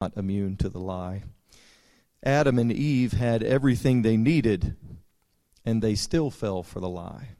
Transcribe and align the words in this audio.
not 0.00 0.16
immune 0.16 0.56
to 0.56 0.70
the 0.70 0.78
lie. 0.78 1.22
Adam 2.22 2.58
and 2.58 2.72
Eve 2.72 3.12
had 3.12 3.42
everything 3.42 4.00
they 4.00 4.16
needed, 4.16 4.74
and 5.62 5.82
they 5.82 5.94
still 5.94 6.30
fell 6.30 6.62
for 6.62 6.80
the 6.80 6.88
lie. 6.88 7.36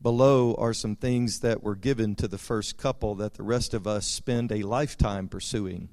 Below 0.00 0.54
are 0.54 0.72
some 0.72 0.96
things 0.96 1.40
that 1.40 1.62
were 1.62 1.76
given 1.76 2.14
to 2.16 2.26
the 2.26 2.38
first 2.38 2.78
couple 2.78 3.14
that 3.16 3.34
the 3.34 3.42
rest 3.42 3.74
of 3.74 3.86
us 3.86 4.06
spend 4.06 4.50
a 4.50 4.62
lifetime 4.62 5.28
pursuing. 5.28 5.90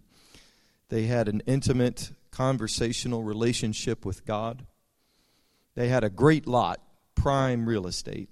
They 0.88 1.04
had 1.04 1.28
an 1.28 1.44
intimate 1.46 2.12
conversational 2.32 3.24
relationship 3.24 4.06
with 4.06 4.26
God. 4.26 4.66
They 5.76 5.90
had 5.90 6.06
a 6.06 6.10
great 6.10 6.48
lot, 6.48 6.82
prime 7.16 7.68
real 7.68 7.86
estate, 7.86 8.30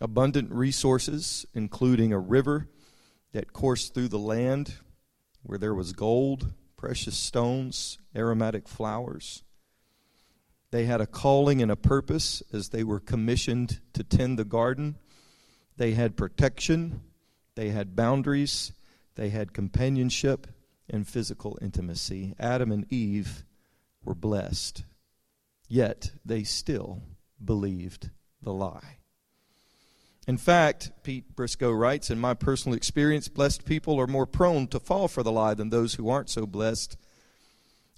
abundant 0.00 0.52
resources, 0.52 1.46
including 1.52 2.12
a 2.12 2.18
river 2.18 2.68
that 3.32 3.52
coursed 3.52 3.92
through 3.92 4.08
the 4.08 4.18
land 4.20 4.74
where 5.42 5.58
there 5.58 5.74
was 5.74 5.92
gold, 5.92 6.52
precious 6.76 7.16
stones, 7.16 7.98
aromatic 8.16 8.68
flowers. 8.68 9.42
They 10.70 10.86
had 10.86 11.00
a 11.00 11.06
calling 11.06 11.60
and 11.60 11.70
a 11.70 11.76
purpose 11.76 12.42
as 12.52 12.70
they 12.70 12.82
were 12.82 13.00
commissioned 13.00 13.80
to 13.92 14.02
tend 14.02 14.38
the 14.38 14.44
garden. 14.44 14.96
They 15.76 15.92
had 15.92 16.16
protection, 16.16 17.02
they 17.54 17.68
had 17.70 17.94
boundaries, 17.94 18.72
they 19.14 19.28
had 19.28 19.52
companionship 19.52 20.46
and 20.88 21.06
physical 21.06 21.58
intimacy. 21.60 22.34
Adam 22.38 22.72
and 22.72 22.90
Eve 22.90 23.44
were 24.04 24.14
blessed, 24.14 24.84
yet 25.68 26.12
they 26.24 26.42
still 26.42 27.02
believed 27.44 28.10
the 28.40 28.52
lie. 28.52 29.01
In 30.26 30.36
fact, 30.36 30.92
Pete 31.02 31.34
Briscoe 31.34 31.72
writes, 31.72 32.10
in 32.10 32.18
my 32.18 32.34
personal 32.34 32.76
experience, 32.76 33.28
blessed 33.28 33.64
people 33.64 34.00
are 34.00 34.06
more 34.06 34.26
prone 34.26 34.68
to 34.68 34.78
fall 34.78 35.08
for 35.08 35.22
the 35.22 35.32
lie 35.32 35.54
than 35.54 35.70
those 35.70 35.94
who 35.94 36.08
aren't 36.08 36.30
so 36.30 36.46
blessed. 36.46 36.96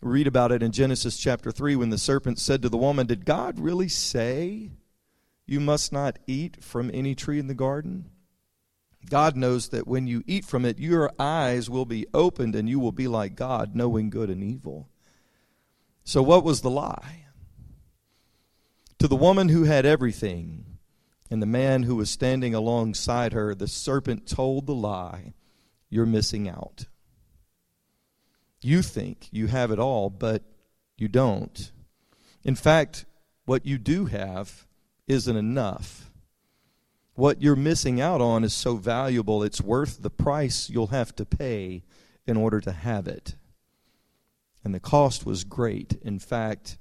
Read 0.00 0.26
about 0.26 0.52
it 0.52 0.62
in 0.62 0.72
Genesis 0.72 1.18
chapter 1.18 1.50
3 1.50 1.76
when 1.76 1.90
the 1.90 1.98
serpent 1.98 2.38
said 2.38 2.62
to 2.62 2.68
the 2.68 2.78
woman, 2.78 3.06
Did 3.06 3.26
God 3.26 3.58
really 3.58 3.88
say 3.88 4.70
you 5.46 5.60
must 5.60 5.92
not 5.92 6.18
eat 6.26 6.62
from 6.62 6.90
any 6.94 7.14
tree 7.14 7.38
in 7.38 7.46
the 7.46 7.54
garden? 7.54 8.10
God 9.10 9.36
knows 9.36 9.68
that 9.68 9.86
when 9.86 10.06
you 10.06 10.22
eat 10.26 10.46
from 10.46 10.64
it, 10.64 10.78
your 10.78 11.12
eyes 11.18 11.68
will 11.68 11.84
be 11.84 12.06
opened 12.14 12.54
and 12.54 12.68
you 12.68 12.80
will 12.80 12.92
be 12.92 13.06
like 13.06 13.36
God, 13.36 13.74
knowing 13.74 14.08
good 14.08 14.30
and 14.30 14.42
evil. 14.42 14.88
So, 16.04 16.22
what 16.22 16.44
was 16.44 16.62
the 16.62 16.70
lie? 16.70 17.26
To 18.98 19.08
the 19.08 19.16
woman 19.16 19.50
who 19.50 19.64
had 19.64 19.84
everything, 19.84 20.73
and 21.30 21.40
the 21.40 21.46
man 21.46 21.84
who 21.84 21.96
was 21.96 22.10
standing 22.10 22.54
alongside 22.54 23.32
her, 23.32 23.54
the 23.54 23.68
serpent 23.68 24.26
told 24.26 24.66
the 24.66 24.74
lie 24.74 25.34
You're 25.88 26.06
missing 26.06 26.48
out. 26.48 26.86
You 28.60 28.82
think 28.82 29.28
you 29.30 29.48
have 29.48 29.70
it 29.70 29.78
all, 29.78 30.10
but 30.10 30.42
you 30.96 31.08
don't. 31.08 31.70
In 32.44 32.54
fact, 32.54 33.04
what 33.44 33.66
you 33.66 33.78
do 33.78 34.06
have 34.06 34.66
isn't 35.06 35.36
enough. 35.36 36.10
What 37.14 37.42
you're 37.42 37.56
missing 37.56 38.00
out 38.00 38.20
on 38.20 38.42
is 38.42 38.52
so 38.52 38.76
valuable, 38.76 39.42
it's 39.42 39.60
worth 39.60 40.02
the 40.02 40.10
price 40.10 40.68
you'll 40.68 40.88
have 40.88 41.14
to 41.16 41.24
pay 41.24 41.84
in 42.26 42.36
order 42.36 42.60
to 42.60 42.72
have 42.72 43.06
it. 43.06 43.36
And 44.64 44.74
the 44.74 44.80
cost 44.80 45.26
was 45.26 45.44
great. 45.44 45.98
In 46.02 46.18
fact, 46.18 46.78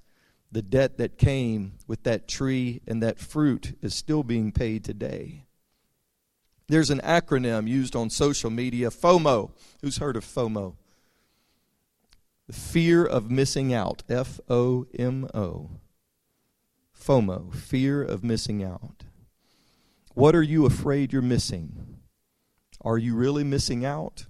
the 0.53 0.61
debt 0.61 0.97
that 0.97 1.17
came 1.17 1.73
with 1.87 2.03
that 2.03 2.27
tree 2.27 2.81
and 2.87 3.01
that 3.01 3.19
fruit 3.19 3.75
is 3.81 3.95
still 3.95 4.23
being 4.23 4.51
paid 4.51 4.83
today. 4.83 5.45
There's 6.67 6.91
an 6.91 7.01
acronym 7.01 7.67
used 7.67 7.95
on 7.95 8.09
social 8.09 8.49
media 8.49 8.89
FOMO. 8.89 9.51
Who's 9.81 9.97
heard 9.97 10.15
of 10.15 10.23
FOMO? 10.23 10.75
The 12.47 12.53
fear 12.53 13.03
of 13.03 13.31
missing 13.31 13.73
out. 13.73 14.03
F 14.07 14.39
O 14.47 14.85
M 14.97 15.27
O. 15.33 15.71
FOMO, 16.97 17.53
fear 17.53 18.01
of 18.01 18.23
missing 18.23 18.63
out. 18.63 19.03
What 20.13 20.35
are 20.35 20.43
you 20.43 20.65
afraid 20.65 21.11
you're 21.11 21.21
missing? 21.21 21.97
Are 22.81 22.97
you 22.97 23.15
really 23.15 23.43
missing 23.43 23.83
out? 23.83 24.25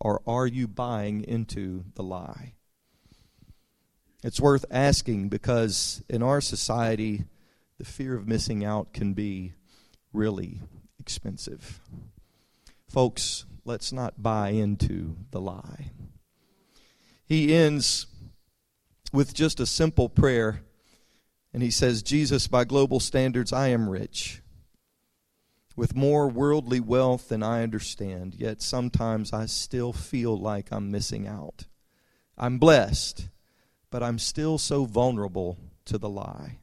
Or 0.00 0.20
are 0.26 0.46
you 0.46 0.66
buying 0.66 1.22
into 1.22 1.84
the 1.94 2.02
lie? 2.02 2.54
It's 4.22 4.40
worth 4.40 4.64
asking 4.70 5.28
because 5.28 6.02
in 6.08 6.22
our 6.22 6.40
society, 6.40 7.24
the 7.78 7.84
fear 7.84 8.14
of 8.16 8.28
missing 8.28 8.64
out 8.64 8.92
can 8.92 9.14
be 9.14 9.54
really 10.12 10.60
expensive. 11.00 11.80
Folks, 12.88 13.46
let's 13.64 13.92
not 13.92 14.22
buy 14.22 14.50
into 14.50 15.16
the 15.32 15.40
lie. 15.40 15.90
He 17.24 17.52
ends 17.52 18.06
with 19.12 19.34
just 19.34 19.58
a 19.58 19.66
simple 19.66 20.08
prayer, 20.08 20.62
and 21.52 21.62
he 21.62 21.70
says, 21.70 22.02
Jesus, 22.02 22.46
by 22.46 22.64
global 22.64 23.00
standards, 23.00 23.52
I 23.52 23.68
am 23.68 23.88
rich, 23.88 24.42
with 25.74 25.96
more 25.96 26.28
worldly 26.28 26.80
wealth 26.80 27.28
than 27.28 27.42
I 27.42 27.62
understand, 27.62 28.36
yet 28.36 28.62
sometimes 28.62 29.32
I 29.32 29.46
still 29.46 29.92
feel 29.92 30.38
like 30.38 30.68
I'm 30.70 30.90
missing 30.90 31.26
out. 31.26 31.64
I'm 32.38 32.58
blessed 32.58 33.28
but 33.92 34.02
I'm 34.02 34.18
still 34.18 34.58
so 34.58 34.86
vulnerable 34.86 35.58
to 35.84 35.98
the 35.98 36.08
lie. 36.08 36.58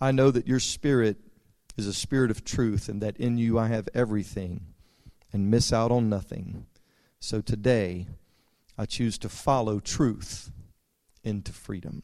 I 0.00 0.10
know 0.10 0.30
that 0.32 0.48
your 0.48 0.58
spirit 0.58 1.18
is 1.76 1.86
a 1.86 1.92
spirit 1.92 2.30
of 2.30 2.44
truth 2.44 2.88
and 2.88 3.00
that 3.02 3.16
in 3.18 3.36
you 3.36 3.58
I 3.58 3.68
have 3.68 3.88
everything 3.94 4.62
and 5.32 5.50
miss 5.50 5.72
out 5.72 5.92
on 5.92 6.08
nothing. 6.08 6.66
So 7.20 7.40
today, 7.40 8.06
I 8.78 8.86
choose 8.86 9.18
to 9.18 9.28
follow 9.28 9.80
truth 9.80 10.50
into 11.22 11.52
freedom. 11.52 12.02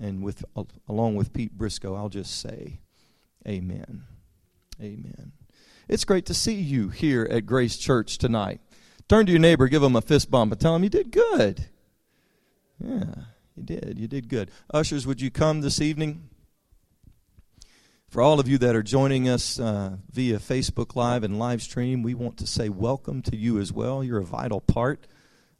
And 0.00 0.24
with 0.24 0.44
along 0.88 1.16
with 1.16 1.32
Pete 1.32 1.52
Briscoe, 1.52 1.94
I'll 1.94 2.08
just 2.08 2.40
say 2.40 2.80
amen. 3.46 4.04
Amen. 4.80 5.32
It's 5.86 6.04
great 6.04 6.24
to 6.26 6.34
see 6.34 6.54
you 6.54 6.88
here 6.88 7.28
at 7.30 7.44
Grace 7.44 7.76
Church 7.76 8.16
tonight. 8.16 8.60
Turn 9.08 9.26
to 9.26 9.32
your 9.32 9.40
neighbor, 9.40 9.68
give 9.68 9.82
him 9.82 9.96
a 9.96 10.00
fist 10.00 10.30
bump, 10.30 10.52
and 10.52 10.60
tell 10.60 10.74
him 10.74 10.84
you 10.84 10.88
did 10.88 11.10
good. 11.10 11.66
Yeah, 12.84 13.14
you 13.56 13.62
did. 13.62 13.96
You 13.96 14.08
did 14.08 14.28
good. 14.28 14.50
Ushers, 14.74 15.06
would 15.06 15.20
you 15.20 15.30
come 15.30 15.60
this 15.60 15.80
evening? 15.80 16.28
For 18.08 18.20
all 18.20 18.40
of 18.40 18.48
you 18.48 18.58
that 18.58 18.74
are 18.74 18.82
joining 18.82 19.28
us 19.28 19.60
uh, 19.60 19.98
via 20.10 20.38
Facebook 20.38 20.96
Live 20.96 21.22
and 21.22 21.38
live 21.38 21.62
stream, 21.62 22.02
we 22.02 22.14
want 22.14 22.38
to 22.38 22.46
say 22.46 22.68
welcome 22.68 23.22
to 23.22 23.36
you 23.36 23.60
as 23.60 23.72
well. 23.72 24.02
You're 24.02 24.18
a 24.18 24.24
vital 24.24 24.60
part 24.60 25.06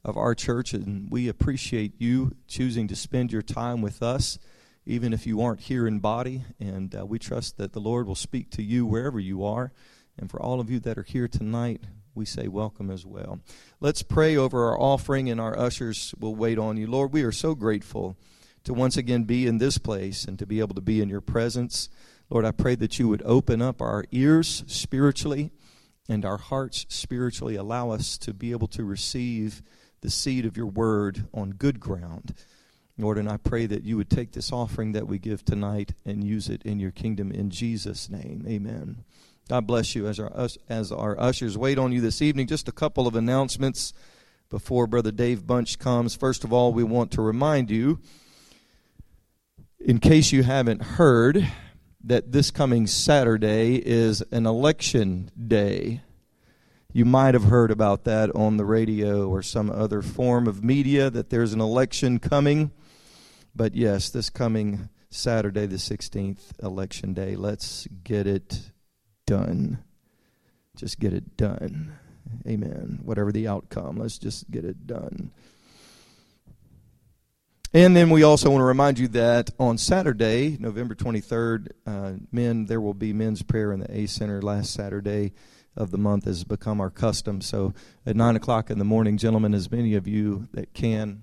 of 0.05 0.17
our 0.17 0.35
church, 0.35 0.75
and 0.75 1.09
we 1.11 1.29
appreciate 1.29 1.93
you 1.99 2.33
choosing 2.49 2.89
to 2.89 2.97
spend 2.97 3.31
your 3.31 3.41
time 3.41 3.83
with 3.83 4.03
us, 4.03 4.41
even 4.85 5.13
if 5.13 5.25
you 5.25 5.41
aren't 5.41 5.61
here 5.61 5.87
in 5.87 6.01
body. 6.01 6.45
And 6.59 6.93
uh, 6.93 7.07
we 7.07 7.21
trust 7.21 7.57
that 7.59 7.73
the 7.73 7.81
Lord 7.81 8.09
will 8.09 8.17
speak 8.17 8.51
to 8.51 8.63
you 8.63 8.85
wherever 8.85 9.21
you 9.21 9.45
are. 9.45 9.73
And 10.19 10.29
for 10.29 10.43
all 10.43 10.59
of 10.59 10.71
you 10.71 10.81
that 10.81 10.99
are 10.99 11.05
here 11.05 11.29
tonight, 11.29 11.85
we 12.15 12.25
say 12.25 12.49
welcome 12.49 12.91
as 12.91 13.07
well. 13.07 13.41
Let's 13.81 14.03
pray 14.03 14.37
over 14.37 14.69
our 14.69 14.81
offering, 14.81 15.31
and 15.31 15.41
our 15.41 15.59
ushers 15.59 16.15
will 16.19 16.35
wait 16.35 16.59
on 16.59 16.77
you. 16.77 16.87
Lord, 16.87 17.13
we 17.13 17.23
are 17.23 17.33
so 17.33 17.55
grateful 17.55 18.17
to 18.65 18.75
once 18.75 18.97
again 18.97 19.25
be 19.25 19.47
in 19.47 19.59
this 19.59 19.79
place 19.79 20.25
and 20.25 20.39
to 20.39 20.47
be 20.47 20.61
able 20.61 20.75
to 20.75 20.81
be 20.81 21.01
in 21.01 21.09
your 21.09 21.21
presence. 21.21 21.89
Lord, 22.31 22.45
I 22.45 22.51
pray 22.51 22.75
that 22.77 22.99
you 22.99 23.09
would 23.09 23.23
open 23.25 23.61
up 23.61 23.81
our 23.81 24.05
ears 24.11 24.65
spiritually 24.67 25.51
and 26.09 26.25
our 26.25 26.39
hearts 26.39 26.87
spiritually. 26.89 27.57
Allow 27.57 27.91
us 27.91 28.19
to 28.19 28.33
be 28.33 28.53
able 28.53 28.69
to 28.69 28.85
receive 28.85 29.63
the 30.01 30.11
seed 30.11 30.45
of 30.45 30.57
your 30.57 30.67
word 30.67 31.27
on 31.33 31.51
good 31.51 31.81
ground. 31.81 32.35
Lord, 32.99 33.19
and 33.19 33.29
I 33.29 33.39
pray 33.39 33.67
that 33.67 33.85
you 33.85 33.97
would 33.97 34.11
take 34.11 34.33
this 34.33 34.53
offering 34.53 34.93
that 34.93 35.07
we 35.09 35.19
give 35.19 35.45
tonight 35.45 35.95
and 36.05 36.23
use 36.23 36.49
it 36.49 36.63
in 36.63 36.79
your 36.79 36.91
kingdom 36.91 37.33
in 37.33 37.51
Jesus' 37.51 38.11
name. 38.11 38.45
Amen. 38.47 39.05
God 39.49 39.67
bless 39.67 39.95
you 39.95 40.07
as 40.07 40.21
our, 40.21 40.49
as 40.69 40.93
our 40.93 41.19
ushers 41.21 41.59
wait 41.59 41.77
on 41.77 41.93
you 41.93 42.01
this 42.01 42.23
evening. 42.23 42.47
Just 42.47 42.69
a 42.69 42.73
couple 42.73 43.07
of 43.07 43.17
announcements 43.17 43.93
before 44.49 44.87
Brother 44.87 45.11
Dave 45.11 45.47
Bunch 45.47 45.79
comes. 45.79 46.15
First 46.15 46.45
of 46.45 46.53
all, 46.53 46.73
we 46.73 46.85
want 46.85 47.11
to 47.13 47.23
remind 47.23 47.71
you, 47.71 47.99
in 49.81 49.99
case 49.99 50.31
you 50.31 50.45
haven't 50.45 50.83
heard, 50.83 51.51
that 52.05 52.33
this 52.33 52.51
coming 52.51 52.87
Saturday 52.87 53.77
is 53.77 54.23
an 54.31 54.47
election 54.47 55.31
day. 55.49 56.03
You 56.93 57.05
might 57.05 57.35
have 57.35 57.45
heard 57.45 57.71
about 57.71 58.05
that 58.05 58.31
on 58.35 58.59
the 58.59 58.65
radio 58.65 59.29
or 59.29 59.43
some 59.43 59.71
other 59.71 60.03
form 60.03 60.47
of 60.47 60.63
media 60.63 61.11
that 61.11 61.31
there's 61.31 61.53
an 61.53 61.61
election 61.61 62.19
coming. 62.19 62.71
But 63.57 63.75
yes, 63.75 64.09
this 64.11 64.31
coming 64.31 64.89
Saturday, 65.11 65.67
the 65.67 65.77
16th, 65.77 66.63
election 66.63 67.13
day. 67.13 67.37
Let's 67.37 67.87
get 68.05 68.27
it 68.27 68.72
done. 69.27 69.79
Just 70.77 70.99
get 70.99 71.13
it 71.13 71.37
done. 71.37 71.97
Amen. 72.47 73.01
Whatever 73.03 73.33
the 73.33 73.49
outcome, 73.49 73.97
let's 73.97 74.19
just 74.19 74.51
get 74.51 74.65
it 74.65 74.87
done. 74.87 75.31
And 77.75 77.97
then 77.97 78.11
we 78.11 78.23
also 78.23 78.51
want 78.51 78.61
to 78.61 78.67
remind 78.67 78.99
you 78.99 79.09
that 79.09 79.51
on 79.59 79.79
Saturday, 79.79 80.59
November 80.61 80.95
23rd, 80.95 81.69
uh, 81.87 82.13
men, 82.31 82.67
there 82.67 82.81
will 82.81 82.95
be 82.95 83.15
men's 83.15 83.43
prayer 83.43 83.73
in 83.73 83.81
the 83.81 83.97
A 83.97 84.07
Center 84.07 84.43
last 84.43 84.73
Saturday. 84.73 85.33
of 85.75 85.91
the 85.91 85.97
month 85.97 86.27
has 86.27 86.45
become 86.45 86.83
our 86.83 86.91
custom. 86.91 87.41
So 87.41 87.73
at 88.05 88.15
9 88.15 88.37
o'clock 88.37 88.69
in 88.69 88.79
the 88.79 88.85
morning, 88.85 89.17
gentlemen, 89.17 89.55
as 89.55 89.71
many 89.71 89.95
of 89.95 90.07
you 90.07 90.49
that 90.53 90.75
can, 90.75 91.23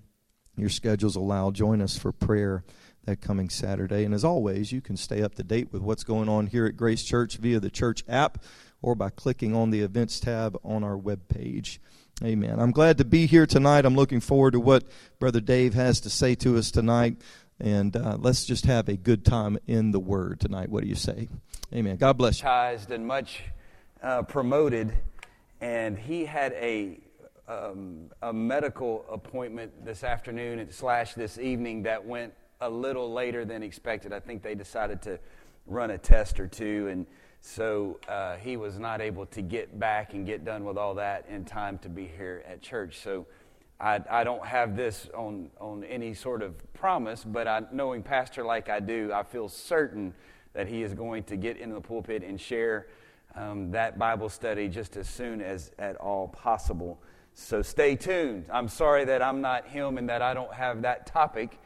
your 0.57 0.69
schedules 0.69 1.15
allow, 1.15 1.51
join 1.51 1.83
us 1.83 1.97
for 1.97 2.11
prayer 2.11 2.63
that 3.09 3.21
coming 3.21 3.49
Saturday. 3.49 4.05
And 4.05 4.13
as 4.13 4.23
always, 4.23 4.71
you 4.71 4.81
can 4.81 4.95
stay 4.95 5.23
up 5.23 5.35
to 5.35 5.43
date 5.43 5.73
with 5.73 5.81
what's 5.81 6.03
going 6.03 6.29
on 6.29 6.47
here 6.47 6.65
at 6.67 6.77
Grace 6.77 7.03
Church 7.03 7.37
via 7.37 7.59
the 7.59 7.71
church 7.71 8.03
app 8.07 8.43
or 8.81 8.93
by 8.93 9.09
clicking 9.09 9.55
on 9.55 9.71
the 9.71 9.81
events 9.81 10.19
tab 10.19 10.57
on 10.63 10.83
our 10.83 10.95
web 10.95 11.27
page. 11.27 11.81
Amen. 12.23 12.59
I'm 12.59 12.71
glad 12.71 12.99
to 12.99 13.05
be 13.05 13.25
here 13.25 13.47
tonight. 13.47 13.85
I'm 13.85 13.95
looking 13.95 14.19
forward 14.19 14.51
to 14.51 14.59
what 14.59 14.83
Brother 15.19 15.41
Dave 15.41 15.73
has 15.73 16.01
to 16.01 16.09
say 16.09 16.35
to 16.35 16.57
us 16.57 16.69
tonight. 16.69 17.17
And 17.59 17.95
uh, 17.95 18.17
let's 18.19 18.45
just 18.45 18.65
have 18.65 18.87
a 18.87 18.95
good 18.95 19.25
time 19.25 19.57
in 19.65 19.91
the 19.91 19.99
Word 19.99 20.39
tonight. 20.39 20.69
What 20.69 20.83
do 20.83 20.89
you 20.89 20.95
say? 20.95 21.29
Amen. 21.73 21.97
God 21.97 22.17
bless 22.17 22.41
you. 22.41 22.47
And 22.47 23.07
much 23.07 23.41
uh, 24.03 24.21
promoted, 24.23 24.93
and 25.59 25.97
he 25.97 26.25
had 26.25 26.53
a 26.53 26.99
um, 27.47 28.11
a 28.21 28.31
medical 28.31 29.05
appointment 29.11 29.83
this 29.83 30.03
afternoon 30.03 30.65
slash 30.71 31.15
this 31.15 31.39
evening 31.39 31.83
that 31.83 32.05
went 32.05 32.33
a 32.61 32.69
little 32.69 33.13
later 33.13 33.45
than 33.45 33.63
expected. 33.63 34.11
I 34.11 34.19
think 34.19 34.43
they 34.43 34.53
decided 34.53 35.01
to 35.03 35.17
run 35.65 35.91
a 35.91 35.97
test 35.97 36.41
or 36.41 36.47
two, 36.47 36.89
and 36.89 37.05
so 37.39 37.97
uh, 38.09 38.35
he 38.35 38.57
was 38.57 38.77
not 38.77 38.99
able 38.99 39.25
to 39.27 39.41
get 39.41 39.79
back 39.79 40.13
and 40.13 40.25
get 40.25 40.43
done 40.43 40.65
with 40.65 40.77
all 40.77 40.95
that 40.95 41.25
in 41.29 41.45
time 41.45 41.77
to 41.79 41.89
be 41.89 42.05
here 42.05 42.43
at 42.45 42.61
church. 42.61 42.99
So 42.99 43.27
I, 43.79 44.01
I 44.09 44.25
don't 44.25 44.45
have 44.45 44.75
this 44.75 45.07
on, 45.13 45.49
on 45.61 45.85
any 45.85 46.13
sort 46.13 46.41
of 46.41 46.73
promise, 46.73 47.23
but 47.23 47.47
I, 47.47 47.61
knowing 47.71 48.03
Pastor 48.03 48.43
like 48.43 48.67
I 48.67 48.81
do, 48.81 49.11
I 49.13 49.23
feel 49.23 49.47
certain 49.47 50.13
that 50.51 50.67
he 50.67 50.83
is 50.83 50.93
going 50.93 51.23
to 51.23 51.37
get 51.37 51.55
into 51.55 51.75
the 51.75 51.81
pulpit 51.81 52.23
and 52.23 52.41
share 52.41 52.87
um, 53.35 53.71
that 53.71 53.97
Bible 53.97 54.27
study 54.27 54.67
just 54.67 54.97
as 54.97 55.07
soon 55.07 55.39
as 55.41 55.71
at 55.79 55.95
all 55.95 56.27
possible. 56.27 56.99
So 57.35 57.61
stay 57.61 57.95
tuned. 57.95 58.47
I'm 58.51 58.67
sorry 58.67 59.05
that 59.05 59.21
I'm 59.21 59.39
not 59.39 59.65
him 59.65 59.97
and 59.97 60.09
that 60.09 60.21
I 60.21 60.33
don't 60.33 60.53
have 60.53 60.81
that 60.81 61.05
topic 61.07 61.57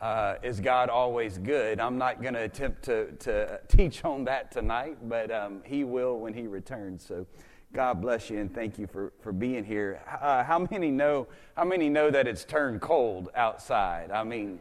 uh, 0.00 0.36
is 0.42 0.60
God 0.60 0.88
always 0.88 1.38
good? 1.38 1.78
I'm 1.78 1.98
not 1.98 2.22
going 2.22 2.34
to 2.34 2.42
attempt 2.42 2.84
to, 2.84 3.12
to 3.12 3.60
teach 3.68 4.04
on 4.04 4.24
that 4.24 4.50
tonight, 4.50 4.96
but 5.08 5.30
um, 5.30 5.62
He 5.64 5.84
will 5.84 6.18
when 6.18 6.32
He 6.32 6.46
returns. 6.46 7.04
So 7.04 7.26
God 7.72 8.00
bless 8.00 8.30
you 8.30 8.38
and 8.38 8.52
thank 8.52 8.78
you 8.78 8.86
for, 8.86 9.12
for 9.20 9.32
being 9.32 9.64
here. 9.64 10.02
Uh, 10.20 10.42
how 10.42 10.66
many 10.70 10.90
know 10.90 11.28
how 11.56 11.64
many 11.64 11.88
know 11.88 12.10
that 12.10 12.26
it's 12.26 12.44
turned 12.44 12.80
cold 12.80 13.28
outside? 13.34 14.10
I 14.10 14.24
mean, 14.24 14.60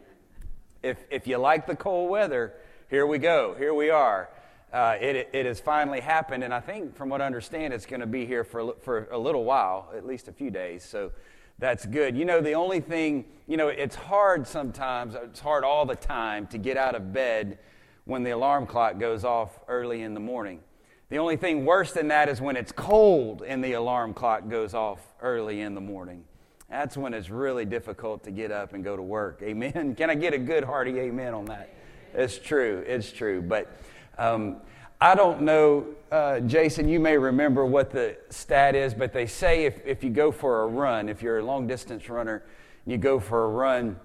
if 0.83 0.97
if 1.09 1.25
you 1.25 1.37
like 1.37 1.65
the 1.65 1.75
cold 1.75 2.09
weather, 2.09 2.53
here 2.89 3.07
we 3.07 3.17
go. 3.17 3.55
Here 3.57 3.73
we 3.73 3.89
are. 3.89 4.29
Uh, 4.71 4.95
it, 5.01 5.29
it 5.33 5.45
has 5.47 5.59
finally 5.59 5.99
happened, 5.99 6.43
and 6.43 6.53
I 6.53 6.59
think, 6.59 6.95
from 6.95 7.09
what 7.09 7.21
I 7.21 7.25
understand, 7.25 7.73
it's 7.73 7.87
going 7.87 8.01
to 8.01 8.05
be 8.05 8.27
here 8.27 8.43
for, 8.43 8.75
for 8.81 9.07
a 9.09 9.17
little 9.17 9.43
while, 9.43 9.91
at 9.97 10.05
least 10.05 10.27
a 10.27 10.31
few 10.31 10.51
days. 10.51 10.83
So 10.83 11.11
that's 11.59 11.85
good. 11.85 12.17
You 12.17 12.25
know, 12.25 12.41
the 12.41 12.53
only 12.53 12.79
thing, 12.79 13.25
you 13.45 13.57
know, 13.57 13.67
it's 13.67 13.95
hard 13.95 14.47
sometimes, 14.47 15.13
it's 15.15 15.39
hard 15.39 15.63
all 15.63 15.85
the 15.85 15.95
time 15.95 16.47
to 16.47 16.57
get 16.57 16.77
out 16.77 16.95
of 16.95 17.13
bed 17.13 17.59
when 18.05 18.23
the 18.23 18.31
alarm 18.31 18.65
clock 18.65 18.97
goes 18.97 19.23
off 19.23 19.59
early 19.67 20.01
in 20.01 20.13
the 20.13 20.19
morning. 20.19 20.61
The 21.09 21.17
only 21.17 21.37
thing 21.37 21.65
worse 21.65 21.91
than 21.91 22.07
that 22.09 22.29
is 22.29 22.39
when 22.39 22.55
it's 22.55 22.71
cold 22.71 23.43
and 23.45 23.63
the 23.63 23.73
alarm 23.73 24.13
clock 24.13 24.47
goes 24.47 24.73
off 24.73 24.99
early 25.21 25.61
in 25.61 25.75
the 25.75 25.81
morning. 25.81 26.23
That's 26.69 26.95
when 26.95 27.13
it's 27.13 27.29
really 27.29 27.65
difficult 27.65 28.23
to 28.23 28.31
get 28.31 28.51
up 28.51 28.73
and 28.73 28.83
go 28.83 28.95
to 28.95 29.01
work. 29.01 29.41
Amen. 29.43 29.95
Can 29.95 30.09
I 30.09 30.15
get 30.15 30.33
a 30.33 30.37
good 30.37 30.63
hearty 30.63 30.97
amen 30.99 31.33
on 31.33 31.45
that? 31.45 31.69
It's 32.13 32.37
true. 32.37 32.83
It's 32.87 33.11
true. 33.11 33.41
But 33.41 33.71
um, 34.17 34.57
I 35.01 35.15
don't 35.15 35.41
know, 35.41 35.87
uh, 36.11 36.39
Jason, 36.41 36.89
you 36.89 36.99
may 36.99 37.17
remember 37.17 37.65
what 37.65 37.91
the 37.91 38.17
stat 38.29 38.75
is, 38.75 38.93
but 38.93 39.13
they 39.13 39.27
say 39.27 39.65
if, 39.65 39.85
if 39.85 40.03
you 40.03 40.09
go 40.09 40.31
for 40.31 40.63
a 40.63 40.67
run, 40.67 41.09
if 41.09 41.21
you're 41.21 41.39
a 41.39 41.43
long 41.43 41.67
distance 41.67 42.09
runner, 42.09 42.43
you 42.85 42.97
go 42.97 43.19
for 43.19 43.45
a 43.45 43.49
run, 43.49 43.99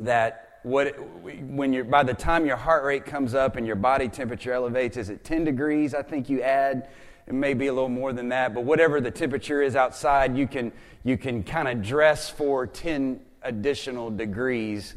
that 0.00 0.60
what 0.62 0.98
when 1.22 1.72
you're 1.72 1.84
by 1.84 2.02
the 2.02 2.14
time 2.14 2.44
your 2.44 2.56
heart 2.56 2.84
rate 2.84 3.04
comes 3.04 3.34
up 3.34 3.56
and 3.56 3.66
your 3.66 3.76
body 3.76 4.08
temperature 4.08 4.52
elevates, 4.52 4.96
is 4.96 5.10
it 5.10 5.24
10 5.24 5.44
degrees? 5.44 5.94
I 5.94 6.02
think 6.02 6.28
you 6.28 6.42
add. 6.42 6.88
It 7.26 7.34
may 7.34 7.54
be 7.54 7.66
a 7.66 7.72
little 7.72 7.88
more 7.88 8.12
than 8.12 8.28
that, 8.28 8.54
but 8.54 8.64
whatever 8.64 9.00
the 9.00 9.10
temperature 9.10 9.60
is 9.60 9.76
outside, 9.76 10.36
you 10.36 10.46
can 10.46 10.72
you 11.04 11.18
can 11.18 11.42
kind 11.42 11.68
of 11.68 11.82
dress 11.82 12.30
for 12.30 12.66
10 12.66 13.20
additional 13.42 14.10
degrees 14.10 14.94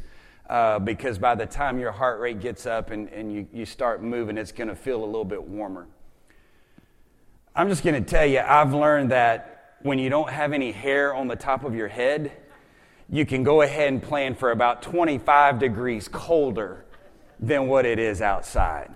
uh, 0.48 0.78
because 0.78 1.18
by 1.18 1.34
the 1.34 1.46
time 1.46 1.78
your 1.78 1.92
heart 1.92 2.20
rate 2.20 2.40
gets 2.40 2.66
up 2.66 2.90
and, 2.90 3.08
and 3.10 3.32
you, 3.32 3.46
you 3.52 3.64
start 3.64 4.02
moving, 4.02 4.36
it's 4.36 4.50
going 4.50 4.68
to 4.68 4.74
feel 4.74 5.04
a 5.04 5.06
little 5.06 5.24
bit 5.24 5.42
warmer. 5.42 5.86
I'm 7.60 7.68
just 7.68 7.84
going 7.84 8.02
to 8.02 8.10
tell 8.10 8.24
you, 8.24 8.38
I've 8.38 8.72
learned 8.72 9.10
that 9.10 9.74
when 9.82 9.98
you 9.98 10.08
don't 10.08 10.30
have 10.30 10.54
any 10.54 10.72
hair 10.72 11.14
on 11.14 11.28
the 11.28 11.36
top 11.36 11.62
of 11.62 11.74
your 11.74 11.88
head, 11.88 12.32
you 13.10 13.26
can 13.26 13.42
go 13.42 13.60
ahead 13.60 13.92
and 13.92 14.02
plan 14.02 14.34
for 14.34 14.50
about 14.50 14.80
25 14.80 15.58
degrees 15.58 16.08
colder 16.08 16.86
than 17.38 17.66
what 17.68 17.84
it 17.84 17.98
is 17.98 18.22
outside. 18.22 18.90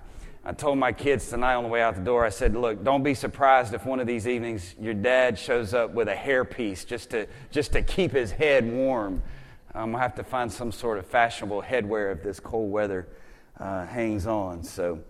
I 0.46 0.54
told 0.54 0.78
my 0.78 0.92
kids 0.92 1.28
tonight 1.28 1.56
on 1.56 1.64
the 1.64 1.68
way 1.68 1.82
out 1.82 1.94
the 1.94 2.00
door, 2.00 2.24
I 2.24 2.30
said, 2.30 2.56
Look, 2.56 2.82
don't 2.82 3.02
be 3.02 3.12
surprised 3.12 3.74
if 3.74 3.84
one 3.84 4.00
of 4.00 4.06
these 4.06 4.26
evenings 4.26 4.74
your 4.80 4.94
dad 4.94 5.38
shows 5.38 5.74
up 5.74 5.90
with 5.90 6.08
a 6.08 6.14
hairpiece 6.14 6.86
just 6.86 7.10
to, 7.10 7.26
just 7.50 7.72
to 7.72 7.82
keep 7.82 8.12
his 8.12 8.30
head 8.30 8.66
warm 8.66 9.20
I'm 9.74 9.90
going 9.90 9.96
to 9.96 9.98
have 9.98 10.14
to 10.14 10.24
find 10.24 10.50
some 10.50 10.72
sort 10.72 10.96
of 10.96 11.04
fashionable 11.04 11.60
headwear 11.60 12.16
if 12.16 12.22
this 12.22 12.40
cold 12.40 12.72
weather 12.72 13.08
uh, 13.60 13.84
hangs 13.84 14.26
on. 14.26 14.62
So, 14.62 15.00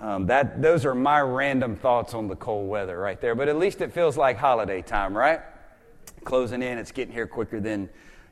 um, 0.00 0.26
that, 0.26 0.60
those 0.60 0.84
are 0.84 0.94
my 0.94 1.20
random 1.20 1.76
thoughts 1.76 2.14
on 2.14 2.28
the 2.28 2.36
cold 2.36 2.68
weather 2.68 2.98
right 2.98 3.20
there. 3.20 3.34
But 3.34 3.48
at 3.48 3.56
least 3.56 3.80
it 3.80 3.92
feels 3.92 4.16
like 4.16 4.36
holiday 4.36 4.82
time, 4.82 5.16
right? 5.16 5.40
Closing 6.24 6.62
in, 6.62 6.78
it's 6.78 6.92
getting 6.92 7.14
here 7.14 7.26
quicker 7.26 7.60
than 7.60 7.88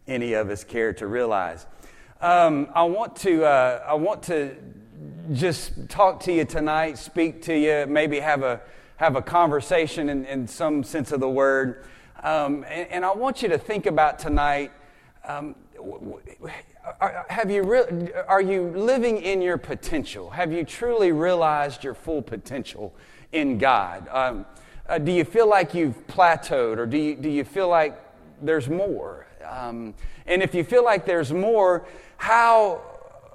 any 0.06 0.32
of 0.32 0.50
us 0.50 0.64
care 0.64 0.93
to 0.94 1.06
realize. 1.06 1.67
Um, 2.20 2.69
I, 2.75 2.82
want 2.82 3.17
to, 3.17 3.44
uh, 3.44 3.85
I 3.87 3.94
want 3.94 4.23
to 4.25 4.56
just 5.32 5.88
talk 5.88 6.20
to 6.20 6.32
you 6.32 6.44
tonight, 6.44 6.99
speak 6.99 7.43
to 7.43 7.56
you, 7.56 7.87
maybe 7.87 8.20
have 8.20 8.43
a, 8.43 8.61
have 8.97 9.17
a 9.17 9.23
conversation 9.23 10.09
in, 10.09 10.25
in 10.26 10.47
some 10.47 10.85
sense 10.85 11.12
of 11.12 11.20
the 11.20 11.29
word. 11.29 11.85
Um, 12.23 12.64
and, 12.69 12.88
and, 12.91 13.05
I 13.05 13.12
want 13.12 13.43
you 13.43 13.49
to 13.49 13.59
think 13.59 13.87
about 13.87 14.20
tonight 14.20 14.70
um, 15.25 15.56
have 17.29 17.50
you 17.50 17.62
re- 17.62 18.12
are 18.29 18.40
you 18.40 18.73
living 18.76 19.19
in 19.19 19.43
your 19.43 19.58
potential? 19.58 20.31
Have 20.31 20.52
you 20.52 20.64
truly 20.64 21.12
realized 21.12 21.84
your 21.84 21.94
full 21.94 22.23
potential 22.23 22.94
in 23.32 23.58
God? 23.58 24.08
Um, 24.11 24.46
uh, 24.88 24.99
do 24.99 25.12
you 25.12 25.25
feel 25.25 25.49
like 25.49 25.75
you've 25.75 26.06
plateaued, 26.06 26.79
or 26.79 26.87
do 26.87 26.99
you, 26.99 27.17
do 27.17 27.29
you 27.29 27.44
feel 27.44 27.69
like 27.69 27.99
there's 28.40 28.69
more? 28.69 29.26
Um, 29.49 29.94
and 30.26 30.43
if 30.43 30.55
you 30.55 30.64
feel 30.64 30.84
like 30.84 31.06
there's 31.06 31.32
more, 31.32 31.87
how, 32.16 32.83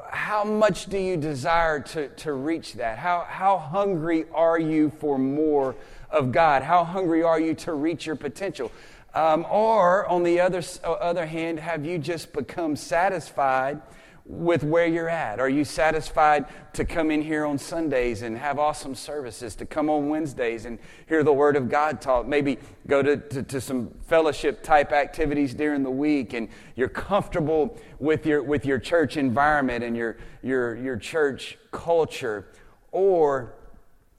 how 0.10 0.43
much 0.43 0.88
do 0.88 0.98
you 0.98 1.17
desire 1.17 1.79
to, 1.79 2.10
to 2.10 2.33
reach 2.33 2.74
that? 2.74 2.98
How, 2.98 3.25
how 3.27 3.57
hungry 3.57 4.25
are 4.33 4.60
you 4.60 4.89
for 4.89 5.17
more 5.17 5.75
of 6.10 6.31
God? 6.31 6.63
How 6.63 6.83
hungry 6.83 7.24
are 7.24 7.39
you 7.39 7.53
to 7.55 7.74
reach 7.74 8.05
your 8.05 8.15
potential? 8.15 8.71
Um, 9.13 9.45
or, 9.49 10.05
on 10.07 10.23
the 10.23 10.39
other, 10.39 10.61
other 10.83 11.25
hand, 11.25 11.59
have 11.59 11.85
you 11.85 11.97
just 11.97 12.33
become 12.33 12.75
satisfied 12.75 13.81
with 14.27 14.63
where 14.63 14.85
you're 14.85 15.09
at? 15.09 15.39
Are 15.39 15.49
you 15.49 15.63
satisfied 15.63 16.45
to 16.73 16.83
come 16.83 17.11
in 17.11 17.21
here 17.21 17.45
on 17.45 17.57
Sundays 17.57 18.21
and 18.21 18.37
have 18.37 18.59
awesome 18.59 18.93
services, 18.93 19.55
to 19.55 19.65
come 19.65 19.89
on 19.89 20.09
Wednesdays 20.09 20.65
and 20.65 20.79
hear 21.07 21.23
the 21.23 21.33
Word 21.33 21.55
of 21.55 21.69
God 21.69 22.01
taught? 22.01 22.27
Maybe 22.27 22.59
go 22.87 23.01
to, 23.01 23.17
to, 23.17 23.43
to 23.43 23.61
some 23.61 23.89
fellowship 24.07 24.63
type 24.63 24.91
activities 24.91 25.53
during 25.53 25.81
the 25.81 25.91
week 25.91 26.33
and 26.33 26.49
you're 26.75 26.89
comfortable 26.89 27.77
with 27.99 28.25
your, 28.25 28.43
with 28.43 28.65
your 28.65 28.79
church 28.79 29.15
environment 29.15 29.83
and 29.83 29.95
your, 29.95 30.17
your, 30.43 30.75
your 30.75 30.97
church 30.97 31.57
culture? 31.71 32.47
Or 32.91 33.53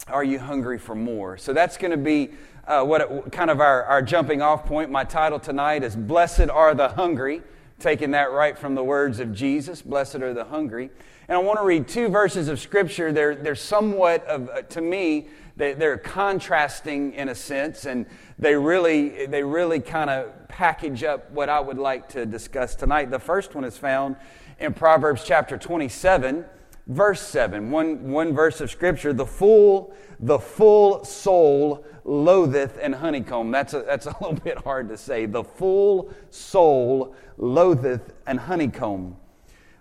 are 0.07 0.25
you 0.25 0.39
hungry 0.39 0.79
for 0.79 0.95
more? 0.95 1.37
So 1.37 1.53
that's 1.53 1.77
going 1.77 1.91
to 1.91 1.99
be 1.99 2.31
uh, 2.69 2.85
what 2.85 3.33
kind 3.33 3.51
of 3.51 3.61
our, 3.61 3.83
our 3.85 4.03
jumping 4.03 4.43
off 4.43 4.67
point. 4.67 4.91
My 4.91 5.03
title 5.03 5.41
tonight 5.41 5.83
is 5.83 5.97
Blessed 5.97 6.51
Are 6.51 6.75
the 6.75 6.91
Hungry, 6.91 7.43
taking 7.79 8.11
that 8.11 8.31
right 8.31 8.59
from 8.59 8.75
the 8.75 8.85
words 8.85 9.21
of 9.21 9.33
Jesus. 9.33 9.81
Blessed 9.81 10.17
are 10.17 10.35
the 10.35 10.45
hungry. 10.45 10.91
And 11.29 11.37
I 11.37 11.41
want 11.41 11.59
to 11.59 11.65
read 11.65 11.89
two 11.89 12.09
verses 12.09 12.49
of 12.49 12.61
Scripture. 12.61 13.11
They're, 13.11 13.35
they're 13.35 13.55
somewhat, 13.55 14.25
of, 14.27 14.51
uh, 14.51 14.63
to 14.63 14.83
me, 14.83 15.29
they, 15.57 15.73
they're 15.73 15.97
contrasting 15.97 17.15
in 17.15 17.31
a 17.31 17.35
sense, 17.35 17.87
and 17.87 18.05
they 18.39 18.55
really, 18.55 19.27
they 19.27 19.43
really 19.43 19.81
kind 19.81 20.11
of 20.11 20.49
package 20.49 21.05
up 21.05 21.31
what 21.31 21.49
I 21.49 21.61
would 21.61 21.79
like 21.79 22.09
to 22.11 22.27
discuss 22.27 22.75
tonight. 22.75 23.11
The 23.11 23.19
first 23.19 23.55
one 23.55 23.65
is 23.65 23.79
found 23.79 24.17
in 24.61 24.75
Proverbs 24.75 25.25
chapter 25.25 25.57
27 25.57 26.45
verse 26.89 27.21
7 27.21 27.71
one, 27.71 28.11
one 28.11 28.35
verse 28.35 28.61
of 28.61 28.71
scripture 28.71 29.13
the 29.13 29.27
full 29.27 29.95
the 30.21 30.39
full 30.39 31.05
soul 31.05 31.85
loatheth 32.05 32.79
and 32.81 32.95
honeycomb 32.95 33.51
that's 33.51 33.75
a, 33.75 33.83
that's 33.83 34.07
a 34.07 34.11
little 34.21 34.33
bit 34.33 34.59
hard 34.59 34.89
to 34.89 34.97
say 34.97 35.27
the 35.27 35.45
full 35.45 36.13
soul 36.31 37.15
loatheth 37.37 38.15
and 38.27 38.41
honeycomb 38.41 39.17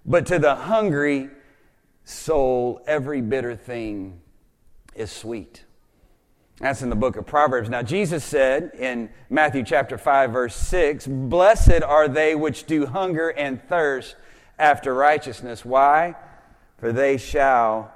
but 0.05 0.25
to 0.25 0.37
the 0.37 0.53
hungry 0.53 1.29
soul 2.03 2.81
every 2.85 3.21
bitter 3.21 3.55
thing 3.55 4.19
is 4.95 5.11
sweet 5.11 5.63
That's 6.59 6.81
in 6.81 6.89
the 6.89 6.95
book 6.95 7.17
of 7.17 7.27
Proverbs. 7.27 7.69
Now, 7.69 7.83
Jesus 7.83 8.23
said 8.23 8.71
in 8.73 9.09
Matthew 9.29 9.63
chapter 9.63 9.95
5, 9.95 10.31
verse 10.31 10.55
6, 10.55 11.05
Blessed 11.05 11.83
are 11.83 12.07
they 12.07 12.33
which 12.33 12.65
do 12.65 12.87
hunger 12.87 13.29
and 13.29 13.61
thirst 13.69 14.15
after 14.57 14.95
righteousness. 14.95 15.63
Why? 15.63 16.15
For 16.77 16.91
they 16.91 17.17
shall 17.17 17.91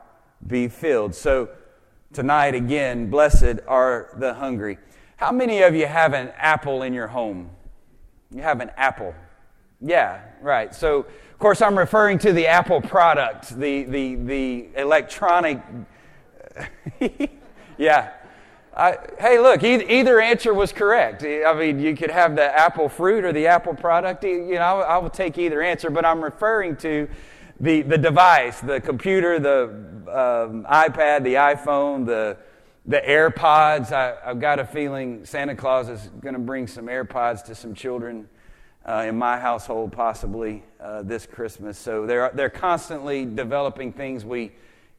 be 0.46 0.68
filled. 0.68 1.14
So, 1.14 1.50
tonight 2.14 2.56
again, 2.56 3.10
blessed 3.10 3.60
are 3.68 4.10
the 4.18 4.34
hungry. 4.34 4.78
How 5.18 5.32
many 5.32 5.62
of 5.62 5.76
you 5.76 5.86
have 5.86 6.14
an 6.14 6.32
apple 6.36 6.82
in 6.82 6.94
your 6.94 7.08
home? 7.08 7.52
You 8.32 8.42
have 8.42 8.60
an 8.60 8.72
apple. 8.78 9.14
Yeah, 9.82 10.22
right. 10.42 10.74
So, 10.74 11.00
of 11.00 11.40
course, 11.40 11.62
I'm 11.62 11.78
referring 11.78 12.20
to 12.20 12.34
the 12.34 12.48
Apple 12.48 12.82
product, 12.82 13.50
the, 13.60 13.84
the, 13.84 14.16
the 14.16 14.70
electronic. 14.76 15.62
yeah. 17.78 18.12
I, 18.76 18.98
hey, 19.20 19.40
look, 19.40 19.64
either, 19.64 19.84
either, 19.84 20.22
answer 20.22 20.54
was 20.54 20.72
correct. 20.72 21.24
I 21.24 21.54
mean, 21.54 21.80
you 21.80 21.96
could 21.96 22.12
have 22.12 22.36
the 22.36 22.58
apple 22.58 22.88
fruit 22.88 23.26
or 23.26 23.34
the 23.34 23.48
apple 23.48 23.74
product. 23.74 24.24
You 24.24 24.54
know, 24.54 24.62
I, 24.62 24.96
I 24.96 24.98
will 25.00 25.10
take 25.10 25.38
either 25.38 25.62
answer, 25.62 25.90
but 25.90 26.06
I'm 26.06 26.24
referring 26.24 26.78
to 26.78 27.10
the, 27.62 27.84
the 27.84 27.98
device, 27.98 28.60
the 28.60 28.82
computer, 28.82 29.40
the 29.40 29.64
um, 30.10 30.66
iPad, 30.66 31.24
the 31.24 31.36
iPhone, 31.36 32.08
the, 32.08 32.36
the 32.88 33.00
AirPods. 33.00 33.92
I, 33.92 34.16
have 34.26 34.40
got 34.40 34.60
a 34.60 34.66
feeling 34.66 35.24
Santa 35.26 35.56
Claus 35.56 35.88
is 35.88 36.10
going 36.22 36.34
to 36.34 36.40
bring 36.40 36.66
some 36.66 36.88
AirPods 36.88 37.44
to 37.46 37.56
some 37.56 37.76
children 37.76 38.28
uh, 38.84 39.06
in 39.08 39.16
my 39.16 39.40
household, 39.40 39.92
possibly 39.92 40.64
uh, 40.80 41.04
this 41.04 41.28
Christmas. 41.28 41.78
So 41.78 42.08
they're, 42.08 42.32
they're 42.34 42.50
constantly 42.50 43.26
developing 43.26 43.94
things 43.94 44.26
we 44.26 44.54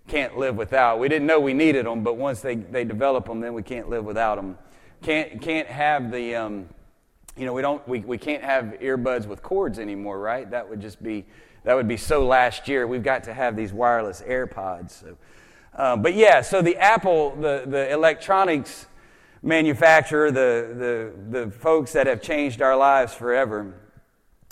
can't 0.07 0.39
live 0.39 0.57
without. 0.57 1.01
We 1.01 1.09
didn't 1.09 1.27
know 1.27 1.41
we 1.41 1.55
needed 1.55 1.85
them, 1.85 2.05
but 2.05 2.17
once 2.17 2.43
they, 2.43 2.55
they 2.55 2.85
develop 2.85 3.27
them, 3.27 3.41
then 3.41 3.55
we 3.55 3.65
can't 3.65 3.91
live 3.91 4.05
without 4.05 4.37
them. 4.37 4.57
Can't, 5.03 5.43
can't 5.43 5.67
have 5.67 6.13
the, 6.13 6.37
um, 6.37 6.69
you 7.37 7.45
know, 7.45 7.53
we, 7.53 7.63
don't, 7.63 7.87
we, 7.89 8.01
we 8.01 8.19
can't 8.19 8.45
have 8.45 8.77
earbuds 8.81 9.27
with 9.27 9.43
cords 9.43 9.81
anymore, 9.81 10.21
right? 10.21 10.49
That 10.49 10.69
would 10.69 10.81
just 10.81 11.03
be, 11.03 11.25
that 11.65 11.75
would 11.75 11.89
be 11.89 11.97
so 11.97 12.27
last 12.27 12.69
year. 12.69 12.87
We've 12.87 13.03
got 13.03 13.25
to 13.25 13.35
have 13.35 13.57
these 13.57 13.73
wireless 13.73 14.23
AirPods. 14.23 14.91
So. 14.91 15.17
Uh, 15.75 15.97
but 15.97 16.15
yeah, 16.15 16.41
so 16.43 16.61
the 16.61 16.77
Apple, 16.77 17.35
the, 17.37 17.65
the 17.67 17.91
electronics 17.91 18.87
manufacturer, 19.43 20.31
the, 20.31 21.13
the, 21.31 21.39
the 21.41 21.51
folks 21.51 21.93
that 21.93 22.07
have 22.07 22.21
changed 22.21 22.61
our 22.61 22.77
lives 22.77 23.15
forever, 23.15 23.75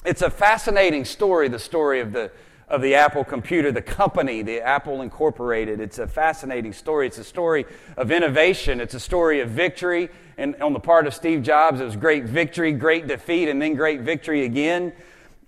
it's 0.05 0.23
a 0.23 0.31
fascinating 0.31 1.05
story, 1.05 1.49
the 1.49 1.59
story 1.59 2.01
of 2.01 2.13
the, 2.13 2.31
of 2.69 2.81
the 2.81 2.95
Apple 2.95 3.25
computer, 3.25 3.71
the 3.71 3.83
company, 3.83 4.41
the 4.41 4.61
Apple 4.61 5.03
Incorporated. 5.03 5.79
It's 5.81 5.99
a 5.99 6.07
fascinating 6.07 6.73
story. 6.73 7.07
It's 7.09 7.19
a 7.19 7.25
story 7.25 7.67
of 7.97 8.11
innovation. 8.11 8.81
It's 8.81 8.95
a 8.95 9.01
story 9.01 9.41
of 9.41 9.51
victory. 9.51 10.09
And 10.39 10.57
on 10.63 10.73
the 10.73 10.81
part 10.81 11.07
of 11.07 11.13
Steve 11.13 11.43
Jobs, 11.43 11.81
it 11.81 11.85
was 11.85 11.97
great 11.97 12.25
victory, 12.25 12.73
great 12.73 13.09
defeat, 13.09 13.49
and 13.51 13.61
then 13.61 13.75
great 13.75 14.01
victory 14.01 14.45
again. 14.45 14.95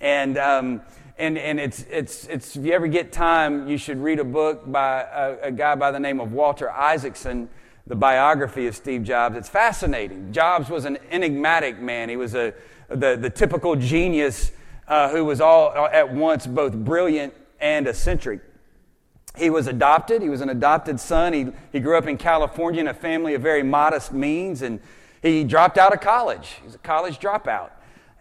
And, 0.01 0.37
um, 0.37 0.83
and, 1.19 1.39
and 1.39 1.61
it's, 1.61 1.85
it's, 1.91 2.27
it's, 2.27 2.57
if 2.57 2.65
you 2.65 2.73
ever 2.73 2.87
get 2.87 3.13
time, 3.13 3.69
you 3.69 3.77
should 3.77 3.99
read 3.99 4.19
a 4.19 4.25
book 4.25 4.71
by 4.71 5.03
a, 5.03 5.49
a 5.49 5.53
guy 5.53 5.75
by 5.75 5.91
the 5.91 6.01
name 6.01 6.21
of 6.21 6.33
Walter 6.33 6.71
Isaacson, 6.71 7.49
the 7.87 7.95
biography 7.95 8.67
of 8.67 8.75
Steve 8.75 9.05
Jobs. 9.05 9.37
It's 9.37 9.49
fascinating. 9.49 10.33
Jobs 10.33 10.71
was 10.71 10.85
an 10.85 10.99
enigmatic 11.11 11.79
man. 11.79 12.09
He 12.09 12.17
was 12.17 12.35
a, 12.35 12.55
the, 12.89 13.17
the 13.17 13.31
typical 13.31 13.77
genius 13.77 14.53
uh, 14.89 15.11
who 15.11 15.25
was 15.25 15.41
all 15.41 15.75
at 15.75 16.13
once 16.13 16.47
both 16.47 16.75
brilliant 16.75 17.35
and 17.61 17.87
eccentric. 17.87 18.41
He 19.37 19.49
was 19.49 19.67
adopted. 19.67 20.23
He 20.23 20.29
was 20.29 20.41
an 20.41 20.51
adopted 20.51 21.01
son. 21.01 21.33
He, 21.33 21.49
he 21.73 21.81
grew 21.81 21.97
up 21.97 22.07
in 22.07 22.19
California 22.19 22.81
in 22.81 22.89
a 22.89 22.95
family 22.95 23.35
of 23.35 23.43
very 23.43 23.63
modest 23.63 24.13
means, 24.13 24.63
and 24.63 24.81
he 25.23 25.45
dropped 25.45 25.79
out 25.79 25.95
of 25.95 26.01
college. 26.01 26.59
He's 26.63 26.75
a 26.75 26.79
college 26.79 27.19
dropout. 27.19 27.71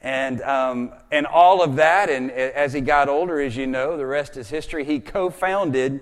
And, 0.01 0.41
um, 0.41 0.93
and 1.11 1.27
all 1.27 1.61
of 1.61 1.75
that, 1.75 2.09
and 2.09 2.31
as 2.31 2.73
he 2.73 2.81
got 2.81 3.07
older, 3.07 3.39
as 3.39 3.55
you 3.55 3.67
know, 3.67 3.97
the 3.97 4.05
rest 4.05 4.35
is 4.35 4.49
history. 4.49 4.83
He 4.83 4.99
co 4.99 5.29
founded 5.29 6.01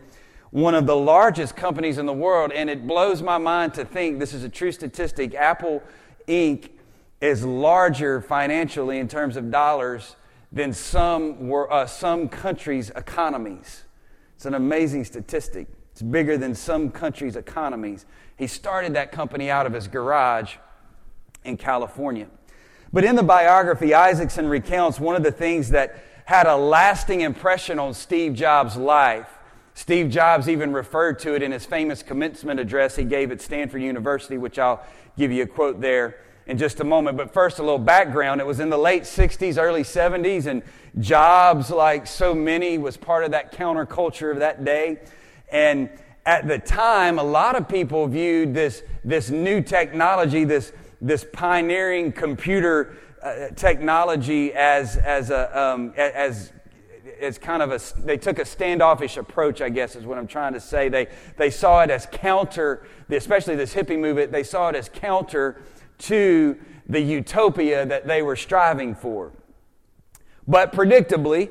one 0.51 0.73
of 0.73 0.85
the 0.87 0.95
largest 0.95 1.55
companies 1.55 1.97
in 1.97 2.05
the 2.05 2.13
world, 2.13 2.51
and 2.51 2.69
it 2.69 2.87
blows 2.87 3.21
my 3.21 3.37
mind 3.37 3.73
to 3.75 3.85
think 3.85 4.19
this 4.19 4.33
is 4.33 4.43
a 4.43 4.49
true 4.49 4.71
statistic. 4.71 5.35
Apple 5.35 5.83
Inc. 6.27 6.69
is 7.21 7.43
larger 7.43 8.21
financially 8.21 8.99
in 8.99 9.07
terms 9.07 9.35
of 9.35 9.51
dollars 9.51 10.15
than 10.51 10.73
some, 10.73 11.47
were, 11.47 11.71
uh, 11.71 11.85
some 11.85 12.29
countries' 12.29 12.89
economies. 12.91 13.83
It's 14.35 14.45
an 14.45 14.55
amazing 14.55 15.03
statistic. 15.03 15.67
It's 15.91 16.01
bigger 16.01 16.37
than 16.37 16.55
some 16.55 16.89
countries' 16.89 17.35
economies. 17.35 18.05
He 18.37 18.47
started 18.47 18.93
that 18.93 19.11
company 19.11 19.51
out 19.51 19.65
of 19.65 19.73
his 19.73 19.87
garage 19.87 20.55
in 21.43 21.57
California. 21.57 22.27
But 22.91 23.03
in 23.03 23.15
the 23.15 23.23
biography, 23.23 23.93
Isaacson 23.93 24.47
recounts 24.47 24.99
one 24.99 25.15
of 25.15 25.23
the 25.23 25.31
things 25.31 25.69
that 25.69 26.03
had 26.25 26.47
a 26.47 26.55
lasting 26.55 27.21
impression 27.21 27.79
on 27.79 27.93
Steve 27.93 28.33
Jobs' 28.33 28.75
life. 28.77 29.27
Steve 29.73 30.09
Jobs 30.09 30.49
even 30.49 30.73
referred 30.73 31.19
to 31.19 31.35
it 31.35 31.43
in 31.43 31.51
his 31.51 31.65
famous 31.65 32.03
commencement 32.03 32.59
address 32.59 32.95
he 32.95 33.03
gave 33.03 33.31
at 33.31 33.41
Stanford 33.41 33.81
University, 33.81 34.37
which 34.37 34.59
I'll 34.59 34.83
give 35.17 35.31
you 35.31 35.43
a 35.43 35.47
quote 35.47 35.79
there 35.79 36.17
in 36.47 36.57
just 36.57 36.79
a 36.79 36.83
moment. 36.83 37.15
But 37.15 37.31
first, 37.31 37.59
a 37.59 37.63
little 37.63 37.77
background. 37.77 38.41
It 38.41 38.47
was 38.47 38.59
in 38.59 38.69
the 38.69 38.77
late 38.77 39.03
60s, 39.03 39.57
early 39.57 39.83
70s, 39.83 40.47
and 40.47 40.63
Jobs, 40.97 41.69
like 41.69 42.07
so 42.07 42.33
many, 42.33 42.77
was 42.77 42.97
part 42.97 43.23
of 43.23 43.31
that 43.31 43.53
counterculture 43.53 44.31
of 44.31 44.39
that 44.39 44.65
day. 44.65 44.97
And 45.51 45.89
at 46.25 46.47
the 46.47 46.57
time, 46.57 47.19
a 47.19 47.23
lot 47.23 47.55
of 47.55 47.69
people 47.69 48.07
viewed 48.07 48.53
this, 48.53 48.83
this 49.03 49.29
new 49.29 49.61
technology, 49.61 50.43
this, 50.43 50.73
this 51.01 51.25
pioneering 51.31 52.11
computer 52.11 52.97
uh, 53.21 53.49
technology, 53.55 54.53
as, 54.53 54.97
as, 54.97 55.29
a, 55.29 55.59
um, 55.59 55.93
as, 55.97 56.51
as 57.19 57.37
kind 57.37 57.61
of 57.61 57.71
a, 57.71 57.79
they 58.01 58.17
took 58.17 58.39
a 58.39 58.45
standoffish 58.45 59.17
approach, 59.17 59.61
I 59.61 59.69
guess 59.69 59.95
is 59.95 60.05
what 60.05 60.17
I'm 60.17 60.27
trying 60.27 60.53
to 60.53 60.59
say. 60.59 60.89
They, 60.89 61.07
they 61.37 61.49
saw 61.49 61.81
it 61.81 61.89
as 61.89 62.07
counter, 62.11 62.85
especially 63.09 63.55
this 63.55 63.73
hippie 63.73 63.99
movement, 63.99 64.31
they 64.31 64.43
saw 64.43 64.69
it 64.69 64.75
as 64.75 64.89
counter 64.89 65.61
to 65.99 66.57
the 66.87 66.99
utopia 66.99 67.85
that 67.85 68.07
they 68.07 68.21
were 68.21 68.35
striving 68.35 68.95
for. 68.95 69.31
But 70.47 70.73
predictably, 70.73 71.49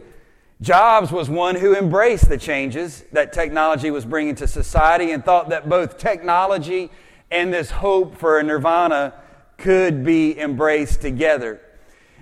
Jobs 0.60 1.12
was 1.12 1.30
one 1.30 1.54
who 1.54 1.76
embraced 1.76 2.28
the 2.28 2.36
changes 2.36 3.04
that 3.12 3.32
technology 3.32 3.92
was 3.92 4.04
bringing 4.04 4.34
to 4.36 4.48
society 4.48 5.12
and 5.12 5.24
thought 5.24 5.50
that 5.50 5.68
both 5.68 5.98
technology 5.98 6.90
and 7.30 7.54
this 7.54 7.70
hope 7.70 8.16
for 8.16 8.40
a 8.40 8.42
nirvana 8.42 9.14
could 9.58 10.04
be 10.04 10.38
embraced 10.38 11.02
together. 11.02 11.60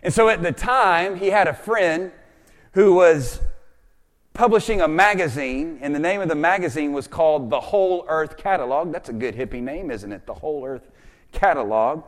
And 0.03 0.13
so 0.13 0.29
at 0.29 0.43
the 0.43 0.53
time, 0.53 1.17
he 1.17 1.29
had 1.29 1.47
a 1.47 1.55
friend 1.55 2.11
who 2.73 2.95
was 2.95 3.41
publishing 4.35 4.81
a 4.81 4.89
magazine, 4.89 5.79
and 5.81 5.95
the 5.95 5.99
name 5.99 6.21
of 6.21 6.29
the 6.29 6.35
magazine 6.35 6.93
was 6.93 7.07
called 7.07 7.49
The 7.49 7.61
Whole 7.61 8.05
Earth 8.09 8.37
Catalog. 8.37 8.93
That's 8.93 9.09
a 9.09 9.13
good 9.13 9.35
hippie 9.35 9.63
name, 9.63 9.91
isn't 9.91 10.13
it? 10.13 10.27
The 10.27 10.35
Whole 10.35 10.65
Earth 10.65 10.91
Catalog. 11.33 12.03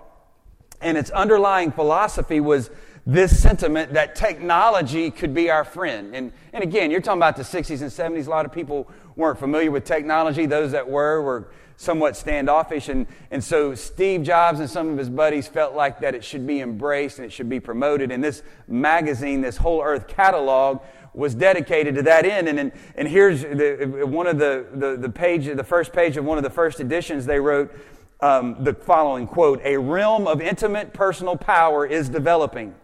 And 0.80 0.96
its 0.96 1.10
underlying 1.10 1.72
philosophy 1.72 2.40
was 2.40 2.70
this 3.06 3.40
sentiment 3.42 3.94
that 3.94 4.14
technology 4.14 5.10
could 5.10 5.32
be 5.32 5.50
our 5.50 5.64
friend. 5.64 6.14
And, 6.14 6.30
and 6.52 6.62
again, 6.62 6.90
you're 6.90 7.00
talking 7.00 7.18
about 7.18 7.36
the 7.36 7.42
60s 7.42 7.80
and 7.80 7.90
70s. 7.90 8.26
A 8.26 8.30
lot 8.30 8.44
of 8.44 8.52
people 8.52 8.90
weren't 9.16 9.38
familiar 9.38 9.70
with 9.70 9.84
technology. 9.84 10.44
Those 10.44 10.72
that 10.72 10.88
were 10.88 11.22
were 11.22 11.48
somewhat 11.78 12.16
standoffish. 12.16 12.88
And, 12.88 13.06
and 13.30 13.42
so 13.42 13.74
Steve 13.74 14.24
Jobs 14.24 14.58
and 14.58 14.68
some 14.68 14.90
of 14.90 14.98
his 14.98 15.08
buddies 15.08 15.46
felt 15.46 15.74
like 15.74 16.00
that 16.00 16.12
it 16.14 16.24
should 16.24 16.44
be 16.44 16.60
embraced 16.60 17.18
and 17.18 17.24
it 17.24 17.30
should 17.30 17.48
be 17.48 17.60
promoted. 17.60 18.10
And 18.10 18.22
this 18.22 18.42
magazine, 18.66 19.40
this 19.40 19.56
Whole 19.56 19.80
Earth 19.80 20.08
catalog, 20.08 20.82
was 21.14 21.36
dedicated 21.36 21.94
to 21.94 22.02
that 22.02 22.26
end. 22.26 22.48
And, 22.48 22.58
and, 22.58 22.72
and 22.96 23.06
here's 23.06 23.42
the, 23.42 24.04
one 24.04 24.26
of 24.26 24.38
the, 24.38 24.66
the, 24.74 24.96
the 24.96 25.08
page, 25.08 25.46
the 25.46 25.64
first 25.64 25.92
page 25.92 26.16
of 26.16 26.24
one 26.24 26.36
of 26.36 26.42
the 26.42 26.50
first 26.50 26.80
editions, 26.80 27.26
they 27.26 27.38
wrote, 27.38 27.72
um, 28.20 28.56
the 28.64 28.74
following 28.74 29.28
quote 29.28 29.60
A 29.64 29.76
realm 29.76 30.26
of 30.26 30.40
intimate 30.40 30.92
personal 30.92 31.36
power 31.36 31.86
is 31.86 32.08
developing. 32.08 32.74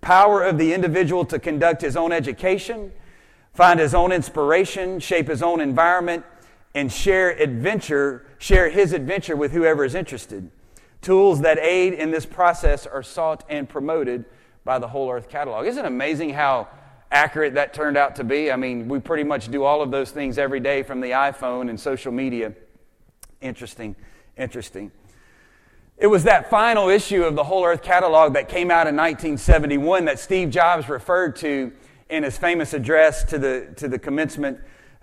Power 0.00 0.44
of 0.44 0.56
the 0.56 0.72
individual 0.72 1.24
to 1.24 1.40
conduct 1.40 1.82
his 1.82 1.96
own 1.96 2.12
education, 2.12 2.92
find 3.54 3.80
his 3.80 3.92
own 3.92 4.12
inspiration, 4.12 5.00
shape 5.00 5.26
his 5.26 5.42
own 5.42 5.60
environment, 5.60 6.24
and 6.74 6.92
share 6.92 7.30
adventure, 7.30 8.26
share 8.38 8.70
his 8.70 8.92
adventure 8.92 9.36
with 9.36 9.52
whoever 9.52 9.84
is 9.84 9.94
interested. 9.94 10.50
Tools 11.00 11.40
that 11.40 11.58
aid 11.58 11.94
in 11.94 12.10
this 12.10 12.26
process 12.26 12.86
are 12.86 13.02
sought 13.02 13.44
and 13.48 13.68
promoted 13.68 14.24
by 14.64 14.78
the 14.78 14.88
Whole 14.88 15.10
Earth 15.10 15.28
Catalog. 15.28 15.66
Isn't 15.66 15.84
it 15.84 15.88
amazing 15.88 16.30
how 16.30 16.68
accurate 17.10 17.54
that 17.54 17.74
turned 17.74 17.96
out 17.96 18.16
to 18.16 18.24
be? 18.24 18.52
I 18.52 18.56
mean, 18.56 18.88
we 18.88 19.00
pretty 19.00 19.24
much 19.24 19.50
do 19.50 19.64
all 19.64 19.82
of 19.82 19.90
those 19.90 20.10
things 20.10 20.38
every 20.38 20.60
day 20.60 20.82
from 20.82 21.00
the 21.00 21.10
iPhone 21.10 21.70
and 21.70 21.80
social 21.80 22.12
media. 22.12 22.52
Interesting. 23.40 23.96
Interesting. 24.36 24.92
It 25.96 26.06
was 26.06 26.24
that 26.24 26.48
final 26.48 26.88
issue 26.88 27.24
of 27.24 27.34
the 27.34 27.44
Whole 27.44 27.64
Earth 27.64 27.82
Catalog 27.82 28.34
that 28.34 28.48
came 28.48 28.70
out 28.70 28.86
in 28.86 28.96
1971 28.96 30.06
that 30.06 30.18
Steve 30.18 30.50
Jobs 30.50 30.88
referred 30.88 31.36
to 31.36 31.72
in 32.08 32.22
his 32.22 32.38
famous 32.38 32.74
address 32.74 33.24
to 33.24 33.38
the, 33.38 33.72
to 33.76 33.88
the 33.88 33.98
commencement 33.98 34.58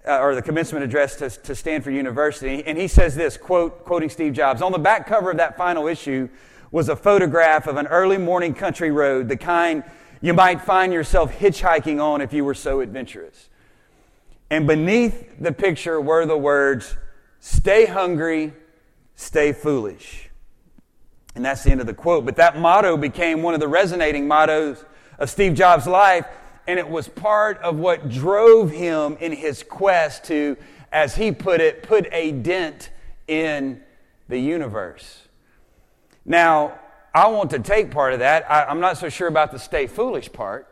uh, 0.07 0.19
or 0.19 0.35
the 0.35 0.41
commencement 0.41 0.83
address 0.83 1.15
to, 1.17 1.29
to 1.29 1.55
Stanford 1.55 1.93
University, 1.93 2.63
and 2.65 2.77
he 2.77 2.87
says 2.87 3.15
this, 3.15 3.37
quote, 3.37 3.83
quoting 3.83 4.09
Steve 4.09 4.33
Jobs, 4.33 4.61
on 4.61 4.71
the 4.71 4.79
back 4.79 5.07
cover 5.07 5.31
of 5.31 5.37
that 5.37 5.57
final 5.57 5.87
issue 5.87 6.29
was 6.71 6.89
a 6.89 6.95
photograph 6.95 7.67
of 7.67 7.77
an 7.77 7.87
early 7.87 8.17
morning 8.17 8.53
country 8.53 8.91
road, 8.91 9.29
the 9.29 9.37
kind 9.37 9.83
you 10.21 10.33
might 10.33 10.61
find 10.61 10.91
yourself 10.91 11.31
hitchhiking 11.33 12.01
on 12.01 12.21
if 12.21 12.33
you 12.33 12.43
were 12.43 12.53
so 12.53 12.81
adventurous. 12.81 13.49
And 14.49 14.65
beneath 14.65 15.39
the 15.39 15.51
picture 15.51 15.99
were 15.99 16.25
the 16.25 16.37
words, 16.37 16.95
stay 17.39 17.85
hungry, 17.85 18.53
stay 19.15 19.53
foolish. 19.53 20.29
And 21.35 21.45
that's 21.45 21.63
the 21.63 21.71
end 21.71 21.81
of 21.81 21.87
the 21.87 21.93
quote. 21.93 22.25
But 22.25 22.37
that 22.37 22.57
motto 22.57 22.97
became 22.97 23.43
one 23.43 23.53
of 23.53 23.59
the 23.59 23.67
resonating 23.67 24.27
mottos 24.27 24.83
of 25.19 25.29
Steve 25.29 25.53
Jobs' 25.53 25.85
life, 25.85 26.25
and 26.67 26.77
it 26.77 26.87
was 26.87 27.07
part 27.07 27.57
of 27.59 27.77
what 27.77 28.09
drove 28.09 28.69
him 28.71 29.17
in 29.21 29.31
his 29.31 29.63
quest 29.63 30.25
to, 30.25 30.57
as 30.91 31.15
he 31.15 31.31
put 31.31 31.61
it, 31.61 31.81
put 31.81 32.07
a 32.11 32.33
dent 32.33 32.91
in 33.27 33.81
the 34.27 34.37
universe. 34.37 35.23
Now, 36.25 36.77
I 37.13 37.27
want 37.27 37.49
to 37.51 37.59
take 37.59 37.89
part 37.89 38.13
of 38.13 38.19
that. 38.19 38.51
I, 38.51 38.69
am 38.69 38.81
not 38.81 38.97
so 38.97 39.07
sure 39.07 39.29
about 39.29 39.51
the 39.53 39.59
stay 39.59 39.87
foolish 39.87 40.31
part, 40.31 40.67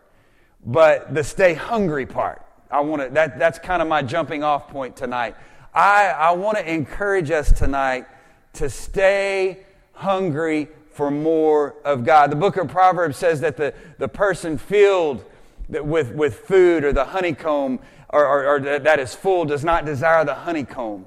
but 0.66 1.14
the 1.14 1.24
stay 1.24 1.54
hungry 1.54 2.06
part. 2.06 2.46
I 2.70 2.82
want 2.82 3.02
to, 3.02 3.10
that, 3.14 3.40
that's 3.40 3.58
kind 3.58 3.82
of 3.82 3.88
my 3.88 4.02
jumping 4.02 4.44
off 4.44 4.68
point 4.68 4.98
tonight. 4.98 5.36
I, 5.74 6.08
I 6.08 6.32
want 6.32 6.58
to 6.58 6.70
encourage 6.72 7.32
us 7.32 7.52
tonight 7.52 8.06
to 8.54 8.70
stay 8.70 9.66
hungry 9.94 10.68
for 10.92 11.10
more 11.10 11.75
of 11.86 12.04
God. 12.04 12.32
The 12.32 12.36
book 12.36 12.58
of 12.58 12.68
Proverbs 12.68 13.18
says 13.18 13.42
that 13.42 13.56
the, 13.56 13.74
the 13.98 14.08
person 14.08 14.58
filled 14.58 15.25
with, 15.70 16.14
with 16.14 16.40
food 16.40 16.84
or 16.84 16.94
the 16.94 17.06
honeycomb 17.06 17.80
or, 18.10 18.26
or, 18.26 18.56
or 18.56 18.80
that 18.80 19.00
is 19.00 19.14
full 19.14 19.46
does 19.46 19.64
not 19.64 19.86
desire 19.86 20.24
the 20.24 20.34
honeycomb. 20.34 21.06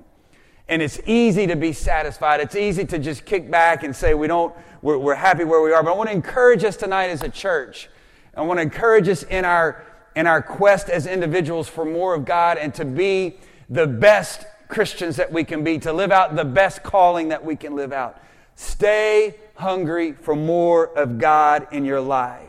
And 0.68 0.82
it's 0.82 1.00
easy 1.06 1.46
to 1.46 1.56
be 1.56 1.72
satisfied. 1.72 2.40
It's 2.40 2.54
easy 2.54 2.84
to 2.86 2.98
just 2.98 3.24
kick 3.24 3.50
back 3.50 3.82
and 3.82 3.96
say, 3.96 4.12
we 4.12 4.26
don't, 4.26 4.54
we're, 4.82 4.98
we're 4.98 5.14
happy 5.14 5.44
where 5.44 5.62
we 5.62 5.72
are. 5.72 5.82
But 5.82 5.94
I 5.94 5.96
want 5.96 6.10
to 6.10 6.14
encourage 6.14 6.64
us 6.64 6.76
tonight 6.76 7.06
as 7.06 7.22
a 7.22 7.30
church. 7.30 7.88
I 8.34 8.42
want 8.42 8.58
to 8.58 8.62
encourage 8.62 9.08
us 9.08 9.22
in 9.22 9.46
our, 9.46 9.86
in 10.14 10.26
our 10.26 10.42
quest 10.42 10.90
as 10.90 11.06
individuals 11.06 11.68
for 11.68 11.86
more 11.86 12.14
of 12.14 12.26
God 12.26 12.58
and 12.58 12.74
to 12.74 12.84
be 12.84 13.38
the 13.70 13.86
best 13.86 14.44
Christians 14.68 15.16
that 15.16 15.32
we 15.32 15.44
can 15.44 15.64
be, 15.64 15.78
to 15.78 15.92
live 15.92 16.12
out 16.12 16.36
the 16.36 16.44
best 16.44 16.82
calling 16.82 17.28
that 17.28 17.42
we 17.42 17.56
can 17.56 17.74
live 17.74 17.92
out. 17.92 18.20
Stay 18.54 19.36
hungry 19.54 20.12
for 20.12 20.36
more 20.36 20.88
of 20.98 21.18
God 21.18 21.68
in 21.72 21.86
your 21.86 22.02
life. 22.02 22.47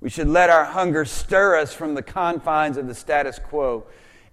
We 0.00 0.10
should 0.10 0.28
let 0.28 0.48
our 0.48 0.64
hunger 0.64 1.04
stir 1.04 1.56
us 1.56 1.72
from 1.72 1.94
the 1.94 2.02
confines 2.02 2.76
of 2.76 2.86
the 2.86 2.94
status 2.94 3.38
quo 3.38 3.84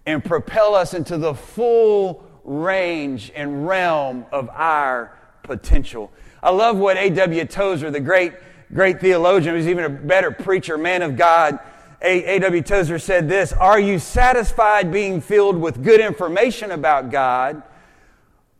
and 0.05 0.23
propel 0.23 0.75
us 0.75 0.93
into 0.93 1.17
the 1.17 1.33
full 1.33 2.23
range 2.43 3.31
and 3.35 3.67
realm 3.67 4.25
of 4.31 4.49
our 4.49 5.17
potential. 5.41 6.11
I 6.43 6.51
love 6.51 6.77
what 6.77 6.97
A.W. 6.97 7.45
Tozer, 7.45 7.89
the 7.89 7.99
great, 7.99 8.33
great 8.71 9.01
theologian, 9.01 9.55
who's 9.55 9.67
even 9.67 9.85
a 9.85 9.89
better 9.89 10.29
preacher, 10.29 10.77
man 10.77 11.01
of 11.01 11.17
God, 11.17 11.59
A.W. 12.03 12.61
Tozer 12.61 12.99
said 12.99 13.27
this 13.27 13.51
Are 13.53 13.79
you 13.79 13.97
satisfied 13.97 14.91
being 14.91 15.21
filled 15.21 15.57
with 15.59 15.83
good 15.83 15.99
information 15.99 16.69
about 16.69 17.09
God, 17.09 17.63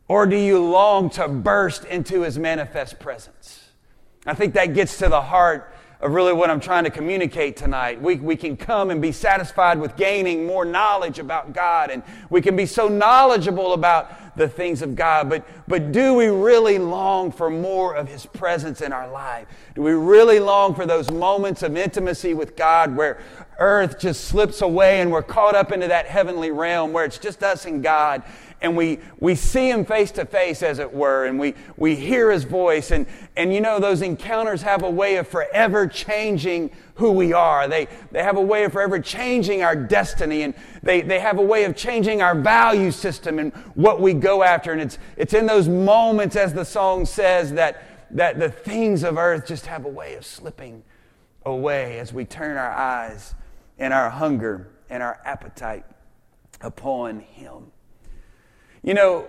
or 0.08 0.26
do 0.26 0.36
you 0.36 0.64
long 0.64 1.10
to 1.10 1.28
burst 1.28 1.84
into 1.84 2.22
his 2.22 2.38
manifest 2.38 2.98
presence? 2.98 3.68
I 4.26 4.34
think 4.34 4.54
that 4.54 4.74
gets 4.74 4.98
to 4.98 5.08
the 5.08 5.20
heart 5.20 5.72
of 6.00 6.12
really 6.12 6.32
what 6.32 6.50
I'm 6.50 6.60
trying 6.60 6.84
to 6.84 6.90
communicate 6.90 7.56
tonight. 7.56 8.00
We, 8.00 8.16
we 8.16 8.36
can 8.36 8.56
come 8.56 8.90
and 8.90 9.00
be 9.00 9.12
satisfied 9.12 9.78
with 9.78 9.96
gaining 9.96 10.46
more 10.46 10.64
knowledge 10.64 11.18
about 11.18 11.54
God, 11.54 11.90
and 11.90 12.02
we 12.28 12.42
can 12.42 12.54
be 12.54 12.66
so 12.66 12.88
knowledgeable 12.88 13.72
about 13.72 14.36
the 14.36 14.48
things 14.48 14.82
of 14.82 14.94
God. 14.94 15.30
But, 15.30 15.46
but 15.66 15.92
do 15.92 16.12
we 16.12 16.26
really 16.26 16.78
long 16.78 17.32
for 17.32 17.48
more 17.48 17.96
of 17.96 18.08
His 18.08 18.26
presence 18.26 18.82
in 18.82 18.92
our 18.92 19.10
life? 19.10 19.48
Do 19.74 19.82
we 19.82 19.92
really 19.92 20.38
long 20.38 20.74
for 20.74 20.84
those 20.84 21.10
moments 21.10 21.62
of 21.62 21.76
intimacy 21.76 22.34
with 22.34 22.56
God 22.56 22.94
where 22.94 23.18
earth 23.58 23.98
just 23.98 24.26
slips 24.26 24.60
away 24.60 25.00
and 25.00 25.10
we're 25.10 25.22
caught 25.22 25.54
up 25.54 25.72
into 25.72 25.88
that 25.88 26.06
heavenly 26.06 26.50
realm 26.50 26.92
where 26.92 27.06
it's 27.06 27.18
just 27.18 27.42
us 27.42 27.64
and 27.64 27.82
God? 27.82 28.22
And 28.66 28.76
we, 28.76 28.98
we 29.20 29.34
see 29.36 29.70
him 29.70 29.84
face 29.84 30.10
to 30.10 30.26
face, 30.26 30.62
as 30.62 30.80
it 30.80 30.92
were, 30.92 31.24
and 31.24 31.38
we, 31.38 31.54
we 31.76 31.94
hear 31.94 32.30
his 32.30 32.44
voice. 32.44 32.90
And, 32.90 33.06
and 33.36 33.54
you 33.54 33.60
know, 33.60 33.78
those 33.78 34.02
encounters 34.02 34.60
have 34.62 34.82
a 34.82 34.90
way 34.90 35.16
of 35.16 35.28
forever 35.28 35.86
changing 35.86 36.72
who 36.96 37.12
we 37.12 37.32
are. 37.32 37.68
They, 37.68 37.86
they 38.10 38.22
have 38.22 38.36
a 38.36 38.42
way 38.42 38.64
of 38.64 38.72
forever 38.72 38.98
changing 38.98 39.62
our 39.62 39.76
destiny, 39.76 40.42
and 40.42 40.52
they, 40.82 41.00
they 41.00 41.20
have 41.20 41.38
a 41.38 41.42
way 41.42 41.64
of 41.64 41.76
changing 41.76 42.22
our 42.22 42.34
value 42.34 42.90
system 42.90 43.38
and 43.38 43.52
what 43.74 44.00
we 44.00 44.12
go 44.12 44.42
after. 44.42 44.72
And 44.72 44.80
it's, 44.80 44.98
it's 45.16 45.32
in 45.32 45.46
those 45.46 45.68
moments, 45.68 46.34
as 46.34 46.52
the 46.52 46.64
song 46.64 47.06
says, 47.06 47.52
that, 47.52 47.82
that 48.10 48.38
the 48.38 48.50
things 48.50 49.04
of 49.04 49.16
earth 49.16 49.46
just 49.46 49.66
have 49.66 49.84
a 49.84 49.90
way 49.90 50.14
of 50.14 50.26
slipping 50.26 50.82
away 51.44 52.00
as 52.00 52.12
we 52.12 52.24
turn 52.24 52.56
our 52.56 52.72
eyes 52.72 53.34
and 53.78 53.94
our 53.94 54.10
hunger 54.10 54.68
and 54.90 55.02
our 55.02 55.20
appetite 55.24 55.84
upon 56.60 57.20
him. 57.20 57.70
You 58.86 58.94
know, 58.94 59.26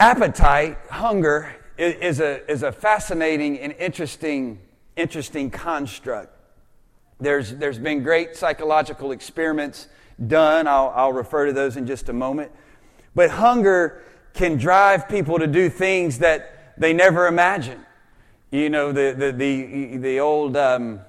appetite, 0.00 0.78
hunger, 0.88 1.54
is 1.76 2.18
a, 2.18 2.50
is 2.50 2.62
a 2.62 2.72
fascinating 2.72 3.58
and 3.58 3.74
interesting, 3.74 4.58
interesting 4.96 5.50
construct. 5.50 6.34
There's, 7.20 7.54
there's 7.56 7.78
been 7.78 8.02
great 8.02 8.36
psychological 8.36 9.12
experiments 9.12 9.88
done. 10.28 10.66
I'll, 10.66 10.94
I'll 10.96 11.12
refer 11.12 11.44
to 11.44 11.52
those 11.52 11.76
in 11.76 11.86
just 11.86 12.08
a 12.08 12.14
moment. 12.14 12.52
But 13.14 13.28
hunger 13.32 14.02
can 14.32 14.56
drive 14.56 15.06
people 15.06 15.38
to 15.38 15.46
do 15.46 15.68
things 15.68 16.20
that 16.20 16.72
they 16.78 16.94
never 16.94 17.26
imagined. 17.26 17.84
You 18.50 18.70
know, 18.70 18.92
the, 18.92 19.14
the, 19.14 19.30
the, 19.30 19.96
the 19.98 20.20
old, 20.20 20.56
um, 20.56 21.00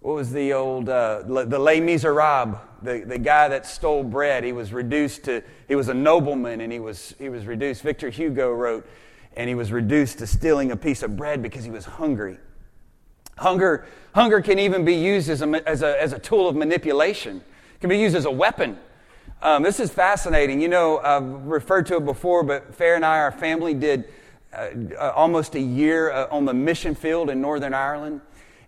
what 0.00 0.14
was 0.14 0.32
the 0.32 0.52
old, 0.52 0.88
uh, 0.88 1.22
the 1.22 1.58
Les 1.58 1.80
Miserables 1.80 2.58
the, 2.82 3.00
the 3.00 3.18
guy 3.18 3.48
that 3.48 3.66
stole 3.66 4.02
bread, 4.02 4.44
he 4.44 4.52
was 4.52 4.72
reduced 4.72 5.24
to, 5.24 5.42
he 5.68 5.74
was 5.74 5.88
a 5.88 5.94
nobleman 5.94 6.60
and 6.60 6.72
he 6.72 6.78
was, 6.78 7.14
he 7.18 7.28
was 7.28 7.46
reduced, 7.46 7.82
Victor 7.82 8.10
Hugo 8.10 8.50
wrote, 8.50 8.86
and 9.36 9.48
he 9.48 9.54
was 9.54 9.72
reduced 9.72 10.18
to 10.18 10.26
stealing 10.26 10.72
a 10.72 10.76
piece 10.76 11.02
of 11.02 11.16
bread 11.16 11.42
because 11.42 11.64
he 11.64 11.70
was 11.70 11.84
hungry. 11.84 12.38
Hunger, 13.38 13.86
hunger 14.14 14.40
can 14.40 14.58
even 14.58 14.84
be 14.84 14.94
used 14.94 15.28
as 15.28 15.42
a, 15.42 15.68
as 15.68 15.82
a, 15.82 16.00
as 16.00 16.12
a 16.12 16.18
tool 16.18 16.48
of 16.48 16.56
manipulation, 16.56 17.38
it 17.74 17.80
can 17.80 17.90
be 17.90 17.98
used 17.98 18.16
as 18.16 18.24
a 18.24 18.30
weapon. 18.30 18.78
Um, 19.42 19.62
this 19.62 19.80
is 19.80 19.90
fascinating. 19.90 20.62
You 20.62 20.68
know, 20.68 20.98
I've 20.98 21.24
referred 21.24 21.84
to 21.86 21.96
it 21.96 22.06
before, 22.06 22.42
but 22.42 22.74
Fair 22.74 22.94
and 22.94 23.04
I, 23.04 23.18
our 23.18 23.32
family, 23.32 23.74
did 23.74 24.08
uh, 24.52 24.68
uh, 24.98 25.12
almost 25.14 25.54
a 25.54 25.60
year 25.60 26.10
uh, 26.10 26.28
on 26.30 26.46
the 26.46 26.54
mission 26.54 26.94
field 26.94 27.28
in 27.28 27.42
Northern 27.42 27.74
Ireland. 27.74 28.22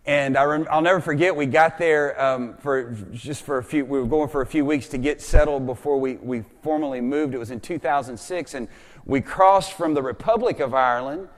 And 0.09 0.39
I 0.39 0.47
will 0.47 0.81
never 0.81 1.03
forget, 1.03 1.37
we 1.37 1.45
got 1.45 1.77
there 1.77 2.19
um, 2.19 2.55
for 2.61 2.97
just 3.13 3.43
for 3.43 3.59
a 3.59 3.63
few, 3.63 3.85
we 3.85 3.99
were 3.99 4.07
going 4.07 4.31
for 4.31 4.41
a 4.41 4.47
few 4.47 4.65
weeks 4.65 4.89
to 4.89 4.97
get 4.97 5.21
settled 5.21 5.67
before 5.67 6.01
we, 6.01 6.15
we 6.15 6.45
formally 6.63 7.03
moved. 7.03 7.35
It 7.35 7.39
was 7.39 7.51
in 7.51 7.61
2006. 7.61 8.55
And 8.55 8.69
we 9.05 9.21
crossed 9.21 9.75
from 9.75 9.93
the 9.93 10.03
Republic 10.03 10.61
of 10.61 10.73
Ireland, 10.73 11.29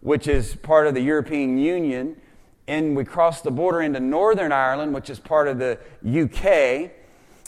which 0.00 0.28
is 0.28 0.54
part 0.56 0.86
of 0.86 0.92
the 0.92 1.00
European 1.00 1.56
Union, 1.56 2.20
and 2.66 2.94
we 2.94 3.02
crossed 3.02 3.44
the 3.44 3.50
border 3.50 3.80
into 3.80 3.98
Northern 3.98 4.52
Ireland, 4.52 4.92
which 4.92 5.08
is 5.08 5.18
part 5.18 5.48
of 5.48 5.58
the 5.58 5.78
UK. 6.04 6.90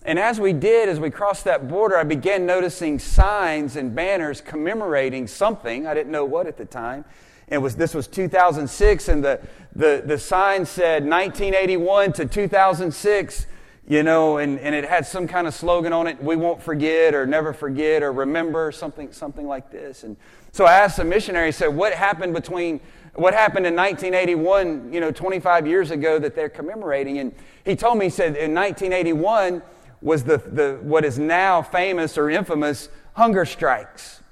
And 0.06 0.18
as 0.18 0.40
we 0.40 0.54
did, 0.54 0.88
as 0.88 0.98
we 0.98 1.10
crossed 1.10 1.44
that 1.44 1.68
border, 1.68 1.98
I 1.98 2.04
began 2.04 2.46
noticing 2.46 2.98
signs 2.98 3.76
and 3.76 3.94
banners 3.94 4.40
commemorating 4.40 5.26
something. 5.26 5.86
I 5.86 5.92
didn't 5.92 6.10
know 6.10 6.24
what 6.24 6.46
at 6.46 6.56
the 6.56 6.64
time. 6.64 7.04
It 7.50 7.58
was, 7.58 7.74
this 7.74 7.94
was 7.94 8.06
2006, 8.06 9.08
and 9.08 9.24
the, 9.24 9.40
the, 9.74 10.02
the 10.06 10.18
sign 10.18 10.64
said 10.64 11.04
1981 11.04 12.12
to 12.14 12.26
2006, 12.26 13.46
you 13.88 14.04
know, 14.04 14.38
and, 14.38 14.60
and 14.60 14.72
it 14.72 14.84
had 14.84 15.04
some 15.04 15.26
kind 15.26 15.48
of 15.48 15.54
slogan 15.54 15.92
on 15.92 16.06
it, 16.06 16.22
we 16.22 16.36
won't 16.36 16.62
forget 16.62 17.12
or 17.12 17.26
never 17.26 17.52
forget 17.52 18.04
or 18.04 18.12
remember, 18.12 18.70
something, 18.70 19.10
something 19.10 19.48
like 19.48 19.68
this. 19.72 20.04
And 20.04 20.16
so 20.52 20.64
I 20.64 20.74
asked 20.74 20.98
the 20.98 21.04
missionary, 21.04 21.50
said, 21.50 21.68
what 21.68 21.92
happened 21.92 22.34
between, 22.34 22.78
what 23.14 23.34
happened 23.34 23.66
in 23.66 23.74
1981, 23.74 24.92
you 24.92 25.00
know, 25.00 25.10
25 25.10 25.66
years 25.66 25.90
ago 25.90 26.20
that 26.20 26.36
they're 26.36 26.48
commemorating? 26.48 27.18
And 27.18 27.34
he 27.64 27.74
told 27.74 27.98
me, 27.98 28.06
he 28.06 28.10
said, 28.10 28.36
in 28.36 28.54
1981 28.54 29.60
was 30.02 30.22
the, 30.22 30.38
the, 30.38 30.78
what 30.82 31.04
is 31.04 31.18
now 31.18 31.60
famous 31.60 32.16
or 32.16 32.30
infamous 32.30 32.90
hunger 33.14 33.44
strikes. 33.44 34.22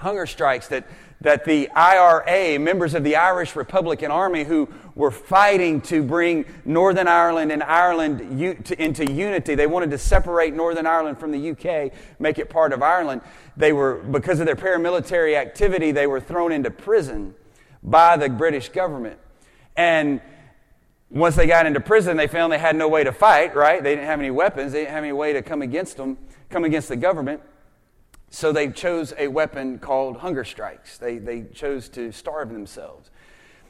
Hunger 0.00 0.26
strikes 0.26 0.66
that 0.68 0.84
that 1.22 1.44
the 1.44 1.70
IRA, 1.70 2.58
members 2.58 2.94
of 2.94 3.04
the 3.04 3.16
Irish 3.16 3.54
Republican 3.54 4.10
Army 4.10 4.42
who 4.44 4.68
were 4.96 5.12
fighting 5.12 5.80
to 5.82 6.02
bring 6.02 6.44
Northern 6.64 7.06
Ireland 7.08 7.52
and 7.52 7.62
Ireland 7.62 8.20
into 8.78 9.10
unity, 9.10 9.54
they 9.54 9.68
wanted 9.68 9.90
to 9.92 9.98
separate 9.98 10.52
Northern 10.52 10.86
Ireland 10.86 11.18
from 11.18 11.30
the 11.30 11.50
UK, 11.50 11.92
make 12.18 12.38
it 12.38 12.50
part 12.50 12.72
of 12.72 12.82
Ireland. 12.82 13.22
They 13.56 13.72
were, 13.72 13.96
because 13.98 14.40
of 14.40 14.46
their 14.46 14.56
paramilitary 14.56 15.36
activity, 15.36 15.92
they 15.92 16.08
were 16.08 16.20
thrown 16.20 16.50
into 16.50 16.70
prison 16.70 17.34
by 17.82 18.16
the 18.16 18.28
British 18.28 18.70
government. 18.70 19.18
And 19.76 20.20
once 21.08 21.36
they 21.36 21.46
got 21.46 21.66
into 21.66 21.80
prison, 21.80 22.16
they 22.16 22.26
found 22.26 22.52
they 22.52 22.58
had 22.58 22.74
no 22.74 22.88
way 22.88 23.04
to 23.04 23.12
fight, 23.12 23.54
right? 23.54 23.82
They 23.82 23.94
didn't 23.94 24.06
have 24.06 24.18
any 24.18 24.30
weapons. 24.30 24.72
They 24.72 24.80
didn't 24.80 24.92
have 24.92 25.04
any 25.04 25.12
way 25.12 25.34
to 25.34 25.42
come 25.42 25.62
against 25.62 25.96
them, 25.96 26.18
come 26.50 26.64
against 26.64 26.88
the 26.88 26.96
government. 26.96 27.42
So 28.32 28.50
they 28.50 28.70
chose 28.70 29.12
a 29.18 29.28
weapon 29.28 29.78
called 29.78 30.16
hunger 30.16 30.42
strikes. 30.42 30.96
They, 30.96 31.18
they 31.18 31.42
chose 31.52 31.90
to 31.90 32.10
starve 32.12 32.50
themselves. 32.50 33.10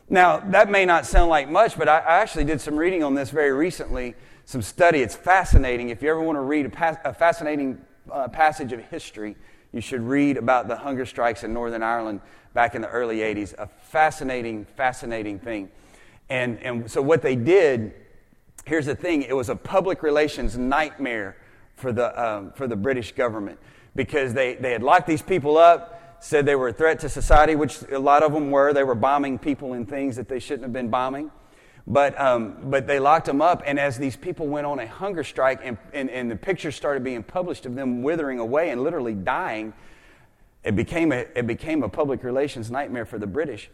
Now, 0.09 0.39
that 0.39 0.71
may 0.71 0.85
not 0.85 1.05
sound 1.05 1.31
like 1.31 1.51
much, 1.51 1.77
but 1.77 1.89
I, 1.89 1.99
I 1.99 2.19
actually 2.21 2.45
did 2.45 2.61
some 2.61 2.77
reading 2.77 3.03
on 3.03 3.15
this 3.15 3.31
very 3.31 3.51
recently, 3.51 4.15
some 4.45 4.63
study. 4.63 5.01
It's 5.01 5.17
fascinating. 5.17 5.89
If 5.89 6.01
you 6.01 6.11
ever 6.11 6.21
want 6.21 6.37
to 6.37 6.43
read 6.43 6.67
a, 6.67 6.69
pas- 6.69 6.99
a 7.05 7.13
fascinating 7.13 7.85
uh, 8.09 8.29
passage 8.29 8.73
of 8.73 8.79
history, 8.85 9.35
you 9.73 9.81
should 9.81 10.01
read 10.01 10.37
about 10.37 10.69
the 10.69 10.77
hunger 10.77 11.07
strikes 11.07 11.43
in 11.43 11.53
Northern 11.53 11.83
Ireland 11.83 12.21
back 12.55 12.77
in 12.77 12.83
the 12.83 12.89
early 12.89 13.19
80s. 13.19 13.55
A 13.59 13.67
fascinating, 13.67 14.65
fascinating 14.77 15.41
thing. 15.41 15.73
And, 16.31 16.63
and 16.63 16.89
so, 16.89 17.03
what 17.03 17.21
they 17.21 17.35
did, 17.35 17.95
here's 18.65 18.87
the 18.87 18.95
thing 18.95 19.23
it 19.23 19.35
was 19.35 19.49
a 19.49 19.57
public 19.57 20.05
relations 20.05 20.57
nightmare 20.57 21.37
for 21.75 21.93
the, 21.93 22.23
um, 22.23 22.53
for 22.53 22.69
the 22.69 22.77
British 22.77 23.11
government 23.11 23.59
because 23.95 24.35
they, 24.35 24.55
they 24.55 24.73
had 24.73 24.83
locked 24.83 25.07
these 25.07 25.23
people 25.23 25.57
up, 25.57 26.19
said 26.21 26.47
they 26.47 26.55
were 26.55 26.69
a 26.69 26.73
threat 26.73 27.01
to 27.01 27.09
society, 27.09 27.55
which 27.55 27.83
a 27.91 27.99
lot 27.99 28.23
of 28.23 28.33
them 28.33 28.51
were. 28.51 28.73
They 28.73 28.85
were 28.85 28.95
bombing 28.95 29.39
people 29.39 29.73
and 29.73 29.89
things 29.89 30.17
that 30.17 30.29
they 30.29 30.39
shouldn't 30.39 30.63
have 30.63 30.73
been 30.73 30.89
bombing. 30.89 31.31
But, 31.87 32.19
um, 32.21 32.59
but 32.65 32.87
they 32.87 33.01
locked 33.01 33.27
them 33.27 33.43
up, 33.43 33.63
and 33.67 33.79
as 33.79 33.99
these 33.99 34.15
people 34.15 34.47
went 34.47 34.67
on 34.67 34.79
a 34.79 34.87
hunger 34.87 35.25
strike 35.25 35.61
and, 35.65 35.77
and, 35.93 36.09
and 36.11 36.31
the 36.31 36.37
pictures 36.37 36.77
started 36.77 37.03
being 37.03 37.25
published 37.25 37.67
of 37.67 37.75
them 37.75 38.03
withering 38.03 38.39
away 38.39 38.71
and 38.71 38.85
literally 38.85 39.15
dying, 39.15 39.73
it 40.63 40.77
became, 40.77 41.11
a, 41.11 41.27
it 41.35 41.49
became 41.49 41.83
a 41.83 41.89
public 41.89 42.23
relations 42.23 42.71
nightmare 42.71 43.05
for 43.05 43.19
the 43.19 43.27
British. 43.27 43.69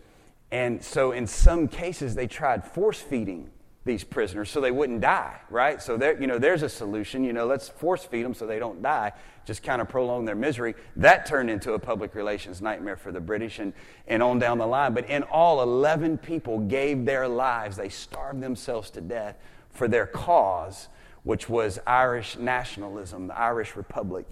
And 0.50 0.82
so, 0.82 1.12
in 1.12 1.26
some 1.26 1.68
cases, 1.68 2.14
they 2.14 2.26
tried 2.26 2.64
force 2.64 2.98
feeding 2.98 3.50
these 3.88 4.04
prisoners 4.04 4.50
so 4.50 4.60
they 4.60 4.70
wouldn't 4.70 5.00
die, 5.00 5.40
right? 5.50 5.82
So, 5.82 5.96
there, 5.96 6.20
you 6.20 6.28
know, 6.28 6.38
there's 6.38 6.62
a 6.62 6.68
solution. 6.68 7.24
You 7.24 7.32
know, 7.32 7.46
let's 7.46 7.68
force 7.68 8.04
feed 8.04 8.22
them 8.22 8.34
so 8.34 8.46
they 8.46 8.60
don't 8.60 8.80
die, 8.80 9.12
just 9.44 9.64
kind 9.64 9.82
of 9.82 9.88
prolong 9.88 10.24
their 10.24 10.36
misery. 10.36 10.76
That 10.94 11.26
turned 11.26 11.50
into 11.50 11.72
a 11.72 11.78
public 11.78 12.14
relations 12.14 12.62
nightmare 12.62 12.96
for 12.96 13.10
the 13.10 13.20
British 13.20 13.58
and, 13.58 13.72
and 14.06 14.22
on 14.22 14.38
down 14.38 14.58
the 14.58 14.66
line. 14.66 14.94
But 14.94 15.08
in 15.10 15.24
all, 15.24 15.62
11 15.62 16.18
people 16.18 16.60
gave 16.60 17.04
their 17.04 17.26
lives. 17.26 17.76
They 17.76 17.88
starved 17.88 18.40
themselves 18.40 18.90
to 18.90 19.00
death 19.00 19.36
for 19.70 19.88
their 19.88 20.06
cause, 20.06 20.88
which 21.24 21.48
was 21.48 21.80
Irish 21.86 22.36
nationalism, 22.36 23.26
the 23.26 23.38
Irish 23.38 23.74
Republic, 23.74 24.26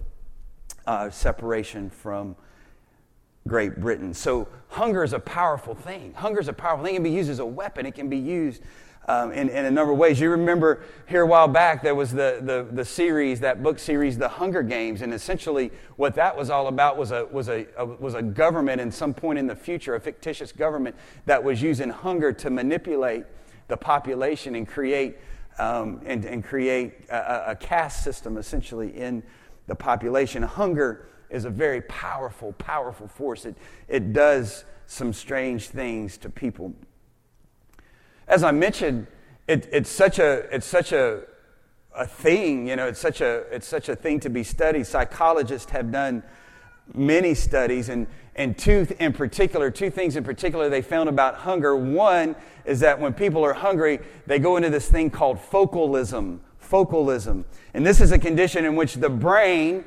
uh, 0.85 1.09
separation 1.09 1.89
from 1.89 2.35
Great 3.47 3.79
Britain. 3.79 4.13
So 4.13 4.47
hunger 4.69 5.03
is 5.03 5.13
a 5.13 5.19
powerful 5.19 5.73
thing. 5.73 6.13
Hunger 6.13 6.39
is 6.39 6.47
a 6.47 6.53
powerful 6.53 6.85
thing. 6.85 6.93
It 6.93 6.97
can 6.97 7.03
be 7.03 7.11
used 7.11 7.29
as 7.29 7.39
a 7.39 7.45
weapon. 7.45 7.85
It 7.85 7.95
can 7.95 8.07
be 8.07 8.17
used 8.17 8.61
um, 9.07 9.31
in, 9.31 9.49
in 9.49 9.65
a 9.65 9.71
number 9.71 9.93
of 9.93 9.97
ways. 9.97 10.19
You 10.19 10.29
remember 10.31 10.83
here 11.07 11.21
a 11.21 11.25
while 11.25 11.47
back 11.47 11.81
there 11.81 11.95
was 11.95 12.11
the, 12.11 12.39
the, 12.41 12.67
the 12.71 12.83
series, 12.83 13.39
that 13.39 13.63
book 13.63 13.79
series, 13.79 14.17
The 14.17 14.27
Hunger 14.27 14.63
Games, 14.63 15.01
and 15.01 15.13
essentially 15.13 15.71
what 15.95 16.15
that 16.15 16.35
was 16.35 16.49
all 16.49 16.67
about 16.67 16.97
was 16.97 17.11
a, 17.11 17.25
was, 17.25 17.47
a, 17.47 17.67
a 17.77 17.85
was 17.85 18.13
a 18.15 18.21
government 18.21 18.81
in 18.81 18.91
some 18.91 19.13
point 19.13 19.39
in 19.39 19.47
the 19.47 19.55
future, 19.55 19.95
a 19.95 19.99
fictitious 19.99 20.51
government 20.51 20.95
that 21.25 21.43
was 21.43 21.61
using 21.61 21.89
hunger 21.89 22.33
to 22.33 22.49
manipulate 22.49 23.23
the 23.67 23.77
population 23.77 24.55
and 24.55 24.67
create, 24.67 25.17
um, 25.57 26.01
and, 26.05 26.25
and 26.25 26.43
create 26.43 26.93
a, 27.09 27.51
a 27.51 27.55
caste 27.55 28.03
system 28.03 28.37
essentially 28.37 28.97
in 28.97 29.23
the 29.67 29.75
population. 29.75 30.43
Hunger 30.43 31.07
is 31.29 31.45
a 31.45 31.49
very 31.49 31.81
powerful, 31.81 32.53
powerful 32.53 33.07
force. 33.07 33.45
It, 33.45 33.57
it 33.87 34.13
does 34.13 34.65
some 34.85 35.11
strange 35.11 35.67
things 35.67 36.17
to 36.17 36.29
people. 36.29 36.73
As 38.27 38.43
I 38.43 38.51
mentioned, 38.51 39.07
it, 39.47 39.69
it's 39.71 39.89
such 39.89 40.19
a, 40.19 40.53
it's 40.53 40.65
such 40.65 40.91
a, 40.91 41.21
a 41.95 42.05
thing, 42.05 42.67
you 42.67 42.75
know, 42.75 42.87
it's 42.87 42.99
such 42.99 43.21
a, 43.21 43.45
it's 43.51 43.67
such 43.67 43.89
a 43.89 43.95
thing 43.95 44.19
to 44.21 44.29
be 44.29 44.43
studied. 44.43 44.85
Psychologists 44.85 45.71
have 45.71 45.91
done 45.91 46.23
many 46.93 47.33
studies, 47.33 47.89
and, 47.89 48.07
and 48.35 48.57
two 48.57 48.85
in 48.99 49.13
particular, 49.13 49.71
two 49.71 49.89
things 49.89 50.15
in 50.15 50.23
particular 50.23 50.69
they 50.69 50.81
found 50.81 51.09
about 51.09 51.35
hunger. 51.35 51.75
One 51.75 52.35
is 52.65 52.81
that 52.81 52.99
when 52.99 53.13
people 53.13 53.43
are 53.43 53.53
hungry, 53.53 53.99
they 54.25 54.39
go 54.39 54.57
into 54.57 54.69
this 54.69 54.89
thing 54.89 55.09
called 55.09 55.39
focalism. 55.39 56.41
Focalism. 56.57 57.45
And 57.73 57.85
this 57.85 58.01
is 58.01 58.11
a 58.11 58.19
condition 58.19 58.65
in 58.65 58.75
which 58.75 58.95
the 58.95 59.09
brain 59.09 59.85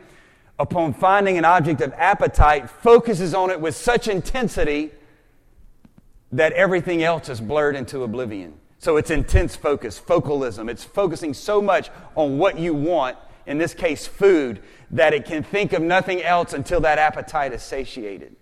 upon 0.61 0.93
finding 0.93 1.39
an 1.39 1.45
object 1.45 1.81
of 1.81 1.93
appetite, 1.95 2.69
focuses 2.69 3.33
on 3.33 3.51
it 3.51 3.59
with 3.59 3.75
such 3.75 4.07
intensity 4.09 4.91
that 6.33 6.53
everything 6.53 7.03
else 7.03 7.29
is 7.29 7.41
blurred 7.41 7.77
into 7.77 8.03
oblivion. 8.03 8.55
So 8.79 8.97
it's 8.97 9.11
intense 9.11 9.57
focus, 9.57 9.99
focalism. 9.99 10.69
It's 10.69 10.85
focusing 10.85 11.35
so 11.35 11.61
much 11.61 11.91
on 12.15 12.39
what 12.39 12.59
you 12.59 12.73
want, 12.73 13.19
in 13.47 13.59
this 13.59 13.75
case, 13.75 14.07
food, 14.07 14.63
that 14.91 15.13
it 15.13 15.27
can 15.27 15.43
think 15.43 15.73
of 15.73 15.83
nothing 15.83 16.23
else 16.23 16.53
until 16.53 16.81
that 16.81 16.99
appetite 16.99 17.53
is 17.53 17.63
satiated. 17.63 18.37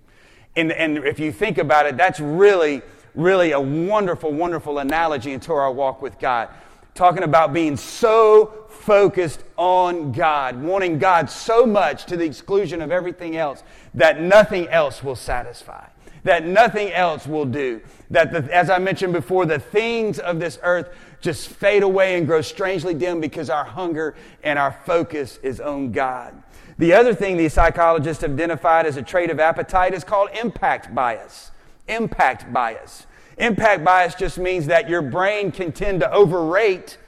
And, 0.54 0.72
and 0.72 0.98
if 0.98 1.18
you 1.18 1.32
think 1.32 1.58
about 1.58 1.86
it, 1.86 1.96
that's 1.96 2.20
really, 2.20 2.82
really 3.14 3.52
a 3.52 3.60
wonderful, 3.60 4.32
wonderful 4.32 4.78
analogy 4.78 5.32
into 5.32 5.52
our 5.52 5.72
walk 5.72 6.02
with 6.02 6.18
God. 6.18 6.48
Talking 6.94 7.22
about 7.22 7.52
being 7.52 7.76
so 7.76 8.66
focused 8.68 9.44
on 9.56 10.12
God, 10.12 10.60
wanting 10.60 10.98
God 10.98 11.30
so 11.30 11.66
much 11.66 12.06
to 12.06 12.16
the 12.16 12.24
exclusion 12.24 12.80
of 12.82 12.90
everything 12.90 13.36
else 13.36 13.62
that 13.94 14.20
nothing 14.20 14.68
else 14.68 15.02
will 15.02 15.16
satisfy, 15.16 15.86
that 16.24 16.46
nothing 16.46 16.92
else 16.92 17.26
will 17.26 17.44
do. 17.44 17.80
That, 18.10 18.32
the, 18.32 18.54
as 18.54 18.70
I 18.70 18.78
mentioned 18.78 19.12
before, 19.12 19.46
the 19.46 19.58
things 19.58 20.18
of 20.18 20.40
this 20.40 20.58
earth 20.62 20.94
just 21.20 21.48
fade 21.48 21.82
away 21.82 22.16
and 22.16 22.26
grow 22.26 22.40
strangely 22.40 22.94
dim 22.94 23.20
because 23.20 23.50
our 23.50 23.64
hunger 23.64 24.14
and 24.42 24.58
our 24.58 24.72
focus 24.84 25.38
is 25.42 25.60
on 25.60 25.92
God. 25.92 26.42
The 26.78 26.92
other 26.92 27.12
thing 27.14 27.36
these 27.36 27.52
psychologists 27.52 28.22
have 28.22 28.32
identified 28.32 28.86
as 28.86 28.96
a 28.96 29.02
trait 29.02 29.30
of 29.30 29.40
appetite 29.40 29.94
is 29.94 30.04
called 30.04 30.30
impact 30.40 30.94
bias. 30.94 31.50
Impact 31.88 32.52
bias. 32.52 33.06
Impact 33.36 33.84
bias 33.84 34.14
just 34.14 34.38
means 34.38 34.66
that 34.66 34.88
your 34.88 35.02
brain 35.02 35.50
can 35.50 35.72
tend 35.72 36.00
to 36.00 36.12
overrate 36.12 36.98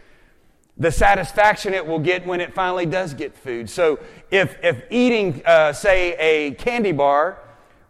the 0.76 0.90
satisfaction 0.90 1.74
it 1.74 1.86
will 1.86 1.98
get 1.98 2.26
when 2.26 2.40
it 2.40 2.54
finally 2.54 2.86
does 2.86 3.14
get 3.14 3.36
food. 3.36 3.68
So, 3.68 4.00
if, 4.30 4.56
if 4.62 4.82
eating, 4.90 5.42
uh, 5.44 5.72
say, 5.72 6.16
a 6.18 6.54
candy 6.54 6.92
bar 6.92 7.38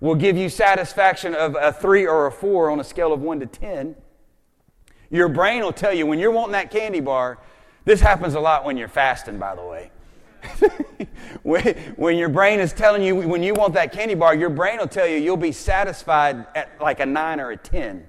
will 0.01 0.15
give 0.15 0.37
you 0.37 0.49
satisfaction 0.49 1.35
of 1.35 1.57
a 1.61 1.73
three 1.73 2.07
or 2.07 2.27
a 2.27 2.33
four 2.33 2.71
on 2.71 2.81
a 2.81 2.85
scale 2.85 3.13
of 3.13 3.21
one 3.21 3.41
to 3.41 3.47
10, 3.47 3.95
your 5.11 5.29
brain 5.29 5.63
will 5.63 5.73
tell 5.73 5.93
you 5.93 6.07
when 6.07 6.19
you're 6.19 6.31
wanting 6.31 6.53
that 6.53 6.71
candy 6.71 7.01
bar, 7.01 7.39
this 7.85 8.01
happens 8.01 8.35
a 8.35 8.41
lot 8.41 8.65
when 8.65 8.77
you're 8.77 8.89
fasting, 8.89 9.39
by 9.39 9.55
the 9.55 9.65
way. 9.65 9.91
when, 11.43 12.17
your 12.17 12.29
brain 12.31 12.61
is 12.61 12.73
telling 12.73 13.03
you 13.03 13.15
when 13.15 13.43
you 13.43 13.53
want 13.53 13.75
that 13.75 13.93
candy 13.93 14.15
bar, 14.15 14.35
your 14.35 14.49
brain 14.49 14.79
will 14.79 14.89
tell 14.89 15.07
you 15.07 15.17
you'll 15.17 15.37
be 15.37 15.53
satisfied 15.53 16.47
at 16.55 16.71
like 16.81 17.01
a 17.01 17.07
nine 17.07 17.41
or 17.41 17.51
a 17.51 17.57
10 17.57 18.07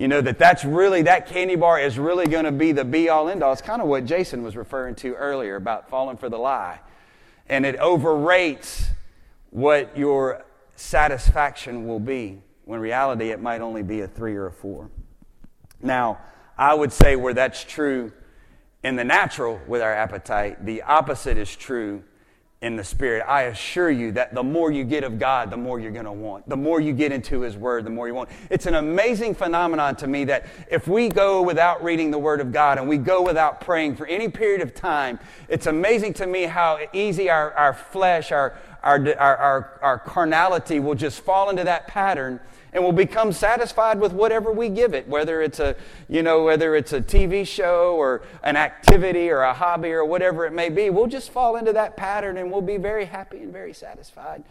you 0.00 0.08
know, 0.08 0.22
that 0.22 0.38
that's 0.38 0.64
really, 0.64 1.02
that 1.02 1.26
candy 1.26 1.56
bar 1.56 1.78
is 1.78 1.98
really 1.98 2.26
going 2.26 2.46
to 2.46 2.52
be 2.52 2.72
the 2.72 2.86
be 2.86 3.10
all 3.10 3.28
end 3.28 3.42
all. 3.42 3.52
It's 3.52 3.60
kind 3.60 3.82
of 3.82 3.88
what 3.88 4.06
Jason 4.06 4.42
was 4.42 4.56
referring 4.56 4.94
to 4.96 5.14
earlier 5.14 5.56
about 5.56 5.90
falling 5.90 6.16
for 6.16 6.30
the 6.30 6.38
lie. 6.38 6.80
And 7.50 7.66
it 7.66 7.78
overrates 7.78 8.86
what 9.50 9.94
your 9.98 10.42
satisfaction 10.80 11.86
will 11.86 12.00
be, 12.00 12.40
when 12.64 12.80
reality 12.80 13.30
it 13.30 13.40
might 13.40 13.60
only 13.60 13.82
be 13.82 14.00
a 14.00 14.08
three 14.08 14.34
or 14.34 14.46
a 14.46 14.52
four. 14.52 14.90
Now, 15.82 16.18
I 16.56 16.74
would 16.74 16.92
say 16.92 17.16
where 17.16 17.34
that's 17.34 17.64
true 17.64 18.12
in 18.82 18.96
the 18.96 19.04
natural 19.04 19.60
with 19.66 19.82
our 19.82 19.92
appetite, 19.92 20.64
the 20.64 20.82
opposite 20.82 21.36
is 21.36 21.54
true 21.54 22.02
in 22.62 22.76
the 22.76 22.84
Spirit, 22.84 23.24
I 23.26 23.44
assure 23.44 23.90
you 23.90 24.12
that 24.12 24.34
the 24.34 24.42
more 24.42 24.70
you 24.70 24.84
get 24.84 25.02
of 25.02 25.18
God, 25.18 25.50
the 25.50 25.56
more 25.56 25.80
you're 25.80 25.90
going 25.90 26.04
to 26.04 26.12
want. 26.12 26.46
The 26.46 26.58
more 26.58 26.78
you 26.78 26.92
get 26.92 27.10
into 27.10 27.40
His 27.40 27.56
Word, 27.56 27.86
the 27.86 27.90
more 27.90 28.06
you 28.06 28.14
want. 28.14 28.28
It's 28.50 28.66
an 28.66 28.74
amazing 28.74 29.34
phenomenon 29.34 29.96
to 29.96 30.06
me 30.06 30.24
that 30.24 30.44
if 30.70 30.86
we 30.86 31.08
go 31.08 31.40
without 31.40 31.82
reading 31.82 32.10
the 32.10 32.18
Word 32.18 32.38
of 32.38 32.52
God 32.52 32.76
and 32.76 32.86
we 32.86 32.98
go 32.98 33.22
without 33.22 33.62
praying 33.62 33.96
for 33.96 34.06
any 34.06 34.28
period 34.28 34.60
of 34.60 34.74
time, 34.74 35.18
it's 35.48 35.66
amazing 35.66 36.12
to 36.14 36.26
me 36.26 36.42
how 36.42 36.78
easy 36.92 37.30
our, 37.30 37.54
our 37.54 37.72
flesh, 37.72 38.30
our, 38.30 38.58
our, 38.82 39.14
our, 39.18 39.78
our, 39.82 39.98
carnality 39.98 40.80
will 40.80 40.94
just 40.94 41.20
fall 41.20 41.50
into 41.50 41.64
that 41.64 41.86
pattern 41.86 42.40
and 42.72 42.82
will 42.82 42.92
become 42.92 43.32
satisfied 43.32 44.00
with 44.00 44.12
whatever 44.12 44.52
we 44.52 44.68
give 44.68 44.94
it, 44.94 45.06
whether 45.08 45.42
it's 45.42 45.60
a, 45.60 45.76
you 46.08 46.22
know, 46.22 46.44
whether 46.44 46.74
it's 46.76 46.92
a 46.92 47.00
TV 47.00 47.46
show 47.46 47.96
or 47.96 48.22
an 48.42 48.56
activity 48.56 49.28
or 49.28 49.42
a 49.42 49.52
hobby 49.52 49.90
or 49.90 50.04
whatever 50.04 50.46
it 50.46 50.52
may 50.52 50.68
be. 50.68 50.88
We'll 50.88 51.08
just 51.08 51.30
fall 51.30 51.56
into 51.56 51.72
that 51.72 51.96
pattern 51.96 52.36
and 52.36 52.50
we'll 52.50 52.62
be 52.62 52.76
very 52.76 53.04
happy 53.04 53.38
and 53.38 53.52
very 53.52 53.74
satisfied. 53.74 54.44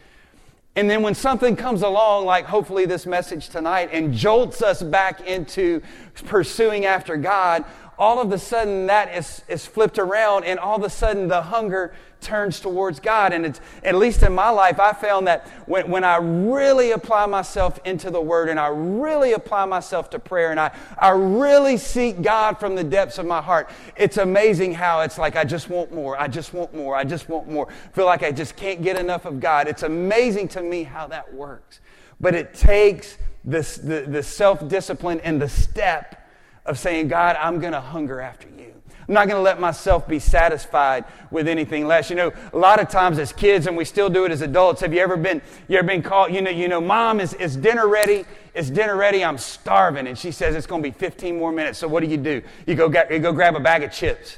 And 0.76 0.88
then 0.88 1.02
when 1.02 1.14
something 1.14 1.56
comes 1.56 1.82
along, 1.82 2.26
like 2.26 2.44
hopefully 2.44 2.86
this 2.86 3.04
message 3.04 3.48
tonight, 3.48 3.90
and 3.92 4.14
jolts 4.14 4.62
us 4.62 4.82
back 4.82 5.20
into 5.26 5.82
pursuing 6.26 6.84
after 6.84 7.16
God, 7.16 7.64
all 7.98 8.20
of 8.20 8.32
a 8.32 8.38
sudden 8.38 8.86
that 8.86 9.14
is, 9.14 9.42
is 9.48 9.66
flipped 9.66 9.98
around, 9.98 10.44
and 10.44 10.58
all 10.58 10.76
of 10.76 10.84
a 10.84 10.90
sudden 10.90 11.28
the 11.28 11.42
hunger 11.42 11.92
turns 12.20 12.60
towards 12.60 13.00
God. 13.00 13.32
And 13.32 13.46
it's, 13.46 13.60
at 13.84 13.94
least 13.94 14.22
in 14.22 14.34
my 14.34 14.50
life, 14.50 14.78
I 14.78 14.92
found 14.92 15.26
that 15.26 15.46
when, 15.66 15.90
when 15.90 16.04
I 16.04 16.16
really 16.16 16.92
apply 16.92 17.26
myself 17.26 17.78
into 17.84 18.10
the 18.10 18.20
Word 18.20 18.48
and 18.48 18.58
I 18.58 18.68
really 18.68 19.32
apply 19.32 19.64
myself 19.66 20.10
to 20.10 20.18
prayer 20.18 20.50
and 20.50 20.60
I, 20.60 20.74
I 20.98 21.10
really 21.10 21.76
seek 21.76 22.22
God 22.22 22.58
from 22.58 22.74
the 22.74 22.84
depths 22.84 23.18
of 23.18 23.26
my 23.26 23.40
heart, 23.40 23.70
it's 23.96 24.16
amazing 24.16 24.74
how 24.74 25.00
it's 25.00 25.18
like 25.18 25.36
I 25.36 25.44
just 25.44 25.68
want 25.68 25.92
more, 25.92 26.18
I 26.18 26.28
just 26.28 26.52
want 26.52 26.74
more, 26.74 26.94
I 26.96 27.04
just 27.04 27.28
want 27.28 27.48
more. 27.48 27.68
feel 27.92 28.06
like 28.06 28.22
I 28.22 28.32
just 28.32 28.56
can't 28.56 28.82
get 28.82 28.98
enough 28.98 29.24
of 29.24 29.40
God. 29.40 29.68
It's 29.68 29.82
amazing 29.82 30.48
to 30.48 30.62
me 30.62 30.82
how 30.82 31.06
that 31.08 31.32
works. 31.32 31.80
But 32.20 32.34
it 32.34 32.52
takes 32.54 33.16
this, 33.44 33.76
the, 33.76 34.02
the 34.02 34.22
self 34.22 34.68
discipline 34.68 35.20
and 35.20 35.40
the 35.40 35.48
step 35.48 36.19
of 36.66 36.78
saying, 36.78 37.08
God, 37.08 37.36
I'm 37.40 37.58
going 37.58 37.72
to 37.72 37.80
hunger 37.80 38.20
after 38.20 38.48
you. 38.48 38.74
I'm 39.10 39.14
not 39.14 39.26
going 39.26 39.38
to 39.38 39.42
let 39.42 39.58
myself 39.58 40.06
be 40.06 40.20
satisfied 40.20 41.04
with 41.32 41.48
anything 41.48 41.88
less. 41.88 42.10
You 42.10 42.16
know, 42.16 42.32
a 42.52 42.56
lot 42.56 42.78
of 42.78 42.88
times 42.88 43.18
as 43.18 43.32
kids, 43.32 43.66
and 43.66 43.76
we 43.76 43.84
still 43.84 44.08
do 44.08 44.24
it 44.24 44.30
as 44.30 44.40
adults, 44.40 44.82
have 44.82 44.94
you 44.94 45.00
ever 45.00 45.16
been, 45.16 45.42
you 45.66 45.78
ever 45.78 45.88
been 45.88 46.00
called, 46.00 46.32
you 46.32 46.40
know, 46.40 46.50
you 46.50 46.68
know, 46.68 46.80
mom, 46.80 47.18
is, 47.18 47.34
is 47.34 47.56
dinner 47.56 47.88
ready? 47.88 48.24
Is 48.54 48.70
dinner 48.70 48.94
ready? 48.94 49.24
I'm 49.24 49.36
starving. 49.36 50.06
And 50.06 50.16
she 50.16 50.30
says 50.30 50.54
it's 50.54 50.68
going 50.68 50.80
to 50.80 50.88
be 50.88 50.96
15 50.96 51.36
more 51.36 51.50
minutes. 51.50 51.78
So 51.80 51.88
what 51.88 52.04
do 52.04 52.08
you 52.08 52.18
do? 52.18 52.40
You 52.66 52.76
go, 52.76 52.86
you 53.10 53.18
go 53.18 53.32
grab 53.32 53.56
a 53.56 53.60
bag 53.60 53.82
of 53.82 53.90
chips. 53.90 54.36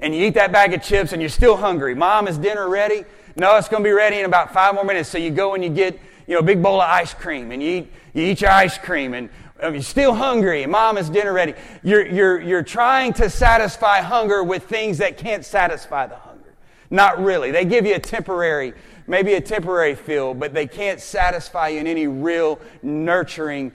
And 0.00 0.12
you 0.12 0.26
eat 0.26 0.34
that 0.34 0.50
bag 0.50 0.74
of 0.74 0.82
chips 0.82 1.12
and 1.12 1.22
you're 1.22 1.28
still 1.28 1.56
hungry. 1.56 1.94
Mom, 1.94 2.26
is 2.26 2.36
dinner 2.36 2.68
ready? 2.68 3.04
No, 3.36 3.56
it's 3.56 3.68
going 3.68 3.84
to 3.84 3.88
be 3.88 3.92
ready 3.92 4.18
in 4.18 4.24
about 4.24 4.52
five 4.52 4.74
more 4.74 4.82
minutes. 4.82 5.08
So 5.08 5.18
you 5.18 5.30
go 5.30 5.54
and 5.54 5.62
you 5.62 5.70
get, 5.70 6.00
you 6.26 6.34
know, 6.34 6.40
a 6.40 6.42
big 6.42 6.60
bowl 6.60 6.80
of 6.80 6.88
ice 6.88 7.14
cream 7.14 7.52
and 7.52 7.62
you 7.62 7.70
eat, 7.70 7.92
you 8.12 8.24
eat 8.24 8.40
your 8.40 8.50
ice 8.50 8.76
cream 8.76 9.14
and 9.14 9.28
you're 9.62 9.82
still 9.82 10.14
hungry. 10.14 10.66
Mom 10.66 10.98
is 10.98 11.10
dinner 11.10 11.32
ready. 11.32 11.54
You're, 11.82 12.06
you're, 12.06 12.40
you're 12.40 12.62
trying 12.62 13.12
to 13.14 13.28
satisfy 13.30 14.00
hunger 14.00 14.42
with 14.42 14.64
things 14.64 14.98
that 14.98 15.18
can't 15.18 15.44
satisfy 15.44 16.06
the 16.06 16.16
hunger. 16.16 16.54
Not 16.90 17.22
really. 17.22 17.50
They 17.50 17.64
give 17.64 17.86
you 17.86 17.94
a 17.94 17.98
temporary, 18.00 18.74
maybe 19.06 19.34
a 19.34 19.40
temporary 19.40 19.94
feel, 19.94 20.34
but 20.34 20.54
they 20.54 20.66
can't 20.66 21.00
satisfy 21.00 21.68
you 21.68 21.80
in 21.80 21.86
any 21.86 22.06
real 22.06 22.60
nurturing, 22.82 23.72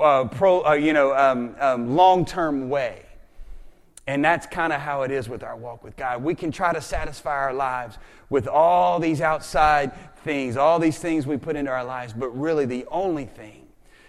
uh, 0.00 0.24
pro, 0.26 0.64
uh, 0.64 0.72
you 0.74 0.92
know, 0.92 1.14
um, 1.14 1.56
um, 1.58 1.96
long-term 1.96 2.68
way. 2.68 3.06
And 4.06 4.24
that's 4.24 4.46
kind 4.46 4.72
of 4.72 4.80
how 4.80 5.02
it 5.02 5.10
is 5.10 5.28
with 5.28 5.42
our 5.42 5.56
walk 5.56 5.82
with 5.82 5.96
God. 5.96 6.22
We 6.22 6.34
can 6.34 6.52
try 6.52 6.72
to 6.72 6.80
satisfy 6.80 7.34
our 7.34 7.54
lives 7.54 7.96
with 8.28 8.46
all 8.46 9.00
these 9.00 9.20
outside 9.20 9.92
things, 10.18 10.56
all 10.56 10.78
these 10.78 10.98
things 10.98 11.26
we 11.26 11.38
put 11.38 11.56
into 11.56 11.70
our 11.70 11.84
lives, 11.84 12.12
but 12.12 12.28
really 12.28 12.66
the 12.66 12.84
only 12.90 13.24
thing 13.24 13.63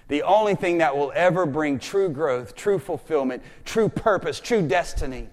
the 0.08 0.24
only 0.24 0.56
thing 0.56 0.80
that 0.80 0.96
will 0.96 1.12
ever 1.16 1.46
bring 1.46 1.80
true 1.80 2.10
growth, 2.10 2.56
true 2.56 2.80
fulfillment, 2.80 3.42
true 3.64 3.90
purpose, 3.90 4.40
true 4.40 4.62
destiny 4.62 5.30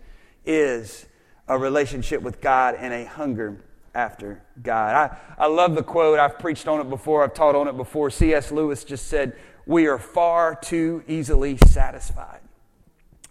is 0.47 1.07
a 1.49 1.59
relationship 1.59 2.23
with 2.23 2.41
God 2.41 2.75
and 2.77 2.93
a 2.93 3.05
hunger 3.05 3.59
after 3.95 4.43
God. 4.63 4.95
I, 4.95 5.45
I 5.45 5.47
love 5.47 5.75
the 5.75 5.83
quote. 5.83 6.19
I've 6.19 6.39
preached 6.39 6.67
on 6.67 6.81
it 6.81 6.89
before, 6.89 7.23
I've 7.23 7.35
taught 7.35 7.55
on 7.55 7.69
it 7.69 7.77
before. 7.77 8.11
C.S. 8.11 8.51
Lewis 8.51 8.85
just 8.85 9.09
said, 9.09 9.37
We 9.67 9.87
are 9.87 9.99
far 9.99 10.55
too 10.55 11.03
easily 11.07 11.59
satisfied. 11.67 12.41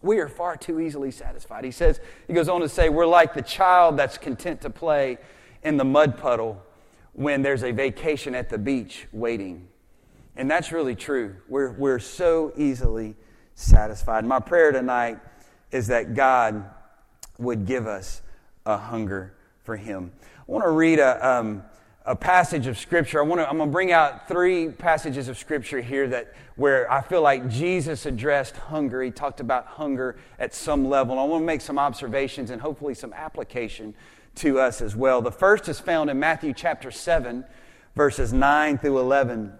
We 0.04 0.20
are 0.20 0.28
far 0.28 0.58
too 0.58 0.80
easily 0.80 1.12
satisfied. 1.12 1.64
He 1.64 1.72
says, 1.72 2.00
he 2.28 2.34
goes 2.34 2.50
on 2.50 2.62
to 2.62 2.70
say, 2.70 2.90
We're 2.90 3.08
like 3.08 3.34
the 3.34 3.42
child 3.42 3.98
that's 3.98 4.18
content 4.18 4.62
to 4.62 4.70
play 4.70 5.18
in 5.64 5.78
the 5.78 5.86
mud 5.86 6.18
puddle 6.18 6.62
when 7.14 7.42
there's 7.42 7.64
a 7.64 7.72
vacation 7.72 8.36
at 8.36 8.50
the 8.50 8.58
beach 8.58 9.08
waiting. 9.12 9.68
And 10.42 10.50
that's 10.50 10.72
really 10.72 10.96
true. 10.96 11.36
We're, 11.48 11.70
we're 11.74 12.00
so 12.00 12.52
easily 12.58 13.16
satisfied. 13.54 14.26
My 14.26 14.40
prayer 14.40 14.72
tonight 14.72 15.20
is 15.70 15.86
that 15.90 16.16
God 16.16 16.66
would 17.38 17.68
give 17.68 17.86
us 17.86 18.24
a 18.66 18.76
hunger 18.76 19.36
for 19.62 19.78
Him. 19.78 20.12
I 20.40 20.52
want 20.52 20.64
to 20.64 20.72
read 20.72 20.98
a, 20.98 21.30
um, 21.30 21.64
a 22.08 22.16
passage 22.16 22.66
of 22.66 22.80
Scripture. 22.80 23.20
I 23.20 23.22
want 23.22 23.40
to, 23.40 23.48
I'm 23.48 23.58
going 23.58 23.70
to 23.70 23.72
bring 23.72 23.92
out 23.92 24.28
three 24.28 24.70
passages 24.70 25.28
of 25.28 25.38
Scripture 25.38 25.80
here 25.80 26.08
that 26.08 26.34
where 26.56 26.92
I 26.92 27.04
feel 27.04 27.22
like 27.22 27.48
Jesus 27.48 28.08
addressed 28.08 28.58
hunger. 28.58 29.04
He 29.04 29.12
talked 29.12 29.42
about 29.42 29.68
hunger 29.68 30.18
at 30.40 30.56
some 30.56 30.90
level. 30.90 31.20
I 31.20 31.24
want 31.26 31.44
to 31.44 31.46
make 31.46 31.62
some 31.62 31.78
observations 31.78 32.50
and 32.50 32.60
hopefully 32.60 32.96
some 32.96 33.14
application 33.14 33.94
to 34.38 34.60
us 34.60 34.82
as 34.82 34.96
well. 34.96 35.22
The 35.22 35.32
first 35.32 35.70
is 35.70 35.80
found 35.80 36.10
in 36.10 36.18
Matthew 36.18 36.56
chapter 36.56 36.90
7, 36.90 37.46
verses 37.96 38.34
9 38.34 38.80
through 38.80 38.98
11. 38.98 39.60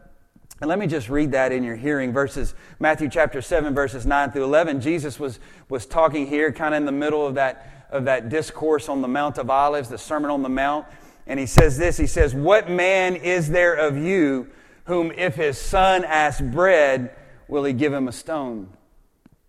And 0.62 0.70
let 0.70 0.78
me 0.78 0.86
just 0.86 1.10
read 1.10 1.32
that 1.32 1.52
in 1.52 1.64
your 1.64 1.76
hearing. 1.76 2.14
Verses, 2.14 2.54
Matthew 2.80 3.10
chapter 3.10 3.42
7, 3.42 3.74
verses 3.74 4.06
9 4.06 4.32
through 4.32 4.44
11. 4.44 4.80
Jesus 4.80 5.20
was, 5.20 5.40
was 5.70 5.88
talking 5.88 6.28
here, 6.28 6.52
kind 6.52 6.76
of 6.76 6.78
in 6.78 6.86
the 6.86 6.92
middle 6.92 7.26
of 7.26 7.34
that, 7.34 7.88
of 7.90 8.06
that 8.06 8.30
discourse 8.30 8.88
on 8.88 9.02
the 9.02 9.08
Mount 9.08 9.40
of 9.40 9.50
Olives, 9.50 9.90
the 9.90 9.98
Sermon 9.98 10.30
on 10.30 10.44
the 10.44 10.50
Mount. 10.50 10.86
And 11.26 11.40
he 11.40 11.48
says 11.48 11.80
this 11.80 11.98
He 11.98 12.06
says, 12.06 12.36
What 12.36 12.70
man 12.70 13.16
is 13.16 13.50
there 13.50 13.74
of 13.74 13.98
you 13.98 14.50
whom, 14.86 15.12
if 15.14 15.36
his 15.36 15.58
son 15.58 16.04
asks 16.06 16.42
bread, 16.42 17.16
will 17.48 17.64
he 17.64 17.74
give 17.74 17.92
him 17.92 18.08
a 18.08 18.12
stone? 18.12 18.70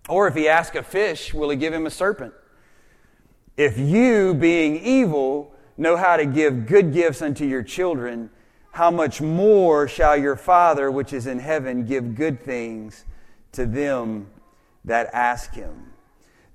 Or 0.09 0.29
if 0.29 0.35
he 0.35 0.48
asks 0.48 0.77
a 0.77 0.83
fish, 0.83 1.35
will 1.35 1.51
he 1.51 1.57
give 1.57 1.75
him 1.75 1.87
a 1.87 1.90
serpent? 1.90 2.33
If 3.57 3.79
you, 3.79 4.33
being 4.33 4.77
evil, 4.77 5.55
know 5.77 5.96
how 5.96 6.16
to 6.16 6.25
give 6.25 6.66
good 6.66 6.92
gifts 6.92 7.20
unto 7.20 7.44
your 7.44 7.62
children, 7.62 8.31
how 8.72 8.90
much 8.90 9.20
more 9.20 9.87
shall 9.87 10.16
your 10.16 10.35
Father 10.35 10.90
which 10.90 11.12
is 11.12 11.26
in 11.26 11.38
heaven 11.38 11.85
give 11.85 12.14
good 12.14 12.42
things 12.42 13.04
to 13.52 13.66
them 13.66 14.26
that 14.85 15.11
ask 15.12 15.52
him? 15.52 15.92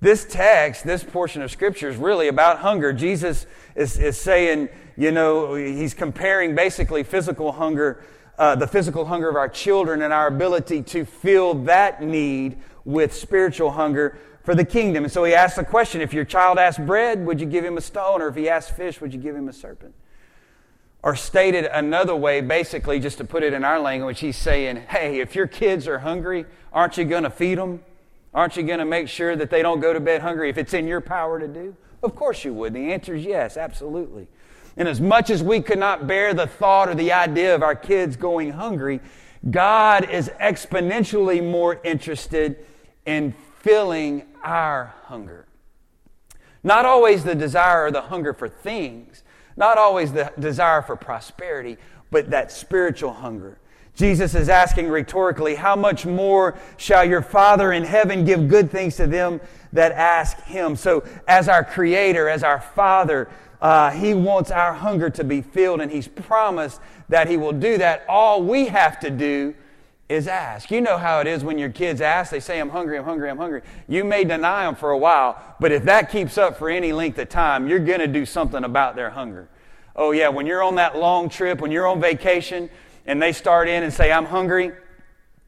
This 0.00 0.24
text, 0.24 0.84
this 0.84 1.02
portion 1.02 1.42
of 1.42 1.50
Scripture 1.50 1.88
is 1.88 1.96
really 1.96 2.28
about 2.28 2.58
hunger. 2.58 2.92
Jesus 2.92 3.46
is, 3.74 3.98
is 3.98 4.20
saying, 4.20 4.68
you 4.96 5.12
know, 5.12 5.54
he's 5.54 5.94
comparing 5.94 6.54
basically 6.54 7.04
physical 7.04 7.52
hunger, 7.52 8.04
uh, 8.36 8.56
the 8.56 8.66
physical 8.66 9.04
hunger 9.04 9.28
of 9.28 9.36
our 9.36 9.48
children 9.48 10.02
and 10.02 10.12
our 10.12 10.26
ability 10.26 10.82
to 10.82 11.04
fill 11.04 11.54
that 11.54 12.02
need 12.02 12.58
with 12.84 13.14
spiritual 13.14 13.72
hunger 13.72 14.18
for 14.42 14.56
the 14.56 14.64
kingdom. 14.64 15.04
And 15.04 15.12
so 15.12 15.22
he 15.22 15.34
asks 15.34 15.56
the 15.56 15.64
question 15.64 16.00
if 16.00 16.12
your 16.12 16.24
child 16.24 16.58
asks 16.58 16.82
bread, 16.84 17.24
would 17.26 17.40
you 17.40 17.46
give 17.46 17.64
him 17.64 17.76
a 17.76 17.80
stone? 17.80 18.22
Or 18.22 18.28
if 18.28 18.34
he 18.34 18.48
asks 18.48 18.72
fish, 18.72 19.00
would 19.00 19.12
you 19.12 19.20
give 19.20 19.36
him 19.36 19.48
a 19.48 19.52
serpent? 19.52 19.94
Or 21.02 21.14
stated 21.14 21.64
another 21.66 22.16
way, 22.16 22.40
basically, 22.40 22.98
just 22.98 23.18
to 23.18 23.24
put 23.24 23.42
it 23.42 23.52
in 23.52 23.64
our 23.64 23.78
language, 23.78 24.20
he's 24.20 24.36
saying, 24.36 24.76
hey, 24.88 25.20
if 25.20 25.34
your 25.34 25.46
kids 25.46 25.86
are 25.86 25.98
hungry, 25.98 26.44
aren't 26.72 26.96
you 26.96 27.04
going 27.04 27.22
to 27.22 27.30
feed 27.30 27.58
them? 27.58 27.82
Aren't 28.34 28.56
you 28.56 28.62
going 28.62 28.80
to 28.80 28.84
make 28.84 29.08
sure 29.08 29.36
that 29.36 29.50
they 29.50 29.62
don't 29.62 29.80
go 29.80 29.92
to 29.92 30.00
bed 30.00 30.22
hungry 30.22 30.50
if 30.50 30.58
it's 30.58 30.74
in 30.74 30.86
your 30.86 31.00
power 31.00 31.38
to 31.38 31.48
do? 31.48 31.76
Of 32.02 32.14
course 32.14 32.44
you 32.44 32.52
would. 32.54 32.74
The 32.74 32.92
answer 32.92 33.14
is 33.14 33.24
yes, 33.24 33.56
absolutely. 33.56 34.28
And 34.76 34.86
as 34.86 35.00
much 35.00 35.30
as 35.30 35.42
we 35.42 35.60
could 35.60 35.78
not 35.78 36.06
bear 36.06 36.34
the 36.34 36.46
thought 36.46 36.88
or 36.88 36.94
the 36.94 37.12
idea 37.12 37.54
of 37.54 37.62
our 37.62 37.74
kids 37.74 38.16
going 38.16 38.52
hungry, 38.52 39.00
God 39.50 40.08
is 40.10 40.30
exponentially 40.40 41.42
more 41.42 41.80
interested 41.82 42.64
in 43.06 43.34
filling 43.60 44.24
our 44.42 44.94
hunger. 45.04 45.46
Not 46.62 46.84
always 46.84 47.24
the 47.24 47.34
desire 47.34 47.86
or 47.86 47.90
the 47.90 48.02
hunger 48.02 48.32
for 48.32 48.48
things, 48.48 49.22
not 49.58 49.76
always 49.76 50.12
the 50.12 50.32
desire 50.38 50.82
for 50.82 50.94
prosperity, 50.94 51.76
but 52.12 52.30
that 52.30 52.52
spiritual 52.52 53.12
hunger. 53.12 53.58
Jesus 53.96 54.36
is 54.36 54.48
asking 54.48 54.88
rhetorically, 54.88 55.56
How 55.56 55.74
much 55.74 56.06
more 56.06 56.56
shall 56.76 57.04
your 57.04 57.20
Father 57.20 57.72
in 57.72 57.82
heaven 57.82 58.24
give 58.24 58.48
good 58.48 58.70
things 58.70 58.94
to 58.96 59.08
them 59.08 59.40
that 59.72 59.90
ask 59.90 60.40
Him? 60.44 60.76
So, 60.76 61.02
as 61.26 61.48
our 61.48 61.64
Creator, 61.64 62.28
as 62.28 62.44
our 62.44 62.60
Father, 62.60 63.28
uh, 63.60 63.90
He 63.90 64.14
wants 64.14 64.52
our 64.52 64.72
hunger 64.72 65.10
to 65.10 65.24
be 65.24 65.42
filled, 65.42 65.80
and 65.80 65.90
He's 65.90 66.06
promised 66.06 66.80
that 67.08 67.28
He 67.28 67.36
will 67.36 67.52
do 67.52 67.78
that. 67.78 68.06
All 68.08 68.40
we 68.44 68.68
have 68.68 69.00
to 69.00 69.10
do 69.10 69.56
is 70.08 70.26
ask. 70.26 70.70
You 70.70 70.80
know 70.80 70.96
how 70.96 71.20
it 71.20 71.26
is 71.26 71.44
when 71.44 71.58
your 71.58 71.68
kids 71.68 72.00
ask, 72.00 72.30
they 72.30 72.40
say, 72.40 72.58
I'm 72.58 72.70
hungry, 72.70 72.96
I'm 72.96 73.04
hungry, 73.04 73.28
I'm 73.28 73.36
hungry. 73.36 73.62
You 73.88 74.04
may 74.04 74.24
deny 74.24 74.64
them 74.64 74.74
for 74.74 74.90
a 74.90 74.98
while, 74.98 75.42
but 75.60 75.70
if 75.70 75.84
that 75.84 76.10
keeps 76.10 76.38
up 76.38 76.56
for 76.56 76.70
any 76.70 76.92
length 76.92 77.18
of 77.18 77.28
time, 77.28 77.68
you're 77.68 77.78
going 77.78 78.00
to 78.00 78.06
do 78.06 78.24
something 78.24 78.64
about 78.64 78.96
their 78.96 79.10
hunger. 79.10 79.48
Oh, 79.94 80.12
yeah, 80.12 80.28
when 80.28 80.46
you're 80.46 80.62
on 80.62 80.76
that 80.76 80.96
long 80.96 81.28
trip, 81.28 81.60
when 81.60 81.70
you're 81.70 81.86
on 81.86 82.00
vacation, 82.00 82.70
and 83.04 83.20
they 83.20 83.32
start 83.32 83.68
in 83.68 83.82
and 83.82 83.92
say, 83.92 84.10
I'm 84.10 84.24
hungry, 84.24 84.72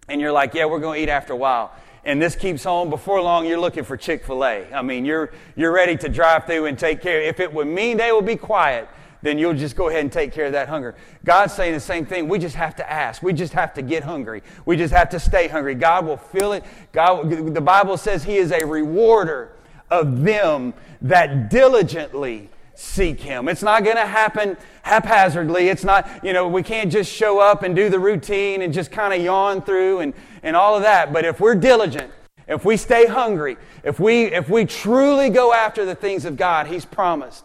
and 0.09 0.21
you're 0.21 0.33
like, 0.33 0.55
yeah, 0.55 0.67
we're 0.67 0.81
going 0.81 0.99
to 0.99 1.03
eat 1.05 1.09
after 1.09 1.33
a 1.33 1.37
while. 1.37 1.73
And 2.05 2.21
this 2.21 2.35
keeps 2.35 2.67
on, 2.67 2.91
before 2.91 3.21
long, 3.23 3.47
you're 3.47 3.61
looking 3.61 3.85
for 3.85 3.97
Chick 3.97 4.25
fil 4.25 4.45
A. 4.45 4.67
I 4.73 4.83
mean, 4.83 5.05
you're, 5.05 5.33
you're 5.55 5.73
ready 5.73 5.97
to 5.99 6.09
drive 6.09 6.47
through 6.47 6.67
and 6.67 6.79
take 6.79 7.01
care. 7.03 7.21
If 7.23 7.41
it 7.41 7.53
would 7.53 7.67
mean 7.67 7.99
they 7.99 8.11
will 8.11 8.23
be 8.23 8.37
quiet, 8.37 8.89
then 9.23 9.39
you'll 9.39 9.55
just 9.55 9.77
go 9.77 9.89
ahead 9.89 10.01
and 10.01 10.13
take 10.13 10.33
care 10.33 10.47
of 10.47 10.53
that 10.53 10.69
hunger. 10.69 10.95
God's 11.25 11.53
saying 11.53 11.75
the 11.75 11.81
same 11.81 12.07
thing. 12.07 12.29
We 12.29 12.39
just 12.39 12.57
have 12.57 12.77
to 12.77 12.91
ask. 12.91 13.23
We 13.23 13.33
just 13.33 13.53
have 13.53 13.75
to 13.75 13.83
get 13.83 14.03
hungry. 14.03 14.43
We 14.65 14.77
just 14.77 14.95
have 14.95 15.11
to 15.11 15.21
stay 15.21 15.49
hungry. 15.49 15.75
God 15.75 16.07
will 16.07 16.17
fill 16.17 16.53
it. 16.53 16.65
God, 16.93 17.31
the 17.55 17.61
Bible 17.61 17.97
says 17.97 18.25
He 18.25 18.37
is 18.37 18.53
a 18.53 18.65
rewarder 18.65 19.53
of 19.91 20.23
them 20.23 20.75
that 21.03 21.51
diligently 21.51 22.49
seek 22.75 23.21
Him. 23.21 23.49
It's 23.49 23.63
not 23.63 23.85
going 23.85 23.97
to 23.97 24.07
happen 24.07 24.57
haphazardly. 24.83 25.69
It's 25.69 25.85
not, 25.85 26.09
you 26.25 26.33
know, 26.33 26.49
we 26.49 26.63
can't 26.63 26.91
just 26.91 27.13
show 27.13 27.39
up 27.39 27.63
and 27.63 27.77
do 27.77 27.91
the 27.91 27.99
routine 27.99 28.63
and 28.63 28.73
just 28.73 28.91
kind 28.91 29.13
of 29.13 29.21
yawn 29.21 29.61
through 29.61 30.01
and, 30.01 30.15
and 30.43 30.57
all 30.57 30.77
of 30.77 30.83
that. 30.83 31.13
But 31.13 31.25
if 31.25 31.41
we're 31.41 31.55
diligent, 31.55 32.11
If 32.51 32.65
we 32.65 32.77
stay 32.77 33.07
hungry, 33.07 33.57
if 33.85 34.01
we, 34.01 34.25
if 34.25 34.49
we 34.49 34.65
truly 34.65 35.31
go 35.31 35.53
after 35.53 35.85
the 35.85 35.95
things 35.95 36.25
of 36.25 36.37
God, 36.37 36.67
He's 36.67 36.85
promised 36.85 37.45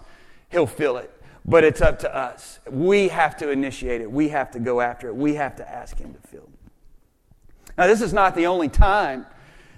He'll 0.49 0.65
fill 0.65 0.97
it. 0.97 1.14
But 1.47 1.63
it's 1.63 1.81
up 1.81 1.99
to 1.99 2.15
us. 2.15 2.60
We 2.69 3.10
have 3.10 3.38
to 3.38 3.51
initiate 3.51 4.01
it. 4.01 4.12
We 4.12 4.29
have 4.29 4.49
to 4.51 4.60
go 4.60 4.81
after 4.81 5.08
it. 5.08 5.15
We 5.15 5.36
have 5.36 5.55
to 5.58 5.69
ask 5.69 5.97
Him 5.97 6.13
to 6.13 6.27
fill. 6.27 6.49
Now, 7.77 7.88
this 7.88 8.01
is 8.01 8.13
not 8.13 8.36
the 8.36 8.47
only 8.47 8.69
time 8.69 9.27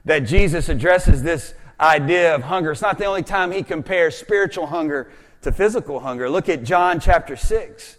that 0.05 0.19
Jesus 0.19 0.69
addresses 0.69 1.23
this 1.23 1.53
idea 1.79 2.33
of 2.33 2.43
hunger. 2.43 2.71
It's 2.71 2.81
not 2.81 2.97
the 2.97 3.05
only 3.05 3.23
time 3.23 3.51
He 3.51 3.63
compares 3.63 4.15
spiritual 4.15 4.67
hunger 4.67 5.11
to 5.41 5.51
physical 5.51 5.99
hunger. 5.99 6.29
Look 6.29 6.47
at 6.47 6.63
John 6.63 6.99
chapter 6.99 7.35
6. 7.35 7.97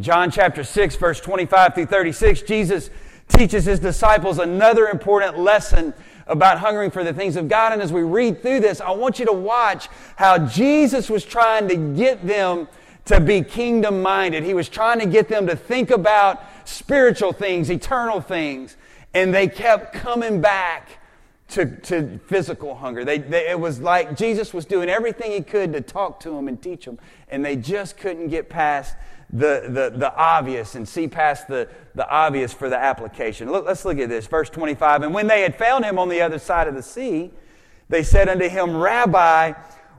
John 0.00 0.32
chapter 0.32 0.64
6, 0.64 0.96
verse 0.96 1.20
25 1.20 1.74
through 1.74 1.86
36. 1.86 2.42
Jesus 2.42 2.90
teaches 3.28 3.64
His 3.64 3.78
disciples 3.78 4.40
another 4.40 4.88
important 4.88 5.38
lesson 5.38 5.94
about 6.26 6.58
hungering 6.58 6.90
for 6.90 7.04
the 7.04 7.12
things 7.12 7.36
of 7.36 7.48
God. 7.48 7.72
And 7.72 7.80
as 7.80 7.92
we 7.92 8.02
read 8.02 8.42
through 8.42 8.60
this, 8.60 8.80
I 8.80 8.90
want 8.90 9.20
you 9.20 9.26
to 9.26 9.32
watch 9.32 9.88
how 10.16 10.38
Jesus 10.38 11.08
was 11.08 11.24
trying 11.24 11.68
to 11.68 11.76
get 11.76 12.26
them 12.26 12.66
to 13.06 13.20
be 13.20 13.42
kingdom 13.42 14.02
minded. 14.02 14.44
He 14.44 14.54
was 14.54 14.68
trying 14.68 15.00
to 15.00 15.06
get 15.06 15.28
them 15.28 15.46
to 15.46 15.56
think 15.56 15.90
about 15.90 16.42
spiritual 16.64 17.32
things, 17.32 17.70
eternal 17.70 18.20
things. 18.20 18.76
And 19.12 19.32
they 19.32 19.46
kept 19.48 19.92
coming 19.92 20.40
back 20.40 20.98
to, 21.48 21.66
to 21.66 22.18
physical 22.26 22.74
hunger. 22.74 23.04
They, 23.04 23.18
they, 23.18 23.50
it 23.50 23.60
was 23.60 23.80
like 23.80 24.16
Jesus 24.16 24.52
was 24.54 24.64
doing 24.64 24.88
everything 24.88 25.30
he 25.32 25.40
could 25.40 25.72
to 25.74 25.80
talk 25.80 26.20
to 26.20 26.30
them 26.30 26.48
and 26.48 26.60
teach 26.60 26.84
them, 26.84 26.98
and 27.28 27.44
they 27.44 27.54
just 27.54 27.96
couldn't 27.96 28.28
get 28.28 28.48
past 28.48 28.96
the, 29.30 29.64
the, 29.68 29.98
the 29.98 30.14
obvious 30.16 30.74
and 30.74 30.88
see 30.88 31.08
past 31.08 31.48
the, 31.48 31.68
the 31.94 32.08
obvious 32.08 32.52
for 32.52 32.68
the 32.68 32.76
application. 32.76 33.50
Look, 33.50 33.66
let's 33.66 33.84
look 33.84 33.98
at 33.98 34.08
this. 34.08 34.26
Verse 34.26 34.48
25. 34.50 35.02
And 35.02 35.14
when 35.14 35.26
they 35.26 35.42
had 35.42 35.56
found 35.56 35.84
him 35.84 35.98
on 35.98 36.08
the 36.08 36.20
other 36.20 36.38
side 36.38 36.68
of 36.68 36.74
the 36.74 36.82
sea, 36.82 37.30
they 37.88 38.02
said 38.02 38.28
unto 38.28 38.48
him, 38.48 38.76
Rabbi, 38.76 39.52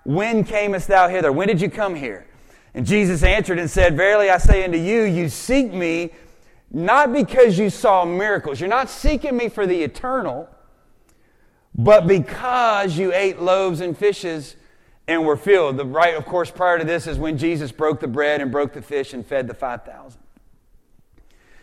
when 0.04 0.44
camest 0.44 0.88
thou 0.88 1.08
hither? 1.08 1.32
When 1.32 1.48
did 1.48 1.62
you 1.62 1.70
come 1.70 1.96
here? 1.96 2.28
And 2.76 2.86
Jesus 2.86 3.24
answered 3.24 3.58
and 3.58 3.72
said, 3.72 3.96
Verily 3.96 4.30
I 4.30 4.38
say 4.38 4.66
unto 4.66 4.78
you, 4.78 5.04
you 5.04 5.30
seek 5.30 5.74
me 5.74 6.12
not 6.70 7.14
because 7.14 7.58
you 7.58 7.70
saw 7.70 8.04
miracles. 8.04 8.60
You're 8.60 8.70
not 8.70 8.90
seeking 8.90 9.38
me 9.38 9.48
for 9.48 9.66
the 9.66 9.82
eternal, 9.82 10.50
but 11.74 12.06
because 12.06 12.98
you 12.98 13.14
ate 13.14 13.40
loaves 13.40 13.80
and 13.80 13.98
fishes 13.98 14.58
and 15.08 15.26
were 15.26 15.38
filled. 15.38 15.78
The 15.78 15.86
right, 15.86 16.16
of 16.16 16.26
course, 16.26 16.52
prior 16.52 16.78
to 16.78 16.84
this 16.84 17.08
is 17.08 17.18
when 17.18 17.38
Jesus 17.38 17.72
broke 17.72 18.02
the 18.02 18.10
bread 18.10 18.42
and 18.42 18.52
broke 18.52 18.74
the 18.74 18.82
fish 18.82 19.14
and 19.14 19.26
fed 19.26 19.48
the 19.48 19.54
5,000. 19.54 20.20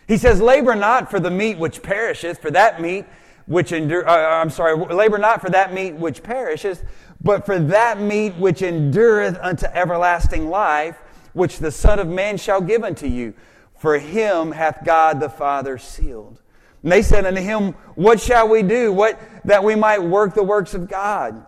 He 0.07 0.17
says, 0.17 0.41
Labor 0.41 0.73
not 0.73 1.11
for 1.11 1.19
the 1.19 1.31
meat 1.31 1.59
which 1.59 1.83
perisheth, 1.83 2.41
for 2.41 2.49
that 2.49 2.81
meat 2.81 3.05
which 3.45 3.71
endure, 3.71 4.07
uh, 4.07 4.41
I'm 4.41 4.49
sorry, 4.49 4.75
labor 4.77 5.19
not 5.19 5.41
for 5.41 5.49
that 5.51 5.73
meat 5.73 5.93
which 5.93 6.23
perisheth, 6.23 6.83
but 7.23 7.45
for 7.45 7.57
that 7.57 7.99
meat 7.99 8.35
which 8.35 8.61
endureth 8.61 9.37
unto 9.41 9.65
everlasting 9.67 10.49
life, 10.49 10.97
which 11.33 11.59
the 11.59 11.71
Son 11.71 11.99
of 11.99 12.07
Man 12.07 12.37
shall 12.37 12.61
give 12.61 12.83
unto 12.83 13.07
you. 13.07 13.33
For 13.77 13.97
him 13.97 14.51
hath 14.51 14.85
God 14.85 15.19
the 15.19 15.29
Father 15.29 15.77
sealed. 15.77 16.41
And 16.83 16.91
they 16.91 17.01
said 17.01 17.25
unto 17.25 17.41
him, 17.41 17.73
What 17.95 18.19
shall 18.19 18.47
we 18.47 18.61
do? 18.61 18.91
What 18.91 19.19
that 19.45 19.63
we 19.63 19.75
might 19.75 20.03
work 20.03 20.35
the 20.35 20.43
works 20.43 20.73
of 20.73 20.89
God? 20.89 21.45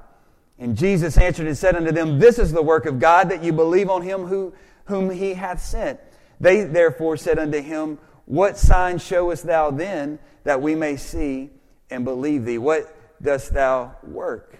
And 0.58 0.78
Jesus 0.78 1.18
answered 1.18 1.48
and 1.48 1.58
said 1.58 1.76
unto 1.76 1.92
them, 1.92 2.20
This 2.20 2.40
is 2.40 2.52
the 2.52 2.62
work 2.62 2.86
of 2.86 3.00
God, 3.00 3.30
that 3.30 3.44
you 3.44 3.52
believe 3.52 3.90
on 3.90 4.02
him 4.02 4.26
who, 4.26 4.54
whom 4.86 5.10
he 5.10 5.34
hath 5.34 5.62
sent. 5.62 6.00
They 6.40 6.64
therefore 6.64 7.18
said 7.18 7.38
unto 7.38 7.62
him, 7.62 8.00
What 8.26 8.58
sign 8.58 8.98
showest 8.98 9.46
thou 9.46 9.72
then, 9.72 10.20
that 10.46 10.62
we 10.62 10.76
may 10.76 10.96
see 10.96 11.50
and 11.90 12.06
believe 12.06 12.46
thee? 12.46 12.58
What 12.58 12.96
dost 13.22 13.54
thou 13.54 13.96
work? 14.04 14.58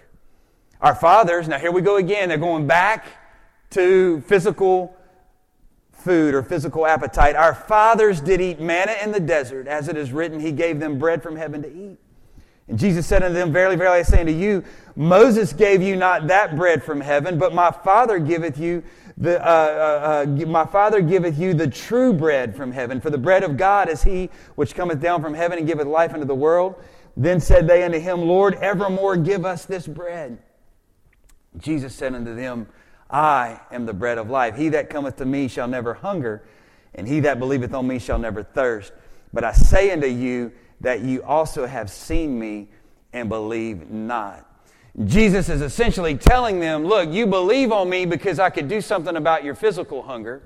Our 0.80 0.94
fathers, 0.94 1.48
now 1.48 1.58
here 1.58 1.72
we 1.72 1.80
go 1.80 1.96
again, 1.96 2.28
they're 2.28 2.38
going 2.38 2.66
back 2.66 3.06
to 3.70 4.20
physical 4.22 4.96
food 5.92 6.34
or 6.34 6.42
physical 6.42 6.86
appetite. 6.86 7.34
Our 7.34 7.54
fathers 7.54 8.20
did 8.20 8.40
eat 8.40 8.60
manna 8.60 8.94
in 9.02 9.12
the 9.12 9.20
desert, 9.20 9.66
as 9.66 9.88
it 9.88 9.96
is 9.96 10.12
written, 10.12 10.38
He 10.38 10.52
gave 10.52 10.78
them 10.78 10.98
bread 10.98 11.22
from 11.22 11.36
heaven 11.36 11.62
to 11.62 11.68
eat. 11.68 11.98
And 12.68 12.78
Jesus 12.78 13.06
said 13.06 13.22
unto 13.22 13.34
them, 13.34 13.52
Verily, 13.52 13.76
verily, 13.76 14.00
I 14.00 14.02
say 14.02 14.20
unto 14.20 14.32
you, 14.32 14.64
Moses 14.96 15.52
gave 15.52 15.82
you 15.82 15.96
not 15.96 16.26
that 16.28 16.56
bread 16.56 16.82
from 16.82 17.00
heaven, 17.00 17.38
but 17.38 17.54
my 17.54 17.70
Father 17.70 18.18
giveth 18.18 18.58
you 18.58 18.82
the, 19.18 19.40
uh, 19.40 20.24
uh, 20.26 20.26
uh, 20.26 20.46
my 20.46 20.66
Father 20.66 21.00
giveth 21.00 21.38
you 21.38 21.54
the 21.54 21.68
true 21.68 22.12
bread 22.12 22.54
from 22.54 22.70
heaven. 22.70 23.00
For 23.00 23.10
the 23.10 23.18
bread 23.18 23.44
of 23.44 23.56
God 23.56 23.88
is 23.88 24.02
he 24.02 24.30
which 24.56 24.74
cometh 24.74 25.00
down 25.00 25.22
from 25.22 25.32
heaven 25.32 25.58
and 25.58 25.66
giveth 25.66 25.86
life 25.86 26.12
unto 26.12 26.26
the 26.26 26.34
world. 26.34 26.74
Then 27.16 27.40
said 27.40 27.66
they 27.66 27.82
unto 27.82 27.98
him, 27.98 28.20
Lord, 28.20 28.54
evermore 28.54 29.16
give 29.16 29.46
us 29.46 29.64
this 29.64 29.86
bread. 29.86 30.38
Jesus 31.58 31.94
said 31.94 32.14
unto 32.14 32.34
them, 32.34 32.66
I 33.10 33.60
am 33.70 33.86
the 33.86 33.92
bread 33.92 34.18
of 34.18 34.30
life. 34.30 34.56
He 34.56 34.68
that 34.70 34.90
cometh 34.90 35.16
to 35.16 35.24
me 35.24 35.48
shall 35.48 35.68
never 35.68 35.94
hunger, 35.94 36.42
and 36.94 37.06
he 37.06 37.20
that 37.20 37.38
believeth 37.38 37.72
on 37.74 37.86
me 37.86 37.98
shall 37.98 38.18
never 38.18 38.42
thirst. 38.42 38.92
But 39.32 39.44
I 39.44 39.52
say 39.52 39.90
unto 39.90 40.06
you, 40.06 40.52
that 40.80 41.00
you 41.00 41.22
also 41.22 41.66
have 41.66 41.90
seen 41.90 42.38
me 42.38 42.68
and 43.12 43.28
believe 43.28 43.90
not. 43.90 44.46
Jesus 45.04 45.48
is 45.48 45.60
essentially 45.60 46.16
telling 46.16 46.60
them, 46.60 46.84
look, 46.84 47.10
you 47.10 47.26
believe 47.26 47.72
on 47.72 47.88
me 47.88 48.06
because 48.06 48.38
I 48.38 48.50
could 48.50 48.68
do 48.68 48.80
something 48.80 49.16
about 49.16 49.44
your 49.44 49.54
physical 49.54 50.02
hunger. 50.02 50.42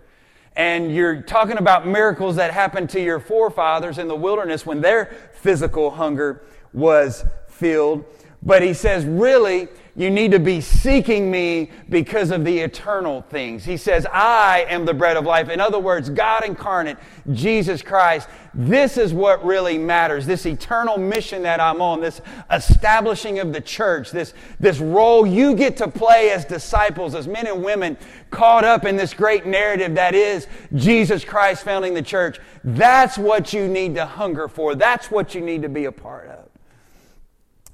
And 0.57 0.93
you're 0.93 1.23
talking 1.23 1.59
about 1.59 1.87
miracles 1.87 2.37
that 2.37 2.53
happened 2.53 2.91
to 2.91 3.01
your 3.01 3.21
forefathers 3.21 3.99
in 3.99 4.09
the 4.09 4.17
wilderness 4.17 4.67
when 4.67 4.81
their 4.81 5.17
physical 5.35 5.93
hunger 5.93 6.43
was 6.73 7.25
filled. 7.49 8.05
But 8.43 8.63
he 8.63 8.73
says, 8.73 9.05
really, 9.05 9.69
you 9.97 10.09
need 10.09 10.31
to 10.31 10.39
be 10.39 10.63
seeking 10.63 11.31
me 11.31 11.71
because 11.91 12.31
of 12.31 12.43
the 12.45 12.59
eternal 12.61 13.21
things. 13.23 13.65
He 13.65 13.77
says, 13.77 14.07
I 14.07 14.65
am 14.69 14.87
the 14.87 14.95
bread 14.95 15.19
of 15.19 15.27
life. 15.27 15.51
In 15.51 15.61
other 15.61 15.79
words, 15.79 16.09
God 16.09 16.45
incarnate, 16.47 16.97
Jesus 17.33 17.83
Christ. 17.83 18.29
This 18.55 18.97
is 18.97 19.13
what 19.13 19.45
really 19.45 19.77
matters. 19.77 20.25
This 20.25 20.47
eternal 20.47 20.97
mission 20.97 21.43
that 21.43 21.61
I'm 21.61 21.83
on, 21.83 22.01
this 22.01 22.23
establishing 22.51 23.41
of 23.41 23.53
the 23.53 23.61
church, 23.61 24.11
this, 24.11 24.33
this 24.59 24.79
role 24.79 25.27
you 25.27 25.55
get 25.55 25.77
to 25.79 25.89
play 25.89 26.31
as 26.31 26.47
disciples, 26.47 27.15
as 27.15 27.29
men 27.29 27.47
and 27.47 27.63
women 27.63 27.99
caught 28.31 28.65
up 28.65 28.87
in 28.87 28.97
this 28.97 29.13
great 29.13 29.45
narrative 29.45 29.97
that 29.97 30.15
is 30.15 30.47
Jesus 30.75 31.25
Christ 31.25 31.65
founding 31.65 31.93
the 31.95 32.03
church. 32.03 32.39
That's 32.65 33.19
what 33.19 33.53
you 33.53 33.69
need 33.69 33.97
to 33.97 34.07
hunger 34.07 34.49
for. 34.49 34.75
That's 34.75 35.11
what 35.11 35.35
you 35.35 35.41
need 35.41 35.63
to 35.63 35.69
be 35.69 35.85
a 35.85 35.93
part 35.93 36.29
of. 36.29 36.50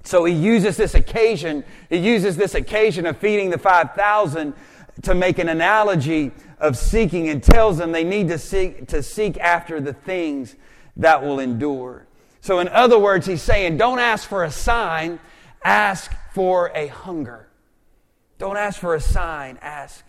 So 0.07 0.25
he 0.25 0.33
uses 0.33 0.77
this 0.77 0.95
occasion, 0.95 1.65
he 1.91 1.97
uses 1.97 2.37
this 2.37 2.55
occasion 2.55 3.07
of 3.07 3.17
feeding 3.19 3.51
the 3.51 3.59
5,000 3.59 4.55
to 5.03 5.15
make 5.15 5.39
an 5.39 5.49
analogy 5.49 6.31
of 6.59 6.79
seeking 6.79 7.29
and 7.29 7.43
tells 7.43 7.79
them 7.79 7.93
they 7.93 8.05
need 8.05 8.29
to 8.29 8.39
seek, 8.39 8.87
to 8.89 9.03
seek 9.03 9.37
after 9.39 9.81
the 9.81 9.93
things 9.93 10.55
that 10.97 11.23
will 11.23 11.41
endure. 11.41 12.07
So, 12.41 12.61
in 12.61 12.69
other 12.69 12.99
words, 12.99 13.27
he's 13.27 13.43
saying, 13.43 13.79
don't 13.79 13.99
ask 13.99 14.29
for 14.29 14.45
a 14.45 14.51
sign, 14.51 15.19
ask 15.65 16.13
for 16.33 16.71
a 16.75 16.87
hunger. 16.87 17.49
Don't 18.39 18.57
ask 18.57 18.79
for 18.79 18.95
a 18.95 19.01
sign, 19.01 19.59
ask 19.61 20.05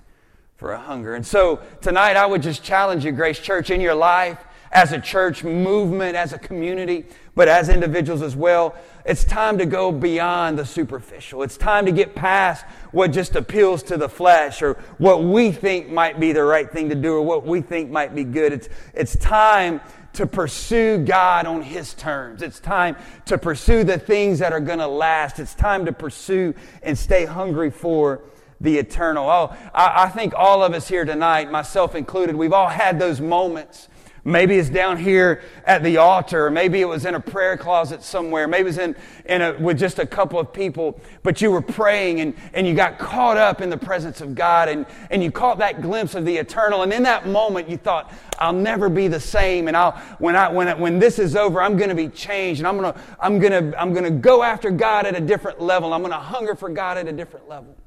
for 0.57 0.73
a 0.73 0.79
hunger. 0.79 1.15
And 1.15 1.25
so, 1.25 1.59
tonight 1.81 2.15
I 2.15 2.25
would 2.27 2.43
just 2.43 2.63
challenge 2.63 3.03
you, 3.03 3.11
Grace 3.11 3.39
Church, 3.39 3.71
in 3.71 3.81
your 3.81 3.95
life, 3.95 4.37
as 4.71 4.91
a 4.91 4.99
church 4.99 5.43
movement, 5.43 6.15
as 6.15 6.33
a 6.33 6.39
community, 6.39 7.05
but 7.35 7.47
as 7.47 7.69
individuals 7.69 8.21
as 8.21 8.35
well. 8.35 8.75
It's 9.05 9.23
time 9.23 9.57
to 9.59 9.65
go 9.65 9.91
beyond 9.91 10.59
the 10.59 10.65
superficial. 10.65 11.43
It's 11.43 11.57
time 11.57 11.85
to 11.85 11.91
get 11.91 12.15
past 12.15 12.65
what 12.91 13.11
just 13.11 13.35
appeals 13.35 13.83
to 13.83 13.97
the 13.97 14.09
flesh 14.09 14.61
or 14.61 14.73
what 14.97 15.23
we 15.23 15.51
think 15.51 15.89
might 15.89 16.19
be 16.19 16.33
the 16.33 16.43
right 16.43 16.69
thing 16.69 16.89
to 16.89 16.95
do 16.95 17.13
or 17.13 17.21
what 17.21 17.45
we 17.45 17.61
think 17.61 17.89
might 17.89 18.13
be 18.13 18.23
good. 18.23 18.53
It's, 18.53 18.69
it's 18.93 19.15
time 19.15 19.81
to 20.13 20.25
pursue 20.25 20.97
God 20.97 21.45
on 21.45 21.61
His 21.61 21.93
terms. 21.93 22.41
It's 22.41 22.59
time 22.59 22.97
to 23.25 23.37
pursue 23.37 23.83
the 23.83 23.99
things 23.99 24.39
that 24.39 24.51
are 24.51 24.59
going 24.59 24.79
to 24.79 24.87
last. 24.87 25.39
It's 25.39 25.53
time 25.53 25.85
to 25.85 25.93
pursue 25.93 26.55
and 26.81 26.97
stay 26.97 27.25
hungry 27.25 27.69
for 27.69 28.21
the 28.59 28.79
eternal. 28.79 29.29
Oh, 29.29 29.55
I, 29.73 30.05
I 30.05 30.09
think 30.09 30.33
all 30.35 30.63
of 30.63 30.73
us 30.73 30.87
here 30.87 31.05
tonight, 31.05 31.51
myself 31.51 31.93
included, 31.93 32.35
we've 32.35 32.53
all 32.53 32.67
had 32.67 32.99
those 32.99 33.21
moments 33.21 33.89
Maybe 34.27 34.57
it's 34.57 34.69
down 34.69 34.97
here 34.97 35.41
at 35.63 35.83
the 35.83 35.95
altar. 35.95 36.49
Maybe 36.49 36.81
it 36.81 36.85
was 36.85 37.05
in 37.05 37.15
a 37.15 37.19
prayer 37.19 37.55
closet 37.55 38.03
somewhere. 38.03 38.45
Maybe 38.45 38.63
it 38.63 38.65
was 38.65 38.77
in, 38.77 38.93
in 39.23 39.41
a, 39.41 39.53
with 39.53 39.79
just 39.79 39.99
a 39.99 40.05
couple 40.05 40.37
of 40.37 40.51
people. 40.51 40.99
But 41.23 41.39
you 41.39 41.49
were 41.49 41.61
praying 41.61 42.19
and, 42.19 42.33
and 42.53 42.67
you 42.67 42.73
got 42.73 42.99
caught 42.99 43.37
up 43.37 43.61
in 43.61 43.69
the 43.69 43.77
presence 43.77 44.19
of 44.19 44.35
God 44.35 44.67
and, 44.67 44.85
and 45.11 45.23
you 45.23 45.31
caught 45.31 45.59
that 45.59 45.81
glimpse 45.81 46.13
of 46.13 46.25
the 46.25 46.35
eternal. 46.35 46.83
And 46.83 46.91
in 46.91 47.03
that 47.03 47.25
moment, 47.25 47.69
you 47.69 47.77
thought, 47.77 48.11
I'll 48.37 48.51
never 48.51 48.89
be 48.89 49.07
the 49.07 49.21
same. 49.21 49.69
And 49.69 49.77
I'll, 49.77 49.93
when, 50.19 50.35
I, 50.35 50.49
when, 50.49 50.67
I, 50.67 50.73
when 50.73 50.99
this 50.99 51.19
is 51.19 51.37
over, 51.37 51.61
I'm 51.61 51.77
going 51.77 51.87
to 51.87 51.95
be 51.95 52.09
changed. 52.09 52.59
And 52.59 52.67
I'm 52.67 52.77
going 52.77 52.93
to 52.93 52.99
I'm 53.21 53.39
gonna, 53.39 53.73
I'm 53.77 53.93
gonna 53.93 54.11
go 54.11 54.43
after 54.43 54.71
God 54.71 55.05
at 55.05 55.15
a 55.15 55.21
different 55.21 55.61
level. 55.61 55.93
I'm 55.93 56.01
going 56.01 56.11
to 56.11 56.19
hunger 56.19 56.53
for 56.53 56.67
God 56.67 56.97
at 56.97 57.07
a 57.07 57.13
different 57.13 57.47
level. 57.47 57.77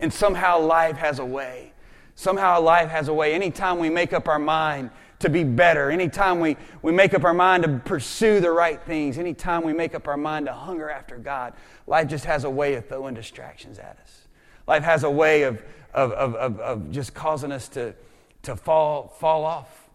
And 0.00 0.12
somehow 0.12 0.58
life 0.58 0.96
has 0.96 1.20
a 1.20 1.24
way 1.24 1.74
Somehow 2.16 2.60
life 2.62 2.88
has 2.88 3.08
a 3.08 3.14
way. 3.14 3.34
Anytime 3.34 3.78
we 3.78 3.90
make 3.90 4.14
up 4.14 4.26
our 4.26 4.38
mind 4.38 4.90
to 5.18 5.28
be 5.28 5.44
better, 5.44 5.90
anytime 5.90 6.40
we, 6.40 6.56
we 6.80 6.90
make 6.90 7.12
up 7.12 7.24
our 7.24 7.34
mind 7.34 7.62
to 7.62 7.78
pursue 7.84 8.40
the 8.40 8.50
right 8.50 8.82
things, 8.82 9.18
anytime 9.18 9.62
we 9.62 9.74
make 9.74 9.94
up 9.94 10.08
our 10.08 10.16
mind 10.16 10.46
to 10.46 10.52
hunger 10.52 10.90
after 10.90 11.18
God, 11.18 11.52
life 11.86 12.08
just 12.08 12.24
has 12.24 12.44
a 12.44 12.50
way 12.50 12.74
of 12.74 12.88
throwing 12.88 13.14
distractions 13.14 13.78
at 13.78 13.98
us. 14.02 14.28
Life 14.66 14.82
has 14.82 15.04
a 15.04 15.10
way 15.10 15.42
of, 15.42 15.62
of, 15.92 16.12
of, 16.12 16.34
of, 16.34 16.60
of 16.60 16.90
just 16.90 17.12
causing 17.14 17.52
us 17.52 17.68
to, 17.68 17.94
to 18.42 18.56
fall, 18.56 19.08
fall 19.20 19.44
off 19.44 19.88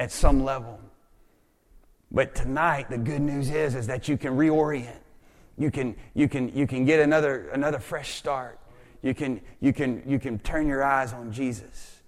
at 0.00 0.10
some 0.10 0.44
level. 0.44 0.80
But 2.10 2.34
tonight, 2.34 2.90
the 2.90 2.98
good 2.98 3.22
news 3.22 3.50
is, 3.50 3.76
is 3.76 3.86
that 3.86 4.08
you 4.08 4.18
can 4.18 4.36
reorient. 4.36 4.98
You 5.56 5.70
can, 5.70 5.94
you 6.14 6.28
can, 6.28 6.54
you 6.56 6.66
can 6.66 6.84
get 6.84 6.98
another, 6.98 7.50
another 7.50 7.78
fresh 7.78 8.14
start. 8.14 8.58
You 9.02 9.14
can, 9.14 9.40
you, 9.60 9.72
can, 9.72 10.02
you 10.06 10.18
can 10.18 10.38
turn 10.38 10.66
your 10.68 10.82
eyes 10.82 11.12
on 11.12 11.32
Jesus. 11.32 12.00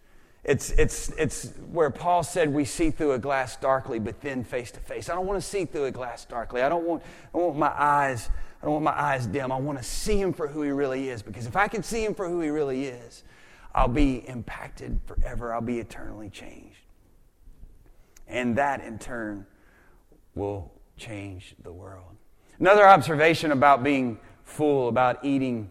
It's, 0.44 0.70
it's, 0.72 1.08
it's 1.10 1.52
where 1.72 1.90
Paul 1.90 2.22
said 2.22 2.52
we 2.52 2.64
see 2.64 2.90
through 2.90 3.12
a 3.12 3.18
glass 3.18 3.56
darkly, 3.56 3.98
but 3.98 4.20
then 4.20 4.44
face 4.44 4.70
to 4.72 4.80
face. 4.80 5.08
I 5.08 5.14
don't 5.14 5.26
want 5.26 5.40
to 5.40 5.46
see 5.46 5.64
through 5.64 5.86
a 5.86 5.90
glass 5.90 6.24
darkly. 6.24 6.62
I 6.62 6.68
don't 6.68 6.84
want, 6.84 7.02
I 7.34 7.38
want 7.38 7.56
my 7.56 7.72
eyes, 7.74 8.28
I 8.60 8.66
don't 8.66 8.74
want 8.74 8.84
my 8.84 9.00
eyes 9.00 9.26
dim. 9.26 9.50
I 9.50 9.56
want 9.56 9.78
to 9.78 9.84
see 9.84 10.20
him 10.20 10.32
for 10.32 10.46
who 10.46 10.62
he 10.62 10.70
really 10.70 11.08
is. 11.08 11.22
Because 11.22 11.46
if 11.46 11.56
I 11.56 11.66
can 11.66 11.82
see 11.82 12.04
him 12.04 12.14
for 12.14 12.28
who 12.28 12.40
he 12.40 12.50
really 12.50 12.84
is, 12.84 13.24
I'll 13.74 13.88
be 13.88 14.16
impacted 14.28 15.00
forever. 15.06 15.52
I'll 15.52 15.60
be 15.60 15.80
eternally 15.80 16.28
changed. 16.28 16.78
And 18.28 18.56
that 18.56 18.82
in 18.82 18.98
turn 18.98 19.46
will 20.34 20.72
change 20.96 21.56
the 21.62 21.72
world. 21.72 22.16
Another 22.60 22.86
observation 22.86 23.50
about 23.50 23.82
being 23.82 24.18
full, 24.44 24.88
about 24.88 25.24
eating 25.24 25.70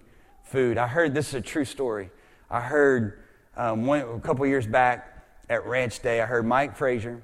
food. 0.53 0.77
I 0.77 0.85
heard 0.85 1.15
this 1.15 1.29
is 1.29 1.33
a 1.33 1.41
true 1.41 1.65
story. 1.65 2.11
I 2.47 2.61
heard 2.61 3.23
um, 3.57 3.87
one, 3.87 4.01
a 4.01 4.19
couple 4.19 4.45
years 4.45 4.67
back 4.67 5.25
at 5.49 5.65
Ranch 5.65 5.99
Day, 5.99 6.21
I 6.21 6.27
heard 6.27 6.45
Mike 6.45 6.77
Frazier 6.77 7.23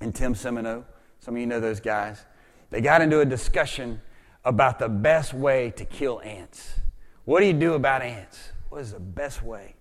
and 0.00 0.12
Tim 0.12 0.34
Semino. 0.34 0.82
Some 1.20 1.36
of 1.36 1.40
you 1.40 1.46
know 1.46 1.60
those 1.60 1.78
guys. 1.78 2.26
They 2.70 2.80
got 2.80 3.00
into 3.00 3.20
a 3.20 3.24
discussion 3.24 4.02
about 4.44 4.80
the 4.80 4.88
best 4.88 5.32
way 5.32 5.70
to 5.76 5.84
kill 5.84 6.20
ants. 6.20 6.80
What 7.26 7.38
do 7.38 7.46
you 7.46 7.52
do 7.52 7.74
about 7.74 8.02
ants? 8.02 8.50
What 8.70 8.80
is 8.80 8.90
the 8.90 8.98
best 8.98 9.44
way? 9.44 9.76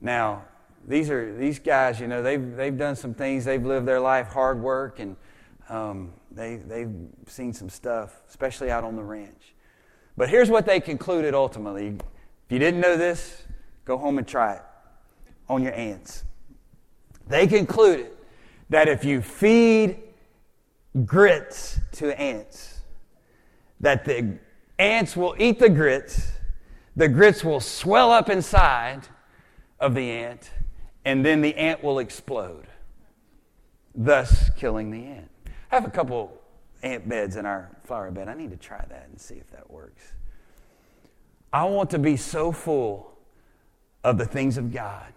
Now, 0.00 0.44
these 0.86 1.10
are 1.10 1.36
these 1.36 1.58
guys. 1.58 1.98
You 1.98 2.06
know, 2.06 2.22
they've 2.22 2.54
they've 2.54 2.78
done 2.78 2.94
some 2.94 3.14
things. 3.14 3.44
They've 3.44 3.66
lived 3.66 3.88
their 3.88 3.98
life 3.98 4.28
hard 4.28 4.62
work, 4.62 5.00
and 5.00 5.16
um, 5.68 6.12
they 6.30 6.56
they've 6.56 6.94
seen 7.26 7.52
some 7.52 7.68
stuff, 7.68 8.22
especially 8.28 8.70
out 8.70 8.84
on 8.84 8.94
the 8.94 9.02
ranch. 9.02 9.55
But 10.16 10.30
here's 10.30 10.50
what 10.50 10.66
they 10.66 10.80
concluded 10.80 11.34
ultimately. 11.34 11.88
If 11.88 12.52
you 12.52 12.58
didn't 12.58 12.80
know 12.80 12.96
this, 12.96 13.42
go 13.84 13.98
home 13.98 14.18
and 14.18 14.26
try 14.26 14.54
it 14.54 14.62
on 15.48 15.62
your 15.62 15.74
ants. 15.74 16.24
They 17.28 17.46
concluded 17.46 18.12
that 18.70 18.88
if 18.88 19.04
you 19.04 19.20
feed 19.20 19.98
grits 21.04 21.80
to 21.92 22.18
ants, 22.18 22.80
that 23.80 24.04
the 24.04 24.38
ants 24.78 25.16
will 25.16 25.34
eat 25.38 25.58
the 25.58 25.68
grits, 25.68 26.32
the 26.94 27.08
grits 27.08 27.44
will 27.44 27.60
swell 27.60 28.10
up 28.10 28.30
inside 28.30 29.06
of 29.78 29.94
the 29.94 30.10
ant, 30.10 30.50
and 31.04 31.24
then 31.24 31.42
the 31.42 31.54
ant 31.56 31.84
will 31.84 31.98
explode, 31.98 32.66
thus 33.94 34.50
killing 34.56 34.90
the 34.90 35.04
ant. 35.04 35.30
I 35.70 35.74
have 35.74 35.84
a 35.84 35.90
couple 35.90 36.40
ant 36.82 37.08
beds 37.08 37.36
in 37.36 37.46
our 37.46 37.70
flower 37.84 38.10
bed. 38.10 38.28
I 38.28 38.34
need 38.34 38.50
to 38.50 38.56
try 38.56 38.84
that 38.88 39.08
and 39.10 39.20
see 39.20 39.36
if 39.36 39.50
that 39.50 39.70
works. 39.70 40.02
I 41.52 41.64
want 41.64 41.90
to 41.90 41.98
be 41.98 42.16
so 42.16 42.52
full 42.52 43.12
of 44.04 44.18
the 44.18 44.26
things 44.26 44.58
of 44.58 44.72
God 44.72 45.12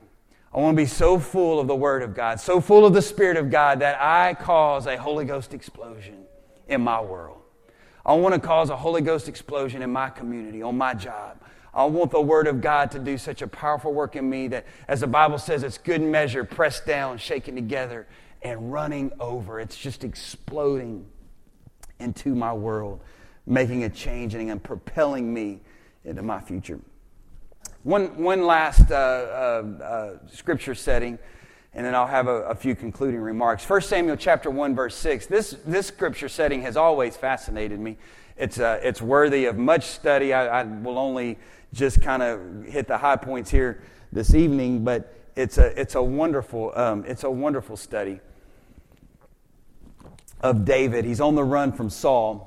I 0.53 0.57
want 0.57 0.75
to 0.75 0.81
be 0.81 0.87
so 0.87 1.19
full 1.19 1.59
of 1.59 1.67
the 1.67 1.75
Word 1.75 2.01
of 2.01 2.15
God, 2.15 2.39
so 2.39 2.59
full 2.59 2.85
of 2.85 2.93
the 2.93 3.03
Spirit 3.03 3.37
of 3.37 3.51
God 3.51 3.81
that 3.81 4.01
I 4.01 4.33
cause 4.33 4.87
a 4.87 4.97
Holy 4.97 5.23
Ghost 5.23 5.53
explosion 5.53 6.25
in 6.67 6.81
my 6.81 6.99
world. 6.99 7.41
I 8.03 8.13
want 8.13 8.33
to 8.33 8.41
cause 8.41 8.71
a 8.71 8.75
Holy 8.75 9.01
Ghost 9.01 9.27
explosion 9.27 9.83
in 9.83 9.91
my 9.91 10.09
community, 10.09 10.63
on 10.63 10.75
my 10.75 10.95
job. 10.95 11.39
I 11.71 11.85
want 11.85 12.09
the 12.09 12.21
Word 12.21 12.47
of 12.47 12.61
God 12.61 12.89
to 12.91 12.99
do 12.99 13.15
such 13.15 13.43
a 13.43 13.47
powerful 13.47 13.93
work 13.93 14.15
in 14.15 14.27
me 14.27 14.47
that, 14.47 14.65
as 14.87 15.01
the 15.01 15.07
Bible 15.07 15.37
says, 15.37 15.61
it's 15.61 15.77
good 15.77 16.01
measure, 16.01 16.43
pressed 16.43 16.87
down, 16.87 17.19
shaken 17.19 17.53
together, 17.53 18.07
and 18.41 18.73
running 18.73 19.11
over. 19.19 19.59
It's 19.59 19.77
just 19.77 20.03
exploding 20.03 21.05
into 21.99 22.35
my 22.35 22.53
world, 22.53 23.01
making 23.45 23.83
a 23.83 23.89
change 23.89 24.35
and 24.35 24.63
propelling 24.63 25.33
me 25.33 25.59
into 26.05 26.21
my 26.21 26.39
future. 26.39 26.79
One, 27.83 28.21
one 28.21 28.45
last 28.45 28.91
uh, 28.91 28.95
uh, 28.95 29.83
uh, 29.83 30.27
scripture 30.27 30.75
setting, 30.75 31.17
and 31.73 31.85
then 31.85 31.95
I'll 31.95 32.07
have 32.07 32.27
a, 32.27 32.43
a, 32.43 32.55
few 32.55 32.75
concluding 32.75 33.21
remarks. 33.21 33.67
1 33.69 33.81
Samuel 33.81 34.17
chapter 34.17 34.49
1, 34.49 34.75
verse 34.75 34.95
6. 34.95 35.27
This, 35.27 35.55
this 35.65 35.87
scripture 35.87 36.27
setting 36.27 36.61
has 36.63 36.75
always 36.75 37.15
fascinated 37.15 37.79
me. 37.79 37.97
It's, 38.37 38.59
uh, 38.59 38.79
it's 38.81 39.01
worthy 39.01 39.45
of 39.45 39.57
much 39.57 39.85
study. 39.85 40.33
I, 40.33 40.61
I 40.61 40.63
will 40.63 40.97
only 40.97 41.37
just 41.73 42.01
kind 42.01 42.23
of 42.23 42.65
hit 42.65 42.87
the 42.87 42.97
high 42.97 43.15
points 43.15 43.51
here 43.51 43.81
this 44.11 44.33
evening, 44.33 44.83
but 44.83 45.13
it's 45.35 45.57
a, 45.57 45.79
it's 45.79 45.95
a, 45.95 46.01
wonderful, 46.01 46.73
um, 46.75 47.05
it's 47.07 47.23
a 47.23 47.31
wonderful 47.31 47.77
study 47.77 48.19
of 50.41 50.65
David. 50.65 51.05
He's 51.05 51.21
on 51.21 51.35
the 51.35 51.43
run 51.43 51.71
from 51.71 51.89
Saul. 51.89 52.45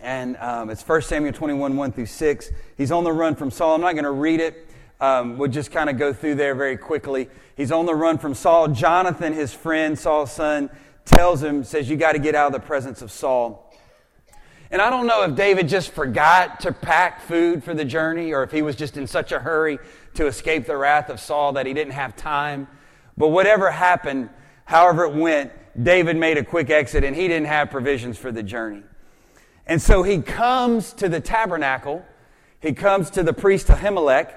And 0.00 0.36
um, 0.38 0.70
it's 0.70 0.86
1 0.86 1.02
Samuel 1.02 1.32
21, 1.32 1.76
1 1.76 1.92
through 1.92 2.06
6. 2.06 2.50
He's 2.76 2.90
on 2.90 3.04
the 3.04 3.12
run 3.12 3.34
from 3.34 3.50
Saul. 3.50 3.74
I'm 3.74 3.80
not 3.80 3.92
going 3.92 4.04
to 4.04 4.10
read 4.10 4.40
it. 4.40 4.68
Um, 5.00 5.38
we'll 5.38 5.50
just 5.50 5.70
kind 5.70 5.88
of 5.90 5.98
go 5.98 6.12
through 6.12 6.36
there 6.36 6.54
very 6.54 6.76
quickly. 6.76 7.28
He's 7.56 7.72
on 7.72 7.86
the 7.86 7.94
run 7.94 8.18
from 8.18 8.34
Saul. 8.34 8.68
Jonathan, 8.68 9.32
his 9.32 9.52
friend, 9.52 9.98
Saul's 9.98 10.32
son, 10.32 10.70
tells 11.04 11.42
him, 11.42 11.64
says, 11.64 11.88
You 11.88 11.96
got 11.96 12.12
to 12.12 12.18
get 12.18 12.34
out 12.34 12.48
of 12.48 12.52
the 12.52 12.66
presence 12.66 13.02
of 13.02 13.10
Saul. 13.10 13.66
And 14.70 14.80
I 14.80 14.88
don't 14.88 15.06
know 15.06 15.24
if 15.24 15.34
David 15.34 15.68
just 15.68 15.90
forgot 15.90 16.60
to 16.60 16.72
pack 16.72 17.22
food 17.22 17.64
for 17.64 17.74
the 17.74 17.84
journey 17.84 18.32
or 18.32 18.44
if 18.44 18.52
he 18.52 18.62
was 18.62 18.76
just 18.76 18.96
in 18.96 19.06
such 19.06 19.32
a 19.32 19.40
hurry 19.40 19.78
to 20.14 20.26
escape 20.26 20.66
the 20.66 20.76
wrath 20.76 21.08
of 21.08 21.18
Saul 21.18 21.54
that 21.54 21.66
he 21.66 21.74
didn't 21.74 21.94
have 21.94 22.14
time. 22.14 22.68
But 23.16 23.28
whatever 23.28 23.70
happened, 23.70 24.30
however 24.64 25.04
it 25.06 25.14
went, 25.14 25.50
David 25.80 26.16
made 26.16 26.38
a 26.38 26.44
quick 26.44 26.70
exit 26.70 27.04
and 27.04 27.14
he 27.14 27.28
didn't 27.28 27.46
have 27.46 27.70
provisions 27.70 28.18
for 28.18 28.32
the 28.32 28.42
journey. 28.42 28.82
And 29.66 29.80
so 29.80 30.02
he 30.02 30.20
comes 30.20 30.92
to 30.94 31.08
the 31.08 31.20
tabernacle. 31.20 32.04
He 32.60 32.72
comes 32.72 33.10
to 33.10 33.22
the 33.22 33.32
priest 33.32 33.68
Ahimelech. 33.68 34.34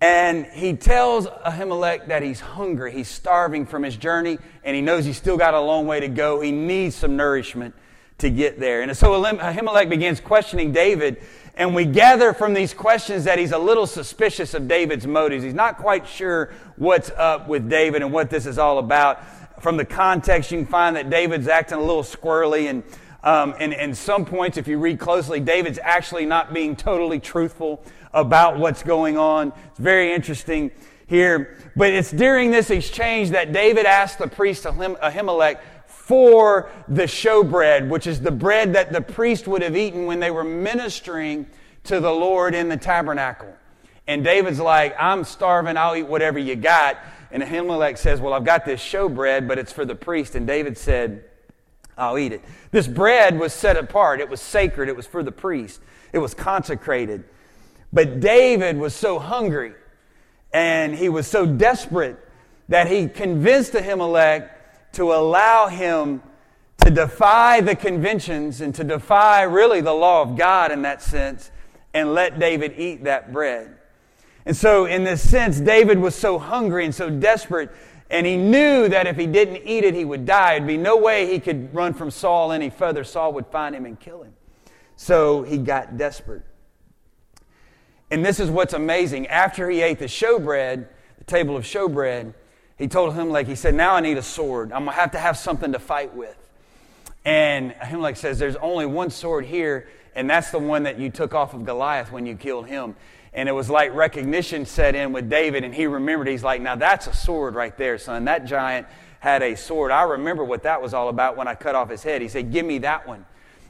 And 0.00 0.46
he 0.46 0.74
tells 0.74 1.26
Ahimelech 1.26 2.06
that 2.08 2.22
he's 2.22 2.40
hungry. 2.40 2.92
He's 2.92 3.08
starving 3.08 3.66
from 3.66 3.82
his 3.82 3.96
journey. 3.96 4.38
And 4.64 4.74
he 4.74 4.82
knows 4.82 5.04
he's 5.04 5.16
still 5.16 5.36
got 5.36 5.52
a 5.54 5.60
long 5.60 5.86
way 5.86 6.00
to 6.00 6.08
go. 6.08 6.40
He 6.40 6.52
needs 6.52 6.94
some 6.94 7.16
nourishment 7.16 7.74
to 8.18 8.30
get 8.30 8.60
there. 8.60 8.82
And 8.82 8.96
so 8.96 9.10
Ahimelech 9.22 9.88
begins 9.90 10.20
questioning 10.20 10.72
David. 10.72 11.20
And 11.56 11.74
we 11.74 11.84
gather 11.84 12.32
from 12.32 12.54
these 12.54 12.72
questions 12.72 13.24
that 13.24 13.38
he's 13.38 13.52
a 13.52 13.58
little 13.58 13.86
suspicious 13.86 14.54
of 14.54 14.68
David's 14.68 15.06
motives. 15.06 15.42
He's 15.42 15.52
not 15.52 15.76
quite 15.76 16.06
sure 16.06 16.52
what's 16.76 17.10
up 17.10 17.48
with 17.48 17.68
David 17.68 18.00
and 18.00 18.12
what 18.12 18.30
this 18.30 18.46
is 18.46 18.58
all 18.58 18.78
about. 18.78 19.22
From 19.60 19.76
the 19.76 19.84
context, 19.84 20.50
you 20.50 20.58
can 20.58 20.66
find 20.66 20.96
that 20.96 21.10
David's 21.10 21.48
acting 21.48 21.78
a 21.78 21.82
little 21.82 22.02
squirrely 22.02 22.68
and 22.68 22.82
um, 23.22 23.54
and, 23.58 23.74
and 23.74 23.96
some 23.96 24.24
points, 24.24 24.56
if 24.56 24.66
you 24.66 24.78
read 24.78 24.98
closely, 24.98 25.40
David's 25.40 25.78
actually 25.82 26.24
not 26.24 26.54
being 26.54 26.74
totally 26.74 27.20
truthful 27.20 27.84
about 28.14 28.58
what's 28.58 28.82
going 28.82 29.18
on. 29.18 29.52
It's 29.66 29.78
very 29.78 30.14
interesting 30.14 30.70
here. 31.06 31.58
But 31.76 31.92
it's 31.92 32.10
during 32.10 32.50
this 32.50 32.70
exchange 32.70 33.30
that 33.30 33.52
David 33.52 33.84
asked 33.84 34.18
the 34.18 34.26
priest 34.26 34.64
Ahimelech 34.64 35.60
for 35.86 36.70
the 36.88 37.02
showbread, 37.02 37.88
which 37.88 38.06
is 38.06 38.20
the 38.20 38.30
bread 38.30 38.72
that 38.72 38.92
the 38.92 39.02
priest 39.02 39.46
would 39.46 39.62
have 39.62 39.76
eaten 39.76 40.06
when 40.06 40.18
they 40.18 40.30
were 40.30 40.44
ministering 40.44 41.46
to 41.84 42.00
the 42.00 42.10
Lord 42.10 42.54
in 42.54 42.68
the 42.68 42.76
tabernacle. 42.76 43.54
And 44.06 44.24
David's 44.24 44.58
like, 44.58 44.96
I'm 44.98 45.24
starving, 45.24 45.76
I'll 45.76 45.94
eat 45.94 46.06
whatever 46.06 46.38
you 46.38 46.56
got. 46.56 46.96
And 47.32 47.42
Ahimelech 47.42 47.98
says, 47.98 48.20
Well, 48.20 48.32
I've 48.32 48.44
got 48.44 48.64
this 48.64 48.80
showbread, 48.80 49.46
but 49.46 49.58
it's 49.58 49.72
for 49.72 49.84
the 49.84 49.94
priest. 49.94 50.34
And 50.34 50.46
David 50.46 50.76
said, 50.76 51.24
I'll 51.96 52.18
eat 52.18 52.32
it. 52.32 52.42
This 52.70 52.88
bread 52.88 53.38
was 53.38 53.52
set 53.52 53.76
apart. 53.76 54.20
It 54.20 54.28
was 54.28 54.40
sacred. 54.40 54.88
It 54.88 54.96
was 54.96 55.06
for 55.06 55.22
the 55.22 55.32
priest. 55.32 55.80
It 56.12 56.18
was 56.18 56.34
consecrated. 56.34 57.24
But 57.92 58.20
David 58.20 58.78
was 58.78 58.94
so 58.94 59.18
hungry 59.18 59.74
and 60.52 60.94
he 60.94 61.08
was 61.08 61.26
so 61.26 61.46
desperate 61.46 62.16
that 62.68 62.88
he 62.88 63.08
convinced 63.08 63.72
Ahimelech 63.72 64.50
to 64.92 65.12
allow 65.12 65.68
him 65.68 66.22
to 66.84 66.90
defy 66.90 67.60
the 67.60 67.76
conventions 67.76 68.60
and 68.60 68.74
to 68.74 68.84
defy 68.84 69.42
really 69.42 69.80
the 69.80 69.92
law 69.92 70.22
of 70.22 70.36
God 70.36 70.72
in 70.72 70.82
that 70.82 71.02
sense 71.02 71.50
and 71.92 72.14
let 72.14 72.38
David 72.38 72.74
eat 72.78 73.04
that 73.04 73.32
bread. 73.32 73.76
And 74.46 74.56
so, 74.56 74.86
in 74.86 75.04
this 75.04 75.28
sense, 75.28 75.60
David 75.60 75.98
was 75.98 76.14
so 76.14 76.38
hungry 76.38 76.84
and 76.84 76.94
so 76.94 77.10
desperate 77.10 77.70
and 78.10 78.26
he 78.26 78.36
knew 78.36 78.88
that 78.88 79.06
if 79.06 79.16
he 79.16 79.26
didn't 79.26 79.62
eat 79.64 79.84
it, 79.84 79.94
he 79.94 80.04
would 80.04 80.26
die. 80.26 80.58
There'd 80.58 80.66
be 80.66 80.76
no 80.76 80.96
way 80.96 81.32
he 81.32 81.38
could 81.38 81.72
run 81.72 81.94
from 81.94 82.10
Saul 82.10 82.50
any 82.50 82.68
further. 82.68 83.04
Saul 83.04 83.32
would 83.34 83.46
find 83.46 83.74
him 83.74 83.86
and 83.86 83.98
kill 83.98 84.24
him. 84.24 84.34
So 84.96 85.42
he 85.42 85.58
got 85.58 85.96
desperate. 85.96 86.42
And 88.10 88.24
this 88.26 88.40
is 88.40 88.50
what's 88.50 88.74
amazing. 88.74 89.28
After 89.28 89.70
he 89.70 89.80
ate 89.80 90.00
the 90.00 90.06
showbread, 90.06 90.88
the 91.18 91.24
table 91.24 91.56
of 91.56 91.62
showbread, 91.62 92.34
He 92.76 92.88
told 92.88 93.14
Ahimelech, 93.14 93.46
he 93.46 93.54
said, 93.54 93.74
Now 93.74 93.94
I 93.94 94.00
need 94.00 94.18
a 94.18 94.22
sword. 94.22 94.72
I'm 94.72 94.84
going 94.84 94.96
to 94.96 95.00
have 95.00 95.12
to 95.12 95.18
have 95.18 95.38
something 95.38 95.72
to 95.72 95.78
fight 95.78 96.12
with. 96.14 96.36
And 97.24 97.72
Ahimelech 97.74 98.16
says, 98.16 98.40
There's 98.40 98.56
only 98.56 98.86
one 98.86 99.10
sword 99.10 99.44
here, 99.44 99.88
and 100.16 100.28
that's 100.28 100.50
the 100.50 100.58
one 100.58 100.82
that 100.82 100.98
you 100.98 101.10
took 101.10 101.32
off 101.32 101.54
of 101.54 101.64
Goliath 101.64 102.10
when 102.10 102.26
you 102.26 102.34
killed 102.34 102.66
him. 102.66 102.96
And 103.32 103.48
it 103.48 103.52
was 103.52 103.70
like 103.70 103.94
recognition 103.94 104.66
set 104.66 104.94
in 104.94 105.12
with 105.12 105.30
David, 105.30 105.62
and 105.62 105.72
he 105.72 105.86
remembered, 105.86 106.26
he's 106.28 106.42
like, 106.42 106.60
Now 106.60 106.74
that's 106.74 107.06
a 107.06 107.14
sword 107.14 107.54
right 107.54 107.76
there, 107.76 107.96
son. 107.98 108.24
That 108.24 108.44
giant 108.44 108.86
had 109.20 109.42
a 109.42 109.54
sword. 109.54 109.92
I 109.92 110.02
remember 110.02 110.44
what 110.44 110.64
that 110.64 110.82
was 110.82 110.94
all 110.94 111.08
about 111.08 111.36
when 111.36 111.46
I 111.46 111.54
cut 111.54 111.74
off 111.74 111.90
his 111.90 112.02
head. 112.02 112.22
He 112.22 112.28
said, 112.28 112.50
Give 112.52 112.66
me 112.66 112.78
that 112.78 113.06
one. 113.06 113.24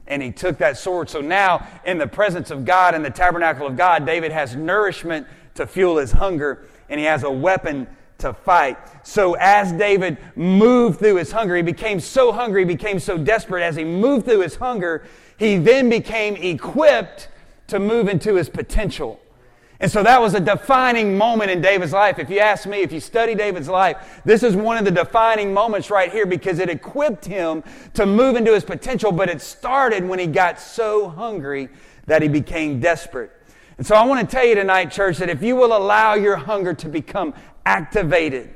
And 0.07 0.23
he 0.23 0.33
took 0.33 0.59
that 0.59 0.79
sword. 0.79 1.11
So 1.11 1.21
now, 1.21 1.67
in 1.85 1.99
the 1.99 2.07
presence 2.07 2.51
of 2.51 2.65
God, 2.65 2.95
in 2.95 3.03
the 3.03 3.11
tabernacle 3.11 3.67
of 3.67 3.77
God, 3.77 4.07
David 4.07 4.33
has 4.33 4.57
nourishment 4.57 5.27
to 5.55 5.67
fuel 5.67 5.99
his 5.99 6.13
hunger, 6.13 6.67
and 6.89 6.99
he 6.99 7.07
has 7.07 7.23
a 7.23 7.31
weapon 7.31 7.87
to 8.19 8.33
fight. 8.33 8.79
So 9.07 9.35
as 9.35 9.73
David 9.73 10.19
moved 10.37 10.99
through 10.99 11.17
his 11.17 11.33
hunger, 11.33 11.57
he 11.57 11.63
became 11.63 12.01
so 12.01 12.33
hungry, 12.33 12.63
he 12.63 12.67
became 12.67 12.99
so 12.99 13.19
desperate. 13.19 13.63
As 13.63 13.77
he 13.77 13.85
moved 13.85 14.27
through 14.27 14.41
his 14.41 14.57
hunger, 14.57 15.05
he 15.39 15.57
then 15.57 15.89
became 15.89 16.37
equipped 16.37 17.29
to 17.69 17.79
move 17.79 18.09
into 18.09 18.35
his 18.35 18.49
potential. 18.49 19.21
And 19.81 19.91
so 19.91 20.03
that 20.03 20.21
was 20.21 20.35
a 20.35 20.41
defining 20.41 21.17
moment 21.17 21.51
in 21.51 21.63
David's 21.63 21.93
life. 21.93 22.19
If 22.19 22.29
you 22.29 22.39
ask 22.39 22.67
me, 22.67 22.83
if 22.83 22.93
you 22.93 23.01
study 23.01 23.35
David's 23.35 23.69
life, 23.69 24.21
this 24.27 24.43
is 24.43 24.55
one 24.55 24.77
of 24.77 24.85
the 24.85 24.91
defining 24.91 25.55
moments 25.55 25.91
right 25.91 26.13
here 26.13 26.27
because 26.27 26.59
it 26.59 26.69
equipped 26.69 27.25
him 27.25 27.65
to 27.95 28.05
move 28.05 28.37
into 28.37 28.53
his 28.53 28.63
potential, 28.63 29.11
but 29.11 29.31
it 29.31 29.41
started 29.41 30.07
when 30.07 30.19
he 30.19 30.27
got 30.27 30.61
so 30.61 31.09
hungry 31.09 31.71
that 32.07 32.21
he 32.21 32.29
became 32.29 32.79
desperate. 32.79 33.33
And 33.79 33.87
so 33.87 33.95
I 33.95 34.05
want 34.05 34.21
to 34.21 34.37
tell 34.37 34.45
you 34.45 34.55
tonight, 34.55 34.91
church, 34.91 35.17
that 35.17 35.31
if 35.31 35.43
you 35.43 35.57
will 35.57 35.75
allow 35.75 36.13
your 36.13 36.37
hunger 36.37 36.75
to 36.75 36.89
become 36.89 37.33
activated, 37.65 38.55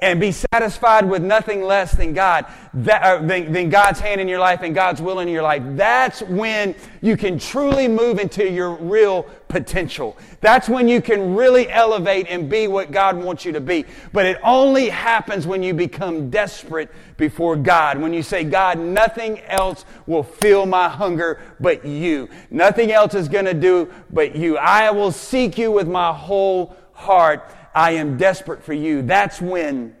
and 0.00 0.20
be 0.20 0.32
satisfied 0.32 1.08
with 1.08 1.22
nothing 1.22 1.62
less 1.62 1.92
than 1.92 2.12
God, 2.12 2.46
that, 2.74 3.02
uh, 3.02 3.18
than, 3.24 3.52
than, 3.52 3.70
God's 3.70 4.00
hand 4.00 4.20
in 4.20 4.28
your 4.28 4.38
life 4.38 4.60
and 4.62 4.74
God's 4.74 5.00
will 5.00 5.20
in 5.20 5.28
your 5.28 5.42
life. 5.42 5.62
That's 5.64 6.20
when 6.22 6.74
you 7.00 7.16
can 7.16 7.38
truly 7.38 7.88
move 7.88 8.18
into 8.18 8.48
your 8.48 8.74
real 8.74 9.26
potential. 9.54 10.16
That's 10.40 10.68
when 10.68 10.88
you 10.88 11.00
can 11.00 11.36
really 11.36 11.70
elevate 11.70 12.26
and 12.28 12.50
be 12.50 12.66
what 12.66 12.90
God 12.90 13.16
wants 13.16 13.44
you 13.44 13.52
to 13.52 13.60
be. 13.60 13.84
But 14.12 14.26
it 14.26 14.36
only 14.42 14.88
happens 14.88 15.46
when 15.46 15.62
you 15.62 15.72
become 15.72 16.28
desperate 16.28 16.90
before 17.16 17.54
God. 17.54 17.98
When 17.98 18.12
you 18.12 18.24
say, 18.24 18.42
God, 18.42 18.80
nothing 18.80 19.38
else 19.42 19.84
will 20.08 20.24
fill 20.24 20.66
my 20.66 20.88
hunger 20.88 21.40
but 21.60 21.84
you. 21.84 22.28
Nothing 22.50 22.90
else 22.90 23.14
is 23.14 23.28
going 23.28 23.44
to 23.44 23.54
do 23.54 23.92
but 24.10 24.34
you. 24.34 24.58
I 24.58 24.90
will 24.90 25.12
seek 25.12 25.56
you 25.56 25.70
with 25.70 25.86
my 25.86 26.12
whole 26.12 26.76
heart 26.92 27.48
I 27.76 27.92
am 27.92 28.16
desperate 28.16 28.62
for 28.62 28.72
you. 28.72 29.02
That's 29.02 29.40
when 29.40 29.94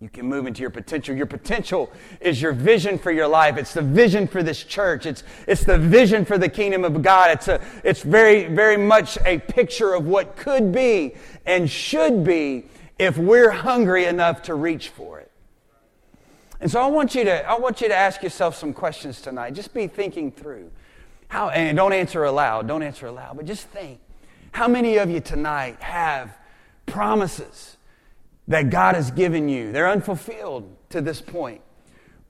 you 0.00 0.08
can 0.08 0.26
move 0.26 0.46
into 0.46 0.60
your 0.60 0.70
potential. 0.70 1.14
Your 1.14 1.26
potential 1.26 1.90
is 2.20 2.42
your 2.42 2.52
vision 2.52 2.98
for 2.98 3.10
your 3.10 3.28
life. 3.28 3.56
It's 3.56 3.72
the 3.72 3.82
vision 3.82 4.26
for 4.26 4.42
this 4.42 4.62
church. 4.62 5.06
It's, 5.06 5.22
it's 5.46 5.64
the 5.64 5.78
vision 5.78 6.24
for 6.24 6.36
the 6.36 6.48
kingdom 6.48 6.84
of 6.84 7.00
God. 7.00 7.30
It's, 7.30 7.48
a, 7.48 7.60
it's 7.82 8.02
very, 8.02 8.46
very 8.48 8.76
much 8.76 9.16
a 9.24 9.38
picture 9.38 9.94
of 9.94 10.06
what 10.06 10.36
could 10.36 10.72
be 10.72 11.14
and 11.46 11.70
should 11.70 12.24
be 12.24 12.66
if 12.98 13.16
we're 13.16 13.50
hungry 13.50 14.04
enough 14.04 14.42
to 14.42 14.54
reach 14.54 14.88
for 14.90 15.20
it. 15.20 15.30
And 16.60 16.70
so 16.70 16.80
I 16.80 16.86
want 16.86 17.14
you 17.14 17.24
to, 17.24 17.48
I 17.48 17.58
want 17.58 17.80
you 17.80 17.88
to 17.88 17.94
ask 17.94 18.22
yourself 18.22 18.56
some 18.56 18.72
questions 18.72 19.20
tonight. 19.20 19.54
Just 19.54 19.74
be 19.74 19.86
thinking 19.86 20.32
through. 20.32 20.70
How, 21.28 21.48
and 21.48 21.76
don't 21.76 21.92
answer 21.92 22.24
aloud. 22.24 22.68
Don't 22.68 22.82
answer 22.82 23.06
aloud, 23.06 23.36
but 23.36 23.46
just 23.46 23.68
think. 23.68 24.00
How 24.52 24.68
many 24.68 24.98
of 24.98 25.10
you 25.10 25.20
tonight 25.20 25.80
have 25.80 26.36
promises 26.86 27.76
that 28.48 28.70
God 28.70 28.94
has 28.94 29.10
given 29.10 29.48
you. 29.48 29.72
They're 29.72 29.88
unfulfilled 29.88 30.76
to 30.90 31.00
this 31.00 31.20
point. 31.20 31.60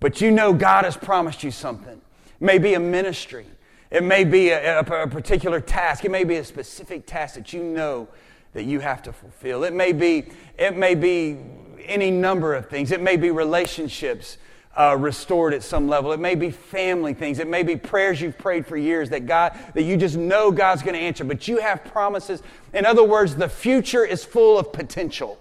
But 0.00 0.20
you 0.20 0.30
know 0.30 0.52
God 0.52 0.84
has 0.84 0.96
promised 0.96 1.42
you 1.42 1.50
something. 1.50 2.00
It 2.26 2.40
may 2.40 2.58
be 2.58 2.74
a 2.74 2.80
ministry, 2.80 3.46
it 3.90 4.02
may 4.02 4.24
be 4.24 4.50
a, 4.50 4.80
a, 4.80 5.02
a, 5.02 5.06
particular 5.06 5.60
task, 5.60 6.04
it 6.04 6.10
may 6.10 6.24
be 6.24 6.36
a 6.36 6.44
specific 6.44 7.06
task 7.06 7.36
that 7.36 7.52
you 7.52 7.62
know 7.62 8.08
that 8.52 8.64
you 8.64 8.80
have 8.80 9.02
to 9.02 9.12
fulfill. 9.12 9.64
It 9.64 9.72
may 9.72 9.92
be, 9.92 10.26
it 10.58 10.76
may 10.76 10.94
be 10.94 11.38
any 11.84 12.10
number 12.10 12.54
of 12.54 12.68
things. 12.68 12.92
It 12.92 13.00
may 13.00 13.16
be 13.16 13.30
relationships 13.30 14.38
uh, 14.76 14.96
restored 14.98 15.54
at 15.54 15.62
some 15.62 15.88
level. 15.88 16.12
It 16.12 16.20
may 16.20 16.34
be 16.34 16.50
family 16.50 17.14
things. 17.14 17.38
It 17.38 17.48
may 17.48 17.62
be 17.62 17.76
prayers 17.76 18.20
you've 18.20 18.38
prayed 18.38 18.66
for 18.66 18.76
years 18.76 19.10
that 19.10 19.26
God, 19.26 19.56
that 19.74 19.82
you 19.82 19.96
just 19.96 20.16
know 20.16 20.50
God's 20.50 20.82
going 20.82 20.94
to 20.94 21.00
answer, 21.00 21.24
but 21.24 21.46
you 21.46 21.58
have 21.58 21.84
promises. 21.84 22.42
In 22.72 22.84
other 22.84 23.04
words, 23.04 23.36
the 23.36 23.48
future 23.48 24.04
is 24.04 24.24
full 24.24 24.58
of 24.58 24.72
potential. 24.72 25.38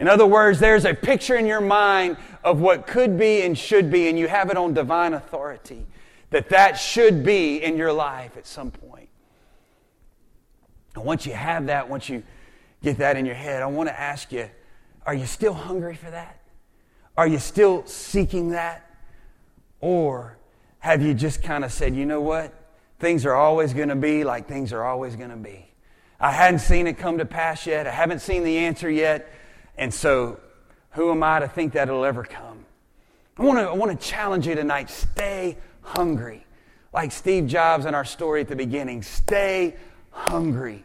In 0.00 0.08
other 0.08 0.26
words, 0.26 0.58
there's 0.58 0.86
a 0.86 0.94
picture 0.94 1.36
in 1.36 1.44
your 1.44 1.60
mind 1.60 2.16
of 2.42 2.58
what 2.58 2.86
could 2.86 3.18
be 3.18 3.42
and 3.42 3.56
should 3.56 3.90
be, 3.92 4.08
and 4.08 4.18
you 4.18 4.28
have 4.28 4.50
it 4.50 4.56
on 4.56 4.72
divine 4.72 5.12
authority 5.12 5.86
that 6.30 6.48
that 6.48 6.78
should 6.78 7.22
be 7.22 7.62
in 7.62 7.76
your 7.76 7.92
life 7.92 8.36
at 8.38 8.46
some 8.46 8.70
point. 8.70 9.10
And 10.94 11.04
once 11.04 11.26
you 11.26 11.34
have 11.34 11.66
that, 11.66 11.88
once 11.88 12.08
you 12.08 12.22
get 12.82 12.96
that 12.98 13.18
in 13.18 13.26
your 13.26 13.34
head, 13.34 13.62
I 13.62 13.66
want 13.66 13.90
to 13.90 14.00
ask 14.00 14.32
you 14.32 14.48
are 15.06 15.14
you 15.14 15.26
still 15.26 15.54
hungry 15.54 15.96
for 15.96 16.10
that? 16.10 16.40
Are 17.16 17.26
you 17.26 17.38
still 17.38 17.84
seeking 17.86 18.50
that? 18.50 18.88
Or 19.80 20.38
have 20.78 21.02
you 21.02 21.14
just 21.14 21.42
kind 21.42 21.64
of 21.64 21.72
said, 21.72 21.94
you 21.94 22.06
know 22.06 22.20
what? 22.20 22.54
Things 22.98 23.26
are 23.26 23.34
always 23.34 23.74
going 23.74 23.88
to 23.88 23.96
be 23.96 24.24
like 24.24 24.46
things 24.48 24.72
are 24.72 24.84
always 24.84 25.16
going 25.16 25.30
to 25.30 25.36
be. 25.36 25.66
I 26.18 26.32
hadn't 26.32 26.60
seen 26.60 26.86
it 26.86 26.98
come 26.98 27.18
to 27.18 27.24
pass 27.24 27.66
yet. 27.66 27.86
I 27.86 27.90
haven't 27.90 28.20
seen 28.20 28.44
the 28.44 28.58
answer 28.58 28.90
yet. 28.90 29.30
And 29.80 29.92
so, 29.94 30.38
who 30.90 31.10
am 31.10 31.22
I 31.22 31.40
to 31.40 31.48
think 31.48 31.72
that 31.72 31.88
it'll 31.88 32.04
ever 32.04 32.22
come? 32.22 32.66
I 33.38 33.42
want 33.42 33.58
to, 33.58 33.90
I 33.90 33.94
challenge 33.94 34.46
you 34.46 34.54
tonight. 34.54 34.90
Stay 34.90 35.56
hungry. 35.80 36.46
Like 36.92 37.10
Steve 37.10 37.46
Jobs 37.46 37.86
in 37.86 37.94
our 37.94 38.04
story 38.04 38.42
at 38.42 38.48
the 38.48 38.56
beginning. 38.56 39.02
Stay 39.02 39.76
hungry. 40.10 40.84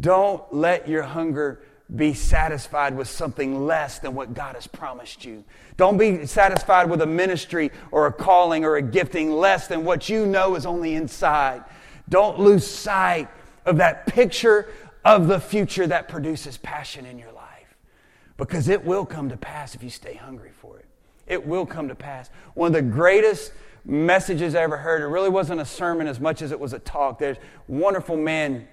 Don't 0.00 0.42
let 0.54 0.88
your 0.88 1.02
hunger 1.02 1.60
be 1.94 2.14
satisfied 2.14 2.96
with 2.96 3.08
something 3.08 3.66
less 3.66 3.98
than 3.98 4.14
what 4.14 4.32
God 4.32 4.54
has 4.54 4.66
promised 4.66 5.22
you. 5.22 5.44
Don't 5.76 5.98
be 5.98 6.24
satisfied 6.24 6.88
with 6.88 7.02
a 7.02 7.06
ministry 7.06 7.70
or 7.90 8.06
a 8.06 8.12
calling 8.12 8.64
or 8.64 8.76
a 8.76 8.82
gifting 8.82 9.32
less 9.32 9.66
than 9.66 9.84
what 9.84 10.08
you 10.08 10.24
know 10.24 10.54
is 10.54 10.64
on 10.64 10.80
the 10.80 10.94
inside. 10.94 11.62
Don't 12.08 12.38
lose 12.38 12.66
sight 12.66 13.28
of 13.66 13.76
that 13.76 14.06
picture 14.06 14.70
of 15.04 15.28
the 15.28 15.40
future 15.40 15.86
that 15.88 16.08
produces 16.08 16.56
passion 16.56 17.04
in 17.04 17.18
your 17.18 17.32
life 17.32 17.39
because 18.40 18.68
it 18.68 18.82
will 18.82 19.04
come 19.04 19.28
to 19.28 19.36
pass 19.36 19.74
if 19.74 19.82
you 19.82 19.90
stay 19.90 20.14
hungry 20.14 20.50
for 20.50 20.78
it. 20.78 20.86
It 21.26 21.46
will 21.46 21.66
come 21.66 21.88
to 21.88 21.94
pass. 21.94 22.30
One 22.54 22.68
of 22.68 22.72
the 22.72 22.82
greatest 22.82 23.52
messages 23.84 24.54
I 24.54 24.62
ever 24.62 24.78
heard, 24.78 25.02
it 25.02 25.06
really 25.08 25.28
wasn't 25.28 25.60
a 25.60 25.64
sermon 25.66 26.06
as 26.06 26.18
much 26.18 26.40
as 26.40 26.50
it 26.50 26.58
was 26.58 26.72
a 26.72 26.78
talk. 26.78 27.18
There's 27.18 27.36
wonderful 27.68 28.16
man 28.16 28.66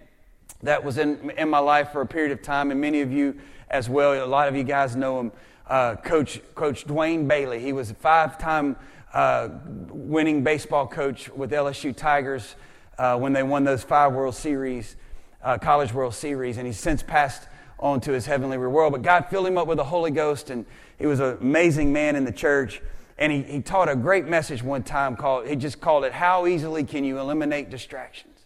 that 0.64 0.82
was 0.82 0.98
in, 0.98 1.32
in 1.32 1.50
my 1.50 1.60
life 1.60 1.92
for 1.92 2.00
a 2.00 2.06
period 2.06 2.32
of 2.32 2.42
time, 2.42 2.72
and 2.72 2.80
many 2.80 3.02
of 3.02 3.12
you 3.12 3.38
as 3.70 3.90
well. 3.90 4.14
A 4.14 4.26
lot 4.26 4.48
of 4.48 4.56
you 4.56 4.64
guys 4.64 4.96
know 4.96 5.20
him, 5.20 5.32
uh, 5.68 5.96
Coach, 5.98 6.40
coach 6.56 6.88
Dwayne 6.88 7.28
Bailey. 7.28 7.60
He 7.60 7.74
was 7.74 7.92
a 7.92 7.96
five 7.96 8.38
time 8.38 8.78
uh, 9.14 9.50
winning 9.90 10.46
baseball 10.46 10.88
coach 10.88 11.30
with 11.30 11.52
LSU 11.52 11.94
Tigers 11.94 12.56
uh, 12.98 13.18
when 13.18 13.34
they 13.34 13.44
won 13.44 13.66
those 13.66 13.84
five 13.84 14.14
World 14.14 14.34
Series, 14.34 14.96
uh, 15.44 15.58
College 15.58 15.94
World 15.94 16.16
Series, 16.16 16.58
and 16.58 16.66
he's 16.66 16.80
since 16.80 17.04
passed 17.04 17.50
on 17.80 18.02
to 18.02 18.12
his 18.12 18.26
heavenly 18.26 18.58
world. 18.58 18.92
But 18.94 19.02
God 19.02 19.28
filled 19.30 19.48
him 19.48 19.58
up 19.58 19.68
with 19.68 19.78
the 19.78 19.84
Holy 19.84 20.12
Ghost, 20.12 20.50
and 20.50 20.66
he 20.98 21.06
was 21.06 21.20
an 21.20 21.38
amazing 21.40 21.94
man 21.94 22.16
in 22.16 22.26
the 22.26 22.32
church. 22.32 22.82
And 23.18 23.32
he, 23.32 23.42
he 23.44 23.62
taught 23.62 23.90
a 23.90 23.96
great 23.96 24.28
message 24.28 24.62
one 24.62 24.84
time 24.84 25.16
called, 25.16 25.48
he 25.48 25.56
just 25.56 25.82
called 25.82 26.04
it, 26.04 26.14
How 26.14 26.46
Easily 26.46 26.84
Can 26.84 27.04
You 27.04 27.20
Eliminate 27.20 27.70
Distractions? 27.70 28.38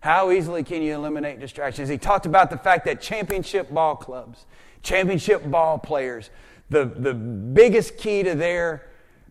How 0.00 0.30
easily 0.30 0.62
can 0.62 0.80
you 0.82 0.94
eliminate 0.94 1.40
distractions? 1.40 1.88
He 1.90 1.98
talked 1.98 2.24
about 2.24 2.48
the 2.48 2.56
fact 2.56 2.86
that 2.86 3.02
championship 3.02 3.70
ball 3.70 3.96
clubs, 3.96 4.46
championship 4.82 5.48
ball 5.50 5.78
players, 5.78 6.30
the, 6.70 6.86
the 6.86 7.12
biggest 7.12 7.98
key 7.98 8.22
to 8.22 8.34
their, 8.34 8.88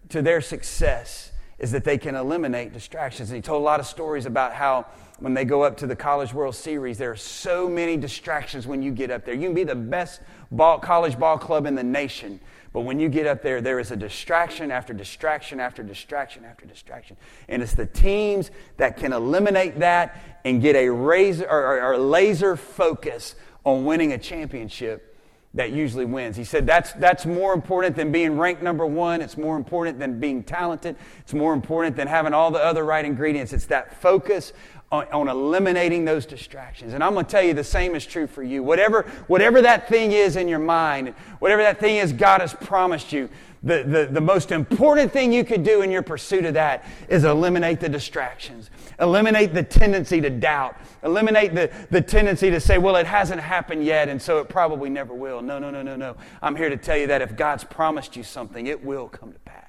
to 0.09 0.21
their 0.21 0.41
success 0.41 1.31
is 1.59 1.71
that 1.71 1.83
they 1.83 1.97
can 1.97 2.15
eliminate 2.15 2.73
distractions. 2.73 3.29
And 3.29 3.35
he 3.35 3.41
told 3.41 3.61
a 3.61 3.65
lot 3.65 3.79
of 3.79 3.85
stories 3.85 4.25
about 4.25 4.53
how 4.53 4.85
when 5.19 5.33
they 5.33 5.43
go 5.43 5.63
up 5.63 5.77
to 5.77 5.87
the 5.87 5.95
College 5.95 6.33
World 6.33 6.55
Series, 6.55 6.97
there 6.97 7.11
are 7.11 7.17
so 7.17 7.67
many 7.67 7.97
distractions 7.97 8.65
when 8.65 8.81
you 8.81 8.91
get 8.91 9.11
up 9.11 9.25
there. 9.25 9.33
You 9.33 9.47
can 9.47 9.53
be 9.53 9.65
the 9.65 9.75
best 9.75 10.21
ball, 10.51 10.79
college 10.79 11.19
ball 11.19 11.37
club 11.37 11.65
in 11.65 11.75
the 11.75 11.83
nation, 11.83 12.39
but 12.71 12.81
when 12.81 12.99
you 12.99 13.09
get 13.09 13.27
up 13.27 13.41
there, 13.41 13.61
there 13.61 13.79
is 13.79 13.91
a 13.91 13.97
distraction 13.97 14.71
after 14.71 14.93
distraction 14.93 15.59
after 15.59 15.83
distraction 15.83 16.45
after 16.45 16.65
distraction. 16.65 17.17
And 17.49 17.61
it's 17.61 17.73
the 17.73 17.87
teams 17.87 18.51
that 18.77 18.95
can 18.95 19.11
eliminate 19.11 19.79
that 19.79 20.17
and 20.45 20.61
get 20.61 20.75
a, 20.75 20.89
razor, 20.89 21.49
or, 21.49 21.81
or 21.81 21.97
laser 21.97 22.55
focus 22.55 23.35
on 23.65 23.83
winning 23.83 24.13
a 24.13 24.17
championship 24.17 25.08
that 25.55 25.71
usually 25.71 26.05
wins. 26.05 26.37
He 26.37 26.43
said 26.43 26.67
that's, 26.67 26.93
that's 26.93 27.25
more 27.25 27.53
important 27.53 27.95
than 27.95 28.11
being 28.11 28.37
ranked 28.37 28.61
number 28.61 28.85
one. 28.85 29.21
It's 29.21 29.37
more 29.37 29.57
important 29.57 29.97
than 29.97 30.19
being 30.19 30.43
talented. 30.43 30.95
It's 31.19 31.33
more 31.33 31.53
important 31.53 31.95
than 31.95 32.07
having 32.07 32.33
all 32.33 32.51
the 32.51 32.63
other 32.63 32.85
right 32.85 33.03
ingredients. 33.03 33.51
It's 33.51 33.65
that 33.67 33.99
focus 33.99 34.53
on, 34.91 35.07
on 35.11 35.27
eliminating 35.27 36.05
those 36.05 36.25
distractions. 36.25 36.93
And 36.93 37.03
I'm 37.03 37.13
going 37.13 37.25
to 37.25 37.31
tell 37.31 37.41
you 37.41 37.53
the 37.53 37.63
same 37.63 37.95
is 37.95 38.05
true 38.05 38.27
for 38.27 38.43
you. 38.43 38.61
Whatever, 38.61 39.03
whatever 39.27 39.61
that 39.63 39.87
thing 39.87 40.11
is 40.11 40.35
in 40.35 40.47
your 40.47 40.59
mind, 40.59 41.09
whatever 41.39 41.63
that 41.63 41.79
thing 41.79 41.97
is 41.97 42.13
God 42.13 42.41
has 42.41 42.53
promised 42.53 43.11
you, 43.11 43.29
the, 43.61 43.83
the, 43.83 44.09
the 44.11 44.21
most 44.21 44.51
important 44.51 45.11
thing 45.11 45.33
you 45.33 45.43
could 45.43 45.63
do 45.63 45.81
in 45.81 45.91
your 45.91 46.01
pursuit 46.01 46.45
of 46.45 46.53
that 46.53 46.85
is 47.09 47.23
eliminate 47.25 47.79
the 47.79 47.89
distractions, 47.89 48.69
eliminate 48.99 49.53
the 49.53 49.63
tendency 49.63 50.21
to 50.21 50.29
doubt, 50.29 50.75
eliminate 51.03 51.55
the, 51.55 51.71
the 51.89 52.01
tendency 52.01 52.49
to 52.49 52.59
say, 52.59 52.77
well, 52.77 52.95
it 52.95 53.05
hasn't 53.05 53.41
happened 53.41 53.83
yet, 53.83 54.09
and 54.09 54.21
so 54.21 54.39
it 54.39 54.49
probably 54.49 54.89
never 54.89 55.13
will. 55.13 55.41
No, 55.41 55.59
no, 55.59 55.71
no, 55.71 55.81
no, 55.81 55.95
no. 55.95 56.15
I'm 56.41 56.55
here 56.55 56.69
to 56.69 56.77
tell 56.77 56.97
you 56.97 57.07
that 57.07 57.21
if 57.21 57.35
God's 57.35 57.63
promised 57.63 58.15
you 58.15 58.23
something, 58.23 58.67
it 58.67 58.83
will 58.83 59.07
come 59.07 59.31
to 59.31 59.39
pass. 59.39 59.65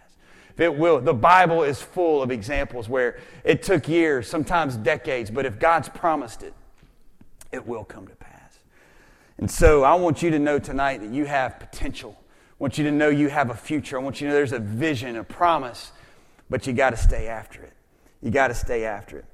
If 0.52 0.60
it 0.60 0.76
will. 0.76 1.00
The 1.00 1.14
Bible 1.14 1.62
is 1.62 1.80
full 1.80 2.22
of 2.22 2.30
examples 2.30 2.88
where 2.88 3.18
it 3.44 3.62
took 3.62 3.88
years, 3.88 4.28
sometimes 4.28 4.76
decades, 4.76 5.30
but 5.30 5.46
if 5.46 5.58
God's 5.58 5.88
promised 5.88 6.42
it, 6.42 6.54
it 7.52 7.66
will 7.66 7.84
come 7.84 8.06
to 8.08 8.16
pass. 8.16 8.58
And 9.38 9.50
so 9.50 9.84
I 9.84 9.94
want 9.94 10.22
you 10.22 10.30
to 10.30 10.38
know 10.38 10.58
tonight 10.58 11.00
that 11.00 11.10
you 11.10 11.24
have 11.24 11.58
potential. 11.58 12.16
I 12.20 12.54
want 12.58 12.76
you 12.76 12.84
to 12.84 12.90
know 12.90 13.08
you 13.08 13.28
have 13.28 13.50
a 13.50 13.54
future. 13.54 13.98
I 13.98 14.02
want 14.02 14.20
you 14.20 14.26
to 14.26 14.32
know 14.32 14.36
there's 14.36 14.52
a 14.52 14.58
vision, 14.58 15.16
a 15.16 15.24
promise, 15.24 15.92
but 16.50 16.66
you 16.66 16.72
got 16.74 16.90
to 16.90 16.96
stay 16.96 17.28
after 17.28 17.62
it. 17.62 17.72
You 18.22 18.30
got 18.30 18.48
to 18.48 18.54
stay 18.54 18.84
after 18.84 19.18
it. 19.18 19.24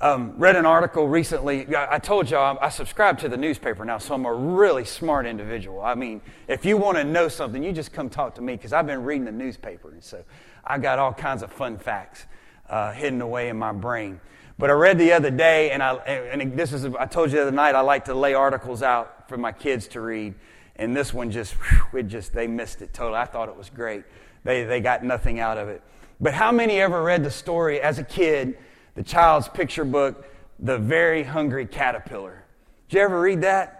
Um, 0.00 0.34
read 0.36 0.56
an 0.56 0.66
article 0.66 1.06
recently. 1.06 1.64
I 1.76 2.00
told 2.00 2.28
y'all 2.28 2.58
I 2.60 2.70
subscribe 2.70 3.20
to 3.20 3.28
the 3.28 3.36
newspaper 3.36 3.84
now, 3.84 3.98
so 3.98 4.14
I'm 4.14 4.26
a 4.26 4.34
really 4.34 4.84
smart 4.84 5.26
individual. 5.26 5.80
I 5.80 5.94
mean, 5.94 6.20
if 6.48 6.64
you 6.64 6.76
want 6.76 6.98
to 6.98 7.04
know 7.04 7.28
something, 7.28 7.62
you 7.62 7.70
just 7.70 7.92
come 7.92 8.10
talk 8.10 8.34
to 8.34 8.42
me 8.42 8.56
because 8.56 8.72
I've 8.72 8.86
been 8.86 9.04
reading 9.04 9.24
the 9.24 9.30
newspaper, 9.30 9.92
and 9.92 10.02
so 10.02 10.24
I 10.64 10.78
got 10.78 10.98
all 10.98 11.12
kinds 11.12 11.44
of 11.44 11.52
fun 11.52 11.78
facts 11.78 12.26
uh, 12.68 12.90
hidden 12.90 13.20
away 13.20 13.48
in 13.48 13.56
my 13.56 13.70
brain. 13.70 14.20
But 14.58 14.70
I 14.70 14.72
read 14.72 14.98
the 14.98 15.12
other 15.12 15.30
day, 15.30 15.70
and 15.70 15.80
I 15.80 15.94
and 15.94 16.58
this 16.58 16.72
is 16.72 16.84
I 16.98 17.06
told 17.06 17.30
you 17.30 17.36
the 17.36 17.42
other 17.42 17.52
night 17.52 17.76
I 17.76 17.80
like 17.80 18.06
to 18.06 18.14
lay 18.14 18.34
articles 18.34 18.82
out 18.82 19.28
for 19.28 19.36
my 19.36 19.52
kids 19.52 19.86
to 19.88 20.00
read, 20.00 20.34
and 20.74 20.96
this 20.96 21.14
one 21.14 21.30
just 21.30 21.52
whew, 21.54 22.00
it 22.00 22.08
just 22.08 22.32
they 22.32 22.48
missed 22.48 22.82
it 22.82 22.92
totally. 22.92 23.18
I 23.18 23.24
thought 23.26 23.48
it 23.48 23.56
was 23.56 23.70
great. 23.70 24.02
They 24.42 24.64
they 24.64 24.80
got 24.80 25.04
nothing 25.04 25.38
out 25.38 25.58
of 25.58 25.68
it. 25.68 25.80
But 26.20 26.34
how 26.34 26.52
many 26.52 26.80
ever 26.80 27.02
read 27.02 27.24
the 27.24 27.30
story 27.30 27.80
as 27.80 27.98
a 27.98 28.04
kid? 28.04 28.56
the 28.94 29.02
child's 29.02 29.48
picture 29.48 29.84
book, 29.84 30.26
The 30.58 30.78
Very 30.78 31.22
Hungry 31.22 31.66
Caterpillar. 31.66 32.44
Did 32.88 32.96
you 32.96 33.02
ever 33.02 33.20
read 33.20 33.40
that? 33.42 33.78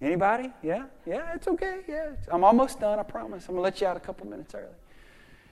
Anybody? 0.00 0.52
Yeah? 0.62 0.84
Yeah, 1.06 1.34
it's 1.34 1.48
okay. 1.48 1.80
Yeah. 1.88 2.10
I'm 2.30 2.44
almost 2.44 2.80
done, 2.80 2.98
I 2.98 3.02
promise. 3.02 3.44
I'm 3.48 3.54
going 3.54 3.58
to 3.58 3.62
let 3.62 3.80
you 3.80 3.86
out 3.86 3.96
a 3.96 4.00
couple 4.00 4.26
minutes 4.26 4.54
early. 4.54 4.66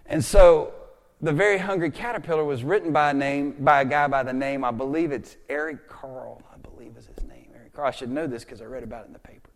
And 0.07 0.25
so, 0.25 0.73
The 1.21 1.33
Very 1.33 1.59
Hungry 1.59 1.91
Caterpillar 1.91 2.45
was 2.45 2.65
written 2.65 2.93
by 2.93 3.11
a 3.11 3.15
name 3.15 3.57
by 3.61 3.83
a 3.83 3.85
guy 3.85 4.07
by 4.07 4.23
the 4.23 4.33
name, 4.33 4.65
I 4.65 4.71
believe 4.71 5.13
it's 5.13 5.37
Eric 5.49 5.89
Carle, 5.89 6.43
I 6.53 6.59
believe 6.59 6.97
is 6.97 7.07
his 7.07 7.25
name. 7.25 7.49
Eric 7.55 7.75
Carle. 7.75 7.89
I 7.89 7.91
should 7.91 8.11
know 8.11 8.27
this 8.27 8.45
because 8.45 8.61
I 8.61 8.67
read 8.67 8.83
about 8.83 9.05
it 9.05 9.07
in 9.09 9.13
the 9.15 9.19
paper. 9.19 9.51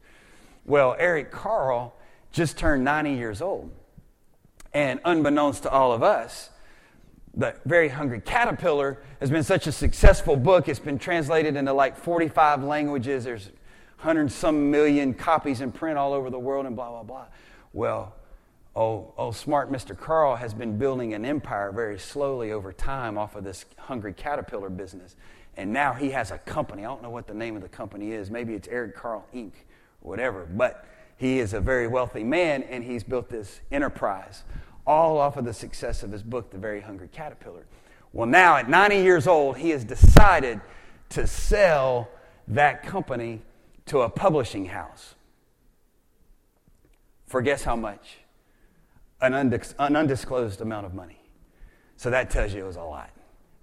Well, 0.65 0.97
Eric 0.99 1.31
Carle 1.31 1.95
just 2.33 2.57
turned 2.59 2.85
90 2.85 3.13
years 3.15 3.43
old. 3.43 3.71
And 4.73 5.01
unbeknownst 5.05 5.65
to 5.65 5.71
all 5.71 5.93
of 5.93 6.03
us, 6.03 6.51
the 7.35 7.55
Very 7.65 7.89
Hungry 7.89 8.21
Caterpillar 8.21 8.99
has 9.21 9.31
been 9.31 9.45
such 9.45 9.67
a 9.67 9.73
successful 9.73 10.37
book. 10.37 10.69
It's 10.69 10.79
been 10.79 10.99
translated 10.99 11.57
into 11.57 11.73
like 11.73 11.97
45 11.97 12.65
languages. 12.65 13.25
There's 13.25 13.47
100 14.01 14.31
some 14.31 14.71
million 14.71 15.15
copies 15.15 15.61
in 15.61 15.73
print 15.73 15.99
all 15.99 16.13
over 16.13 16.31
the 16.31 16.39
world 16.39 16.67
and 16.67 16.77
blah, 16.77 16.91
blah, 16.91 17.03
blah. 17.03 17.27
Well, 17.73 18.15
oh, 18.77 19.13
oh, 19.17 19.31
smart 19.31 19.73
Mr. 19.73 19.99
Carle 19.99 20.37
has 20.37 20.55
been 20.55 20.79
building 20.79 21.15
an 21.15 21.25
empire 21.25 21.73
very 21.73 21.99
slowly 21.99 22.53
over 22.53 22.73
time 22.73 23.19
off 23.19 23.35
of 23.35 23.45
this 23.45 23.65
Hungry 23.77 24.13
Caterpillar 24.13 24.71
business. 24.71 25.17
And 25.57 25.73
now 25.73 25.93
he 25.93 26.11
has 26.11 26.31
a 26.31 26.39
company. 26.39 26.85
I 26.85 26.89
don't 26.89 27.03
know 27.03 27.11
what 27.11 27.27
the 27.27 27.35
name 27.35 27.57
of 27.57 27.63
the 27.63 27.69
company 27.69 28.13
is. 28.13 28.31
Maybe 28.31 28.55
it's 28.55 28.69
Eric 28.69 28.95
Carle 28.95 29.27
Inc. 29.35 29.53
or 30.03 30.11
whatever. 30.11 30.47
But 30.47 30.85
he 31.19 31.41
is 31.41 31.53
a 31.53 31.61
very 31.61 31.87
wealthy 31.87 32.25
man 32.25 32.63
and 32.63 32.83
he's 32.83 33.05
built 33.05 33.29
this 33.29 33.61
enterprise 33.71 34.45
all 34.87 35.19
off 35.19 35.37
of 35.37 35.45
the 35.45 35.53
success 35.53 36.03
of 36.03 36.11
his 36.11 36.23
book, 36.23 36.51
The 36.51 36.57
Very 36.57 36.81
Hungry 36.81 37.09
Caterpillar. 37.13 37.67
Well, 38.15 38.27
now 38.27 38.57
at 38.57 38.71
90 38.71 38.97
years 38.97 39.27
old, 39.27 39.59
he 39.59 39.69
has 39.71 39.85
decided 39.85 40.63
to 41.11 41.27
sell 41.27 42.09
that 42.49 42.83
company 42.83 43.43
to 43.87 44.01
a 44.01 44.09
publishing 44.09 44.65
house. 44.65 45.15
For 47.27 47.43
guess 47.43 47.65
how 47.65 47.77
much? 47.77 48.19
An, 49.21 49.33
undis- 49.33 49.75
an 49.79 49.95
undisclosed 49.95 50.63
amount 50.63 50.87
of 50.87 50.95
money. 50.95 51.21
So 51.97 52.09
that 52.09 52.31
tells 52.31 52.55
you 52.55 52.65
it 52.65 52.67
was 52.67 52.77
a 52.77 52.83
lot. 52.83 53.11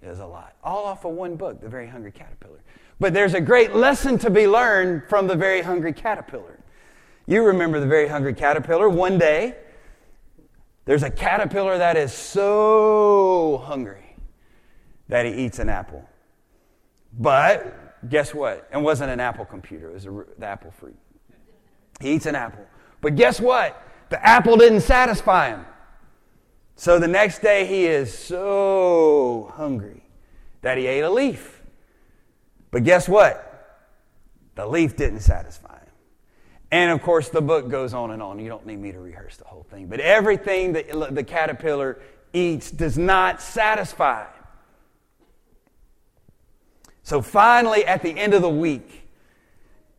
It 0.02 0.08
was 0.08 0.20
a 0.20 0.26
lot. 0.26 0.54
All 0.62 0.84
off 0.84 1.04
of 1.04 1.12
one 1.12 1.34
book, 1.34 1.60
The 1.60 1.68
Very 1.68 1.88
Hungry 1.88 2.12
Caterpillar. 2.12 2.60
But 3.00 3.14
there's 3.14 3.34
a 3.34 3.40
great 3.40 3.74
lesson 3.74 4.16
to 4.18 4.30
be 4.30 4.46
learned 4.46 5.08
from 5.08 5.26
The 5.26 5.34
Very 5.34 5.62
Hungry 5.62 5.92
Caterpillar. 5.92 6.60
You 7.26 7.42
remember 7.42 7.80
The 7.80 7.86
Very 7.86 8.08
Hungry 8.08 8.34
Caterpillar. 8.34 8.88
One 8.88 9.18
day, 9.18 9.56
there's 10.84 11.02
a 11.02 11.10
caterpillar 11.10 11.78
that 11.78 11.96
is 11.96 12.12
so 12.12 13.62
hungry 13.66 14.16
that 15.08 15.26
he 15.26 15.32
eats 15.32 15.58
an 15.58 15.68
apple. 15.68 16.08
But 17.18 18.08
guess 18.08 18.32
what? 18.32 18.68
It 18.72 18.78
wasn't 18.78 19.10
an 19.10 19.18
apple 19.18 19.44
computer, 19.44 19.90
it 19.90 19.94
was 19.94 20.06
a, 20.06 20.24
the 20.38 20.46
apple 20.46 20.70
fruit. 20.70 20.96
He 22.00 22.12
eats 22.12 22.26
an 22.26 22.36
apple. 22.36 22.64
But 23.00 23.16
guess 23.16 23.40
what? 23.40 23.82
The 24.10 24.24
apple 24.24 24.56
didn't 24.56 24.82
satisfy 24.82 25.48
him. 25.48 25.66
So 26.76 26.98
the 26.98 27.08
next 27.08 27.40
day 27.40 27.66
he 27.66 27.86
is 27.86 28.16
so 28.16 29.52
hungry 29.54 30.02
that 30.62 30.78
he 30.78 30.86
ate 30.86 31.00
a 31.00 31.10
leaf. 31.10 31.62
But 32.70 32.84
guess 32.84 33.08
what? 33.08 33.42
The 34.54 34.66
leaf 34.66 34.96
didn't 34.96 35.20
satisfy. 35.20 35.65
And 36.70 36.90
of 36.90 37.02
course, 37.02 37.28
the 37.28 37.40
book 37.40 37.68
goes 37.68 37.94
on 37.94 38.10
and 38.10 38.22
on. 38.22 38.38
You 38.38 38.48
don't 38.48 38.66
need 38.66 38.78
me 38.78 38.92
to 38.92 38.98
rehearse 38.98 39.36
the 39.36 39.44
whole 39.44 39.64
thing. 39.70 39.86
But 39.86 40.00
everything 40.00 40.72
that 40.72 41.14
the 41.14 41.24
caterpillar 41.24 41.98
eats 42.32 42.70
does 42.70 42.98
not 42.98 43.40
satisfy. 43.40 44.26
So 47.02 47.22
finally, 47.22 47.84
at 47.84 48.02
the 48.02 48.18
end 48.18 48.34
of 48.34 48.42
the 48.42 48.50
week, 48.50 49.08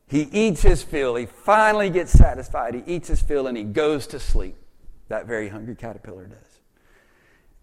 he 0.07 0.23
eats 0.23 0.61
his 0.61 0.83
fill. 0.83 1.15
He 1.15 1.25
finally 1.25 1.89
gets 1.89 2.11
satisfied. 2.11 2.75
He 2.75 2.83
eats 2.85 3.07
his 3.07 3.21
fill 3.21 3.47
and 3.47 3.57
he 3.57 3.63
goes 3.63 4.07
to 4.07 4.19
sleep. 4.19 4.55
That 5.07 5.25
very 5.25 5.47
hungry 5.47 5.75
caterpillar 5.75 6.25
does. 6.25 6.37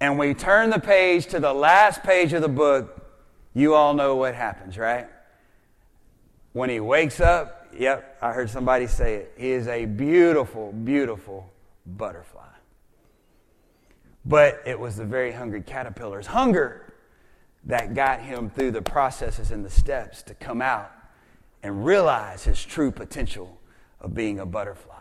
And 0.01 0.19
we 0.19 0.35
turn 0.35 0.71
the 0.71 0.81
page 0.81 1.27
to 1.27 1.41
the 1.41 1.53
last 1.53 2.03
page 2.03 2.33
of 2.33 2.43
the 2.43 2.49
book. 2.49 3.07
You 3.55 3.75
all 3.75 3.95
know 3.95 4.17
what 4.17 4.35
happens, 4.35 4.77
right? 4.77 5.09
When 6.53 6.71
he 6.71 6.81
wakes 6.81 7.21
up, 7.21 7.64
Yep, 7.79 8.19
I 8.23 8.33
heard 8.33 8.51
somebody 8.51 8.87
say 8.87 9.17
it. 9.17 9.35
He 9.37 9.51
is 9.51 9.67
a 9.69 9.85
beautiful, 9.85 10.73
beautiful 10.73 11.51
butterfly. 11.87 12.43
But 14.25 14.63
it 14.65 14.79
was 14.79 14.97
the 14.97 15.05
very 15.05 15.33
hungry 15.33 15.63
caterpillar's 15.63 16.27
hunger 16.27 16.95
that 17.65 17.95
got 17.95 18.21
him 18.21 18.51
through 18.51 18.71
the 18.71 18.83
processes 18.83 19.51
and 19.51 19.65
the 19.65 19.71
steps 19.71 20.23
to 20.25 20.35
come 20.35 20.63
out 20.63 20.91
and 21.63 21.85
realize 21.85 22.45
his 22.45 22.63
true 22.65 22.91
potential 22.91 23.59
of 24.01 24.15
being 24.15 24.39
a 24.39 24.47
butterfly. 24.47 24.95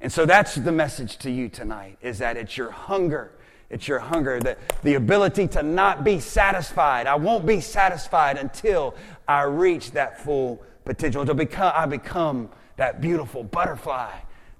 And 0.00 0.12
so 0.12 0.26
that's 0.26 0.54
the 0.54 0.72
message 0.72 1.18
to 1.18 1.30
you 1.30 1.48
tonight 1.48 1.98
is 2.00 2.18
that 2.18 2.36
it's 2.36 2.56
your 2.56 2.70
hunger. 2.70 3.32
It's 3.70 3.86
your 3.86 3.98
hunger, 3.98 4.40
the, 4.40 4.56
the 4.82 4.94
ability 4.94 5.48
to 5.48 5.62
not 5.62 6.02
be 6.02 6.20
satisfied. 6.20 7.06
I 7.06 7.16
won't 7.16 7.44
be 7.44 7.60
satisfied 7.60 8.38
until 8.38 8.94
I 9.26 9.42
reach 9.42 9.90
that 9.90 10.22
full 10.24 10.62
potential, 10.88 11.26
to 11.26 11.34
become, 11.34 11.70
I 11.76 11.84
become 11.84 12.48
that 12.76 13.02
beautiful 13.02 13.44
butterfly 13.44 14.10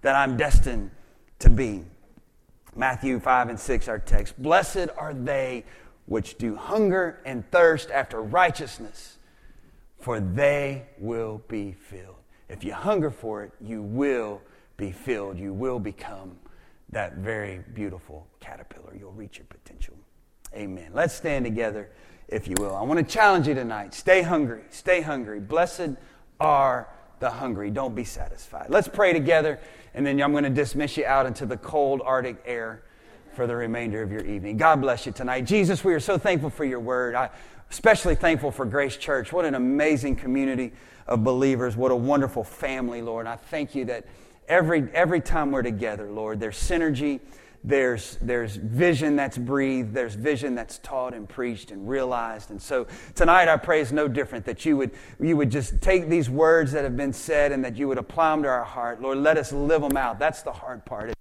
that 0.03 0.15
I'm 0.15 0.37
destined 0.37 0.91
to 1.39 1.49
be. 1.49 1.85
Matthew 2.77 3.19
5 3.19 3.49
and 3.49 3.59
6, 3.59 3.89
our 3.89 3.99
text. 3.99 4.41
Blessed 4.41 4.89
are 4.97 5.15
they 5.15 5.65
which 6.05 6.37
do 6.37 6.55
hunger 6.55 7.21
and 7.25 7.51
thirst 7.51 7.91
after 7.91 8.21
righteousness, 8.21 9.17
for 10.01 10.21
they 10.21 10.85
will 10.99 11.43
be 11.49 11.73
filled. 11.73 12.17
If 12.51 12.63
you 12.63 12.75
hunger 12.75 13.11
for 13.11 13.43
it, 13.45 13.53
you 13.61 13.83
will 13.83 14.43
be 14.77 14.93
filled. 14.93 15.39
You 15.39 15.55
will 15.55 15.79
become 15.79 16.37
that 16.91 17.17
very 17.17 17.65
beautiful 17.75 18.27
caterpillar. 18.41 18.95
You'll 18.99 19.13
reach 19.13 19.39
your 19.39 19.47
potential. 19.47 19.95
Amen. 20.55 20.91
Let's 20.93 21.15
stand 21.15 21.47
together, 21.47 21.91
if 22.29 22.49
you 22.49 22.55
will. 22.59 22.77
I 22.77 22.83
want 22.83 22.99
to 22.99 23.15
challenge 23.15 23.49
you 23.49 23.55
tonight. 23.55 23.95
Stay 23.95 24.23
hungry. 24.23 24.63
Stay 24.71 25.01
hungry. 25.01 25.41
Blessed 25.41 25.97
are 26.41 26.89
the 27.21 27.31
hungry. 27.31 27.71
Don't 27.71 27.95
be 27.95 28.05
satisfied. 28.05 28.67
Let's 28.69 28.89
pray 28.89 29.13
together, 29.13 29.59
and 29.95 30.07
then 30.07 30.21
I'm 30.21 30.33
going 30.33 30.45
to 30.45 30.51
dismiss 30.51 30.97
you 30.97 31.05
out 31.05 31.27
into 31.27 31.47
the 31.47 31.57
cold 31.57 32.01
Arctic 32.05 32.37
air 32.47 32.83
for 33.35 33.47
the 33.47 33.57
remainder 33.57 34.03
of 34.03 34.11
your 34.11 34.25
evening. 34.25 34.57
God 34.57 34.81
bless 34.81 35.07
you 35.07 35.13
tonight. 35.13 35.43
Jesus, 35.43 35.85
we 35.85 35.95
are 35.95 36.01
so 36.01 36.19
thankful 36.19 36.51
for 36.51 36.65
your 36.65 36.81
word. 36.81 37.15
I 37.15 37.31
especially 37.71 38.15
thankful 38.15 38.51
for 38.51 38.65
Grace 38.65 38.97
Church. 38.97 39.33
What 39.33 39.45
an 39.45 39.55
amazing 39.55 40.17
community 40.17 40.73
of 41.07 41.23
believers. 41.25 41.77
What 41.77 41.91
a 41.91 41.97
wonderful 41.97 42.45
family, 42.45 43.03
Lord. 43.03 43.27
I 43.27 43.37
thank 43.37 43.75
you 43.75 43.85
that 43.87 44.07
every 44.49 44.89
every 44.93 45.21
time 45.21 45.51
we're 45.51 45.63
together, 45.63 46.11
Lord, 46.11 46.41
there's 46.41 46.59
synergy, 46.59 47.21
there's, 47.65 48.19
there's 48.21 48.57
vision 48.57 49.17
that's 49.17 49.37
breathed, 49.37 49.93
there's 49.93 50.15
vision 50.15 50.55
that's 50.55 50.79
taught 50.79 51.13
and 51.13 51.29
preached 51.29 51.71
and 51.71 51.89
realized. 51.89 52.51
And 52.51 52.61
so 52.61 52.87
tonight 53.15 53.49
I 53.49 53.57
pray 53.57 53.81
is 53.81 53.93
no 53.93 54.09
different, 54.09 54.45
that 54.47 54.65
you 54.65 54.77
would, 54.77 54.93
you 55.21 55.37
would 55.37 55.51
just 55.51 55.81
take 55.81 56.09
these 56.09 56.31
words 56.31 56.73
that 56.73 56.85
have 56.85 56.97
been 56.97 57.13
said 57.13 57.53
and 57.53 57.65
that 57.65 57.77
you 57.77 57.89
would 57.89 57.99
apply 57.99 58.31
them 58.31 58.43
to 58.45 58.49
our 58.49 58.65
heart. 58.65 59.03
Lord, 59.03 59.19
let 59.19 59.37
us 59.37 59.53
live 59.53 59.83
them 59.83 59.97
out. 59.97 60.19
That's 60.19 60.43
the 60.43 60.53
hard 60.53 60.85
part. 60.85 61.11
It's 61.11 61.17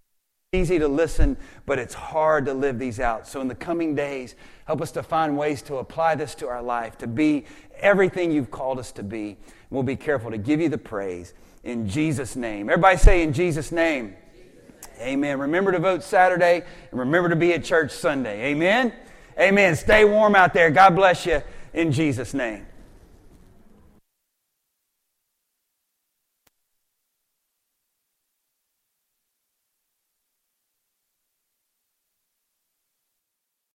easy 0.53 0.79
to 0.79 0.87
listen, 0.87 1.37
but 1.65 1.79
it's 1.79 1.93
hard 1.93 2.45
to 2.45 2.53
live 2.53 2.79
these 2.79 2.99
out. 2.99 3.27
So 3.27 3.41
in 3.41 3.47
the 3.47 3.55
coming 3.55 3.95
days, 3.95 4.35
help 4.65 4.81
us 4.81 4.91
to 4.91 5.03
find 5.03 5.37
ways 5.37 5.61
to 5.63 5.77
apply 5.77 6.15
this 6.15 6.35
to 6.35 6.47
our 6.47 6.61
life, 6.61 6.97
to 6.99 7.07
be 7.07 7.45
everything 7.79 8.31
you've 8.31 8.51
called 8.51 8.79
us 8.79 8.91
to 8.93 9.03
be. 9.03 9.37
We'll 9.69 9.83
be 9.83 9.97
careful 9.97 10.31
to 10.31 10.37
give 10.37 10.61
you 10.61 10.69
the 10.69 10.77
praise 10.77 11.33
in 11.63 11.89
Jesus' 11.89 12.35
name. 12.35 12.69
Everybody 12.69 12.97
say 12.97 13.23
in 13.23 13.33
Jesus' 13.33 13.71
name. 13.71 14.15
Amen. 14.99 15.39
Remember 15.39 15.71
to 15.71 15.79
vote 15.79 16.03
Saturday 16.03 16.63
and 16.91 16.99
remember 16.99 17.29
to 17.29 17.35
be 17.35 17.53
at 17.53 17.63
church 17.63 17.91
Sunday. 17.91 18.51
Amen. 18.51 18.93
Amen. 19.39 19.75
Stay 19.75 20.05
warm 20.05 20.35
out 20.35 20.53
there. 20.53 20.71
God 20.71 20.95
bless 20.95 21.25
you 21.25 21.41
in 21.73 21.91
Jesus' 21.91 22.33
name. 22.33 22.65